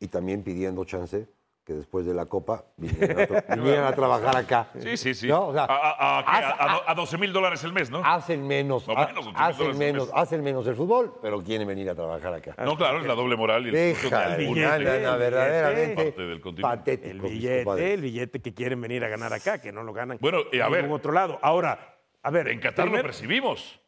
Y 0.00 0.08
también 0.08 0.42
pidiendo 0.42 0.84
chance 0.84 1.28
que 1.66 1.72
después 1.72 2.06
de 2.06 2.14
la 2.14 2.26
Copa 2.26 2.64
vinieran 2.76 3.84
a, 3.84 3.92
trabajar 3.92 4.36
acá. 4.36 4.68
Sí, 4.78 4.96
sí, 4.96 5.14
sí. 5.14 5.26
¿No? 5.26 5.48
O 5.48 5.52
sea, 5.52 5.64
a, 5.64 5.66
a- 5.66 6.18
a- 6.20 6.24
¿qué? 6.24 6.30
hace- 6.30 6.62
A- 6.62 6.72
a- 6.86 6.92
a 6.92 6.94
12 6.94 7.18
mil 7.18 7.32
dólares 7.32 7.64
el 7.64 7.72
mes, 7.72 7.90
¿no? 7.90 8.02
hacen 8.04 8.46
menos, 8.46 8.86
No, 8.86 8.94
menos, 8.94 9.26
8,000 9.26 9.34
hacen 9.36 9.78
menos, 9.78 10.10
hacen 10.14 10.44
menos 10.44 10.66
el 10.68 10.76
fútbol, 10.76 11.14
pero 11.20 11.42
quieren 11.42 11.66
venir 11.66 11.90
a 11.90 11.94
trabajar 11.96 12.32
acá. 12.34 12.54
No, 12.64 12.76
claro, 12.76 13.00
es 13.00 13.06
la 13.06 13.14
doble 13.14 13.34
moral 13.36 13.64
y 13.64 13.70
el 13.70 13.74
Deja, 13.74 14.08
de 14.28 14.34
algunos 14.44 14.62
no, 14.64 14.70
no, 14.70 14.78
no, 14.78 15.12
de- 15.12 15.18
verdaderamente 15.18 16.12
del 16.12 16.40
patético. 16.60 17.10
El 17.10 17.20
billete, 17.20 17.94
el 17.94 18.00
billete 18.00 18.40
que 18.40 18.54
quieren 18.54 18.80
venir 18.80 19.04
a 19.04 19.08
ganar 19.08 19.32
acá, 19.32 19.60
que 19.60 19.72
no 19.72 19.82
lo 19.82 19.92
ganan 19.92 20.18
Bueno, 20.20 20.38
y 20.52 20.60
a 20.60 20.66
en 20.66 20.72
ver. 20.72 20.82
ningún 20.82 20.98
otro 20.98 21.10
lado. 21.12 21.40
Ahora, 21.42 21.96
a 22.22 22.30
ver. 22.30 22.46
En 22.46 22.60
Qatar 22.60 22.86
lo 22.88 23.02
percibimos. 23.02 23.80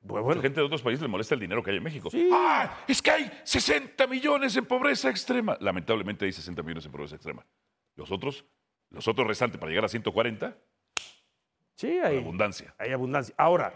Bueno, 0.00 0.26
Mucha 0.26 0.40
gente 0.42 0.60
de 0.60 0.66
otros 0.66 0.82
países 0.82 1.02
le 1.02 1.08
molesta 1.08 1.34
el 1.34 1.40
dinero 1.40 1.62
que 1.62 1.70
hay 1.70 1.76
en 1.76 1.82
México. 1.82 2.10
Sí. 2.10 2.28
¡Ah! 2.32 2.84
Es 2.88 3.02
que 3.02 3.10
hay 3.10 3.30
60 3.44 4.06
millones 4.06 4.56
en 4.56 4.64
pobreza 4.66 5.10
extrema. 5.10 5.56
Lamentablemente 5.60 6.24
hay 6.24 6.32
60 6.32 6.62
millones 6.62 6.86
en 6.86 6.92
pobreza 6.92 7.16
extrema. 7.16 7.44
Los 7.96 8.10
otros, 8.10 8.44
los 8.90 9.06
otros 9.08 9.26
restantes 9.26 9.58
para 9.58 9.70
llegar 9.70 9.84
a 9.84 9.88
140, 9.88 10.56
Sí, 11.74 11.98
hay 11.98 12.18
abundancia. 12.18 12.74
Hay 12.78 12.92
abundancia. 12.92 13.34
Ahora, 13.38 13.74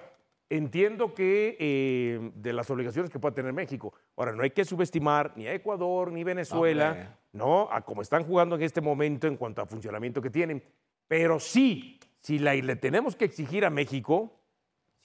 entiendo 0.48 1.12
que 1.14 1.56
eh, 1.58 2.30
de 2.36 2.52
las 2.52 2.70
obligaciones 2.70 3.10
que 3.10 3.18
pueda 3.18 3.34
tener 3.34 3.52
México. 3.52 3.92
Ahora, 4.16 4.32
no 4.32 4.42
hay 4.42 4.50
que 4.50 4.64
subestimar 4.64 5.32
ni 5.36 5.46
a 5.46 5.54
Ecuador 5.54 6.12
ni 6.12 6.22
Venezuela, 6.22 6.90
Hombre. 6.90 7.08
¿no? 7.32 7.68
A 7.72 7.80
cómo 7.84 8.02
están 8.02 8.22
jugando 8.24 8.54
en 8.54 8.62
este 8.62 8.80
momento 8.80 9.26
en 9.26 9.36
cuanto 9.36 9.60
a 9.62 9.66
funcionamiento 9.66 10.22
que 10.22 10.30
tienen. 10.30 10.62
Pero 11.08 11.40
sí, 11.40 11.98
si 12.20 12.38
la- 12.38 12.54
le 12.54 12.76
tenemos 12.76 13.16
que 13.16 13.24
exigir 13.24 13.64
a 13.64 13.70
México, 13.70 14.38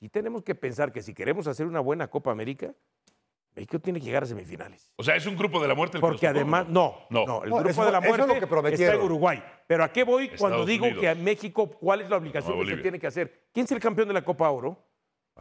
sí 0.01 0.09
tenemos 0.09 0.41
que 0.43 0.55
pensar 0.55 0.91
que 0.91 1.01
si 1.03 1.13
queremos 1.13 1.45
hacer 1.47 1.67
una 1.67 1.79
buena 1.79 2.07
Copa 2.09 2.31
América, 2.31 2.73
México 3.55 3.79
tiene 3.79 3.99
que 3.99 4.05
llegar 4.05 4.23
a 4.23 4.25
semifinales. 4.25 4.91
O 4.95 5.03
sea, 5.03 5.15
es 5.15 5.25
un 5.27 5.37
grupo 5.37 5.61
de 5.61 5.67
la 5.67 5.75
muerte. 5.75 5.97
el 5.97 6.01
que 6.01 6.07
Porque 6.07 6.25
además, 6.27 6.67
no, 6.69 6.95
No. 7.11 7.25
no, 7.27 7.43
el 7.43 7.51
grupo 7.51 7.69
eso- 7.69 7.85
de 7.85 7.91
la 7.91 7.99
eso 7.99 8.07
es 8.13 8.17
lo 8.19 8.25
muerte 8.27 8.47
que 8.77 8.83
está 8.83 8.95
en 8.95 9.01
Uruguay. 9.01 9.43
Pero 9.67 9.83
¿a 9.83 9.91
qué 9.93 10.03
voy 10.03 10.29
cuando 10.39 10.65
digo 10.65 10.85
Unidos. 10.85 11.01
que 11.01 11.09
a 11.09 11.15
México 11.15 11.69
cuál 11.69 12.01
es 12.01 12.09
la 12.09 12.17
obligación 12.17 12.57
No, 12.57 12.65
que 12.65 12.75
se 12.75 12.81
tiene 12.81 12.97
que 12.99 13.07
hacer? 13.07 13.47
¿Quién 13.53 13.65
es 13.65 13.71
el 13.73 13.79
campeón 13.79 14.07
de 14.07 14.13
la 14.15 14.23
Copa 14.23 14.49
Oro? 14.49 14.83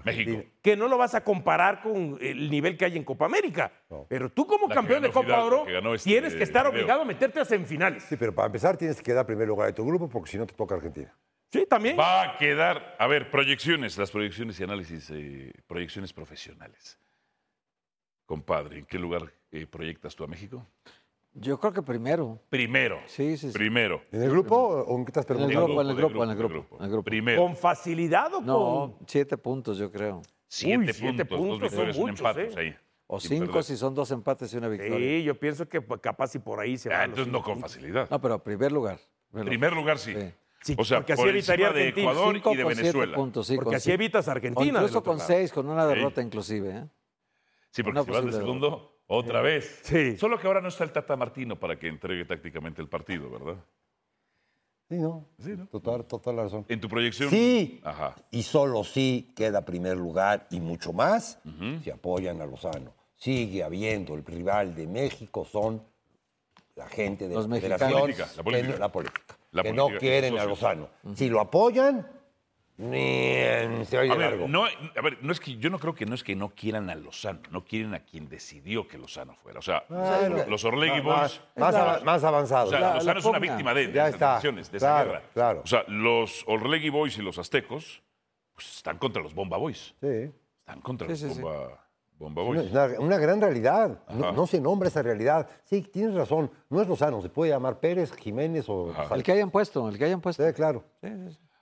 México. 0.04 0.42
Que 0.62 0.76
no 0.76 0.88
lo 0.88 0.98
vas 0.98 1.14
a 1.14 1.22
comparar 1.24 1.82
con 1.82 2.16
el 2.20 2.50
nivel 2.50 2.76
que 2.76 2.84
hay 2.84 2.96
en 2.96 3.04
Copa 3.04 3.24
América. 3.26 3.72
Pero 4.08 4.30
tú 4.30 4.46
como 4.46 4.68
La 4.68 4.74
campeón 4.74 5.02
de 5.02 5.10
Copa 5.10 5.42
Oro 5.44 5.64
que 5.64 5.76
este 5.78 5.98
tienes 6.10 6.34
que 6.34 6.42
estar 6.42 6.64
video. 6.64 6.72
obligado 6.80 7.02
a 7.02 7.04
meterte 7.04 7.40
a 7.40 7.44
semifinales. 7.44 8.02
Sí, 8.04 8.16
pero 8.16 8.34
para 8.34 8.46
empezar 8.46 8.76
tienes 8.76 8.96
que 8.98 9.02
quedar 9.04 9.24
primer 9.26 9.46
lugar 9.48 9.66
de 9.68 9.72
tu 9.72 9.84
grupo 9.86 10.08
porque 10.08 10.30
si 10.30 10.36
no 10.38 10.46
te 10.46 10.54
toca 10.54 10.74
Argentina. 10.74 11.14
Sí, 11.52 11.66
también. 11.68 11.98
Va 11.98 12.22
a 12.22 12.36
quedar, 12.38 12.96
a 12.98 13.06
ver, 13.06 13.30
proyecciones, 13.30 13.98
las 13.98 14.10
proyecciones 14.10 14.58
y 14.60 14.62
análisis, 14.64 15.10
eh, 15.10 15.52
proyecciones 15.66 16.12
profesionales. 16.12 16.98
Compadre, 18.26 18.78
¿en 18.78 18.86
qué 18.86 18.98
lugar 18.98 19.32
eh, 19.50 19.66
proyectas 19.66 20.14
tú 20.14 20.22
a 20.22 20.28
México? 20.28 20.64
Yo 21.32 21.58
creo 21.58 21.72
que 21.72 21.82
primero. 21.82 22.40
Primero. 22.50 23.00
Sí, 23.06 23.36
sí, 23.36 23.48
sí. 23.48 23.52
Primero. 23.52 24.02
¿En 24.12 24.22
el 24.22 24.30
grupo 24.30 24.56
o 24.56 24.96
en 24.98 25.04
qué 25.04 25.10
estás 25.10 25.26
En 25.30 25.36
el 25.40 25.46
preguntando? 25.46 25.66
grupo, 25.66 25.80
en 25.82 25.88
el 25.90 25.96
grupo, 25.96 26.24
en 26.24 26.30
el 26.30 26.36
grupo. 26.36 26.76
en 26.78 26.84
el 26.84 26.90
grupo. 26.90 27.04
Primero. 27.04 27.42
¿Con 27.42 27.56
facilidad 27.56 28.32
o 28.34 28.40
No, 28.40 28.96
con...? 28.98 29.06
siete 29.08 29.36
puntos, 29.36 29.78
yo 29.78 29.90
creo. 29.90 30.22
Siete, 30.46 30.78
Uy, 30.78 30.92
siete 30.92 31.24
puntos, 31.24 31.38
puntos 31.38 31.60
dos 31.60 31.70
son 31.70 31.86
victorias, 31.86 31.96
un 31.96 32.02
muchos, 32.02 32.18
empate. 32.20 32.42
¿eh? 32.42 32.54
ahí, 32.68 32.76
O 33.06 33.20
cinco 33.20 33.46
perder. 33.46 33.64
si 33.64 33.76
son 33.76 33.94
dos 33.94 34.10
empates 34.10 34.52
y 34.52 34.56
una 34.56 34.68
victoria. 34.68 34.96
Sí, 34.98 35.22
yo 35.24 35.38
pienso 35.38 35.68
que 35.68 35.80
pues, 35.80 36.00
capaz 36.00 36.28
si 36.28 36.38
por 36.40 36.58
ahí 36.60 36.76
se 36.76 36.88
va. 36.88 37.00
Ah, 37.00 37.04
entonces 37.04 37.32
no 37.32 37.42
con 37.42 37.60
facilidad. 37.60 38.08
No, 38.10 38.20
pero 38.20 38.42
primer 38.42 38.72
lugar. 38.72 38.98
En 39.32 39.44
primer 39.44 39.72
lugar, 39.72 39.98
sí. 39.98 40.12
Sí. 40.14 40.32
Sí, 40.62 40.74
o 40.78 40.84
sea, 40.84 40.98
porque 40.98 41.14
así 41.14 41.22
por 41.22 41.30
evitaría 41.30 41.70
de 41.72 41.80
Argentina. 41.80 42.10
Ecuador 42.10 42.34
Cinco 42.34 42.52
y 42.52 42.56
de 42.56 42.64
Venezuela. 42.64 43.16
puntos, 43.16 43.46
sí, 43.46 43.56
Porque 43.56 43.76
así 43.76 43.84
sí. 43.86 43.92
evitas 43.92 44.28
a 44.28 44.32
Argentina. 44.32 44.78
incluso 44.80 45.02
con 45.02 45.16
lado. 45.16 45.26
seis, 45.26 45.52
con 45.52 45.68
una 45.68 45.88
Sí. 45.88 45.94
derrota 45.94 46.20
inclusive. 46.22 46.70
¿eh? 46.70 46.84
Sí, 47.70 47.82
porque 47.82 48.00
Una 48.00 48.04
si 48.04 48.10
vas 48.10 48.20
de 48.20 48.26
posible 48.26 48.44
segundo, 48.44 48.98
otra 49.06 49.40
vez. 49.40 49.80
Sí. 49.84 50.16
Solo 50.18 50.38
que 50.38 50.46
ahora 50.46 50.60
no 50.60 50.68
está 50.68 50.84
el 50.84 50.92
Tata 50.92 51.16
Martino 51.16 51.58
para 51.58 51.78
que 51.78 51.88
entregue 51.88 52.24
tácticamente 52.26 52.82
el 52.82 52.88
partido, 52.88 53.30
¿verdad? 53.30 53.56
Sí, 54.88 54.96
no. 54.96 55.24
Sí, 55.38 55.54
¿no? 55.56 55.66
Total, 55.68 56.04
total 56.04 56.36
razón. 56.36 56.66
En 56.68 56.80
tu 56.80 56.88
proyección. 56.88 57.30
Sí. 57.30 57.80
Ajá. 57.84 58.16
Y 58.32 58.42
solo 58.42 58.82
sí 58.84 59.32
queda 59.36 59.64
primer 59.64 59.96
lugar 59.96 60.46
y 60.50 60.60
mucho 60.60 60.92
más 60.92 61.38
si 61.82 61.90
apoyan 61.90 62.40
a 62.42 62.46
Lozano. 62.46 62.92
Sigue 63.16 63.62
habiendo 63.62 64.14
el 64.14 64.24
rival 64.24 64.74
de 64.74 64.86
México, 64.86 65.44
son 65.44 65.80
la 66.74 66.88
gente 66.88 67.28
de 67.28 67.34
Los 67.34 67.44
la 67.44 67.50
mexicanos. 67.50 68.00
Política, 68.00 68.28
la 68.36 68.42
política. 68.42 68.78
la 68.78 68.88
política. 68.92 69.36
La 69.52 69.62
que 69.62 69.72
no 69.72 69.88
quieren 69.98 70.38
a. 70.38 70.44
Lozano. 70.44 70.88
Si 71.14 71.28
lo 71.28 71.40
apoyan, 71.40 72.06
ni 72.78 73.84
se 73.84 73.98
oye 73.98 74.10
A 74.10 74.14
ver, 74.14 74.30
largo. 74.30 74.48
no, 74.48 74.64
a 74.64 75.00
ver, 75.02 75.18
no 75.22 75.32
es 75.32 75.40
que 75.40 75.56
yo 75.56 75.68
no 75.70 75.78
creo 75.78 75.94
que 75.94 76.06
no 76.06 76.14
es 76.14 76.22
que 76.24 76.34
no 76.34 76.50
quieran 76.50 76.88
a 76.88 76.94
Lozano, 76.94 77.40
no 77.50 77.64
quieren 77.64 77.92
a 77.94 78.00
quien 78.04 78.28
decidió 78.28 78.88
que 78.88 78.96
Lozano 78.96 79.34
fuera. 79.34 79.58
O 79.58 79.62
sea, 79.62 79.84
Bueno, 79.88 80.44
los 80.48 80.64
Orlegui 80.64 81.00
Boys. 81.00 81.40
Más, 81.56 82.02
más 82.04 82.22
O 82.24 82.28
avanzados. 82.28 82.70
sea, 82.70 82.80
La- 82.80 82.94
Lozano 82.94 83.12
la 83.14 83.18
es 83.20 83.24
una 83.26 83.38
víctima 83.38 83.74
de, 83.74 83.86
de 83.88 83.92
Ya 83.92 84.08
está. 84.08 84.40
de 84.40 84.60
esa 84.60 84.78
Claro, 84.78 85.10
guerra. 85.10 85.22
claro. 85.34 85.60
O 85.64 85.66
sea, 85.66 85.84
los 85.88 86.44
Orlegui 86.46 86.88
Boys 86.88 87.18
y 87.18 87.22
los 87.22 87.38
aztecos 87.38 88.02
pues, 88.54 88.76
están 88.76 88.98
contra 88.98 89.22
los 89.22 89.34
Bomba 89.34 89.56
Boys. 89.58 89.94
Sí. 90.00 90.30
Están 90.60 90.80
contra 90.80 91.06
Sí, 91.08 91.10
los 91.12 91.20
sí, 91.20 91.30
sí. 91.36 91.42
Bomba, 91.42 91.84
Bomba 92.20 92.42
Una, 92.42 92.60
Boys. 92.60 92.70
una- 92.70 93.00
una 93.00 93.16
gran 93.18 93.40
realidad. 93.40 93.98
No, 94.10 94.46
se 94.46 94.60
nombra 94.60 94.88
esa 94.88 95.02
realidad. 95.02 95.48
Sí, 95.64 95.80
tienes 95.82 96.14
razón. 96.14 96.50
No 96.68 96.80
es 96.82 96.86
Lozano. 96.86 97.20
Se 97.22 97.30
puede 97.30 97.50
llamar 97.50 97.80
Pérez, 97.80 98.12
Jiménez 98.14 98.66
o... 98.68 98.90
Ajá. 98.92 99.14
El 99.14 99.22
que 99.22 99.32
hayan 99.32 99.50
puesto, 99.50 99.88
el 99.88 99.96
que 99.98 100.04
hayan 100.04 100.20
puesto. 100.20 100.46
Sí, 100.46 100.52
claro. 100.52 100.84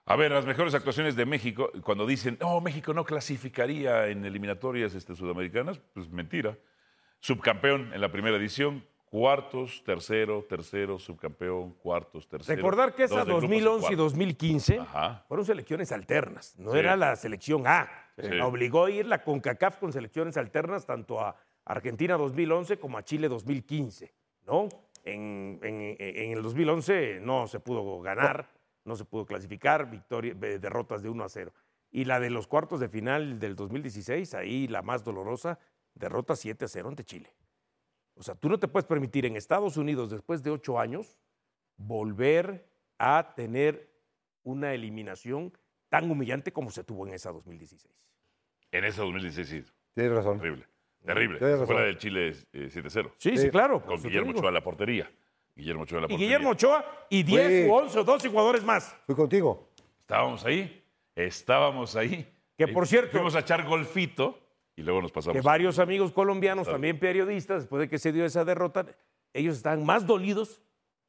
A 0.05 0.17
ver, 0.17 0.33
las 0.33 0.45
mejores 0.47 0.75
actuaciones 0.75 1.15
de 1.15 1.25
México, 1.27 1.71
cuando 1.85 2.07
dicen, 2.07 2.37
no, 2.41 2.61
México 2.61 2.93
no 2.93 3.05
clasificaría 3.05 4.09
en 4.09 4.25
eliminatorias 4.25 4.95
este, 4.95 5.15
sudamericanas, 5.15 5.79
pues 5.95 6.11
mentira. 6.11 6.59
Subcampeón 7.21 7.93
en 7.95 8.01
la 8.01 8.11
primera 8.11 8.37
edición, 8.37 8.85
cuartos, 9.11 9.83
tercero, 9.85 10.45
tercero, 10.49 10.99
subcampeón, 10.99 11.73
cuartos, 11.75 12.29
tercero. 12.29 12.57
Recordar 12.57 12.95
que 12.95 13.05
esa 13.05 13.17
dos 13.17 13.27
de 13.27 13.33
grupos 13.33 13.49
2011 13.51 13.79
y 13.79 13.81
cuartos. 13.81 13.99
2015 14.13 14.79
Ajá. 14.81 15.25
fueron 15.29 15.47
selecciones 15.47 15.93
alternas, 15.93 16.55
no 16.59 16.73
Sí. 16.73 16.79
era 16.79 16.97
la 16.97 17.15
selección 17.17 17.67
A. 17.67 17.89
La 18.23 18.47
obligó 18.47 18.85
a 18.87 18.91
ir 18.91 19.07
la 19.07 19.23
CONCACAF 19.23 19.79
con 19.79 19.93
selecciones 19.93 20.37
alternas 20.37 20.85
tanto 20.87 21.21
a 21.21 21.37
Argentina 21.64 22.16
2011 22.16 22.79
como 22.79 22.99
a 22.99 23.05
Chile 23.05 23.29
2015, 23.29 24.12
¿no? 24.47 24.69
En, 25.05 25.61
en- 25.62 25.97
en 25.99 26.33
el 26.33 26.43
2011 26.43 27.21
no 27.21 27.47
se 27.47 27.61
pudo 27.61 28.01
ganar, 28.01 28.51
no 28.85 28.97
se 28.97 29.05
pudo 29.05 29.25
clasificar, 29.27 29.89
victoria, 29.91 30.33
eh, 30.43 30.59
derrotas 30.59 31.03
de 31.03 31.09
1 31.11 31.25
a 31.25 31.29
0. 31.29 31.53
Y 31.91 32.05
la 32.05 32.21
de 32.21 32.31
los 32.31 32.47
cuartos 32.47 32.81
de 32.81 32.89
final 32.89 33.39
del 33.39 33.55
2016, 33.57 34.35
ahí 34.35 34.66
la 34.69 34.83
más 34.83 35.05
dolorosa, 35.05 35.59
derrota 35.95 36.37
7 36.37 36.64
a 36.64 36.69
0 36.69 36.89
ante 36.89 37.05
Chile. 37.05 37.35
O 38.14 38.23
sea, 38.23 38.35
tú 38.35 38.49
no 38.49 38.59
te 38.59 38.66
puedes 38.69 38.87
permitir 38.87 39.25
en 39.27 39.37
Estados 39.37 39.77
Unidos, 39.77 40.11
después 40.11 40.43
de 40.43 40.51
ocho 40.51 40.79
años, 40.79 41.19
volver 41.77 42.69
a 42.99 43.35
tener 43.37 43.91
una 44.43 44.75
eliminación 44.75 45.53
tan 45.89 46.11
humillante 46.11 46.53
como 46.53 46.71
se 46.71 46.85
tuvo 46.85 47.07
en 47.07 47.14
esa 47.14 47.31
2016. 47.33 47.95
En 48.73 48.85
ese 48.85 49.01
2016 49.01 49.49
sí. 49.66 49.73
Tienes 49.95 50.12
razón. 50.12 50.39
Terrible. 50.39 50.66
Terrible. 51.05 51.39
Tienes 51.39 51.57
Fue 51.57 51.66
razón. 51.66 51.77
la 51.77 51.83
del 51.83 51.99
Chile 51.99 52.29
eh, 52.53 52.69
7-0. 52.73 53.12
Sí, 53.19 53.37
sí, 53.37 53.51
claro. 53.51 53.81
Con 53.83 53.95
eso 53.95 54.09
Guillermo. 54.09 54.31
Ochoa 54.33 54.49
a 54.49 54.53
la 54.53 54.62
portería. 54.62 55.11
Guillermo 55.57 55.83
Ochoa 55.83 55.99
a 55.99 56.01
la 56.03 56.07
Y 56.07 56.09
portería. 56.11 56.27
Guillermo 56.27 56.51
Ochoa 56.51 57.07
y 57.09 57.23
10 57.23 57.47
Fue- 57.47 57.66
u 57.69 57.73
11 57.75 57.99
o 57.99 58.05
12 58.05 58.29
jugadores 58.29 58.64
más. 58.64 58.95
Fui 59.07 59.14
contigo. 59.14 59.69
Estábamos 60.01 60.45
ahí. 60.45 60.85
Estábamos 61.16 61.97
ahí. 61.97 62.27
Que, 62.57 62.69
por 62.69 62.87
cierto- 62.87 63.12
Fuimos 63.12 63.35
a 63.35 63.41
echar 63.41 63.64
golfito 63.64 64.39
y 64.77 64.83
luego 64.83 65.03
nos 65.03 65.12
pasamos. 65.12 65.35
Que 65.37 65.41
varios 65.41 65.79
amigos 65.79 66.12
colombianos, 66.12 66.66
también 66.69 66.99
periodistas, 66.99 67.62
después 67.62 67.81
de 67.81 67.89
que 67.89 67.99
se 67.99 68.12
dio 68.12 68.25
esa 68.25 68.45
derrota, 68.45 68.87
ellos 69.33 69.57
estaban 69.57 69.85
más 69.85 70.07
dolidos 70.07 70.61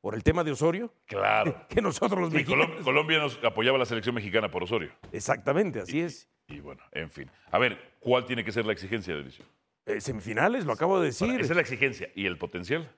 por 0.02 0.16
el 0.16 0.24
tema 0.24 0.44
de 0.44 0.52
Osorio 0.52 0.94
Claro. 1.06 1.56
que 1.70 1.82
nosotros 1.82 2.20
los 2.20 2.34
Y 2.34 2.38
Colom- 2.46 2.58
mexicanos. 2.58 2.84
Colombia 2.84 3.20
nos 3.20 3.40
apoyaba 3.44 3.76
a 3.76 3.80
la 3.80 3.86
selección 3.86 4.16
mexicana 4.16 4.50
por 4.50 4.64
Osorio. 4.64 4.92
Exactamente, 5.12 5.80
así 5.82 6.00
es. 6.02 6.30
Y 6.50 6.60
bueno, 6.60 6.82
en 6.92 7.10
fin. 7.12 7.30
A 7.52 7.58
ver, 7.60 7.78
¿cuál 8.00 8.26
tiene 8.26 8.44
que 8.44 8.52
ser 8.52 8.66
la 8.66 8.74
exigencia, 8.74 9.16
Delicio? 9.16 9.46
Eh, 9.86 10.02
semifinales, 10.02 10.66
lo 10.66 10.74
acabo 10.74 11.00
de 11.00 11.08
decir. 11.08 11.30
Esa 11.40 11.52
es 11.54 11.56
la 11.56 11.62
exigencia. 11.62 12.10
¿Y 12.16 12.26
el 12.26 12.38
potencial? 12.38 12.90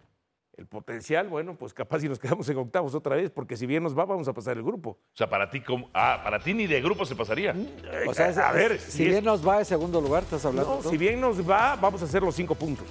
El 0.57 0.67
potencial, 0.67 1.27
bueno, 1.29 1.55
pues 1.57 1.73
capaz 1.73 1.99
si 1.99 2.09
nos 2.09 2.19
quedamos 2.19 2.47
en 2.49 2.57
octavos 2.57 2.93
otra 2.93 3.15
vez, 3.15 3.31
porque 3.31 3.55
si 3.55 3.65
bien 3.65 3.81
nos 3.83 3.97
va, 3.97 4.05
vamos 4.05 4.27
a 4.27 4.33
pasar 4.33 4.57
el 4.57 4.63
grupo. 4.63 4.91
O 4.91 5.15
sea, 5.17 5.29
para 5.29 5.49
ti, 5.49 5.61
¿cómo? 5.61 5.89
Ah, 5.93 6.19
para 6.23 6.39
ti 6.39 6.53
ni 6.53 6.67
de 6.67 6.81
grupo 6.81 7.05
se 7.05 7.15
pasaría. 7.15 7.55
O 8.07 8.13
sea, 8.13 8.29
es- 8.29 8.37
a 8.37 8.51
ver, 8.51 8.77
si 8.79 8.91
si 8.91 9.03
es- 9.05 9.09
bien 9.11 9.23
nos 9.23 9.47
va 9.47 9.59
en 9.59 9.65
segundo 9.65 10.01
lugar, 10.01 10.23
estás 10.23 10.45
hablando. 10.45 10.81
No, 10.83 10.89
si 10.89 10.97
bien 10.97 11.21
nos 11.21 11.49
va, 11.49 11.75
vamos 11.77 12.01
a 12.01 12.05
hacer 12.05 12.21
los 12.21 12.35
cinco 12.35 12.55
puntos 12.55 12.85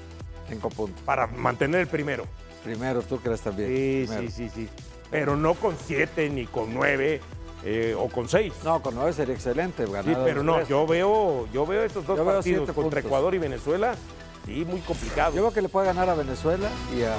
Cinco 0.49 0.69
puntos. 0.71 1.01
para 1.03 1.27
mantener 1.27 1.83
el 1.83 1.87
primero. 1.87 2.25
Primero, 2.65 3.03
tú 3.03 3.19
crees 3.19 3.41
también. 3.43 3.69
Sí, 3.69 4.05
Primero. 4.09 4.31
sí, 4.31 4.49
sí, 4.49 4.67
sí. 4.67 4.69
Pero 5.11 5.37
no 5.37 5.55
con 5.55 5.77
siete 5.77 6.29
ni 6.31 6.47
con 6.47 6.73
nueve 6.75 7.21
eh, 7.65 7.95
o 7.99 8.09
con 8.09 8.29
seis. 8.29 8.53
No, 8.65 8.81
con 8.83 8.95
nueve 8.95 9.13
sería 9.13 9.35
excelente. 9.35 9.87
Sí, 9.87 9.93
pero 10.25 10.43
no, 10.43 10.57
tres. 10.57 10.69
yo 10.69 10.87
veo, 10.87 11.47
yo 11.53 11.67
veo 11.67 11.83
estos 11.83 12.07
dos 12.07 12.17
Yo 12.19 12.25
partidos 12.25 12.61
contra 12.67 12.75
puntos. 12.83 12.99
Ecuador 13.05 13.35
y 13.35 13.39
Venezuela, 13.39 13.95
sí, 14.47 14.65
muy 14.65 14.81
complicado. 14.81 15.35
Yo 15.35 15.43
veo 15.43 15.53
que 15.53 15.63
le 15.63 15.69
puede 15.69 15.87
ganar 15.87 16.09
a 16.09 16.15
Venezuela 16.15 16.69
y 16.97 17.03
a, 17.03 17.13
a 17.15 17.17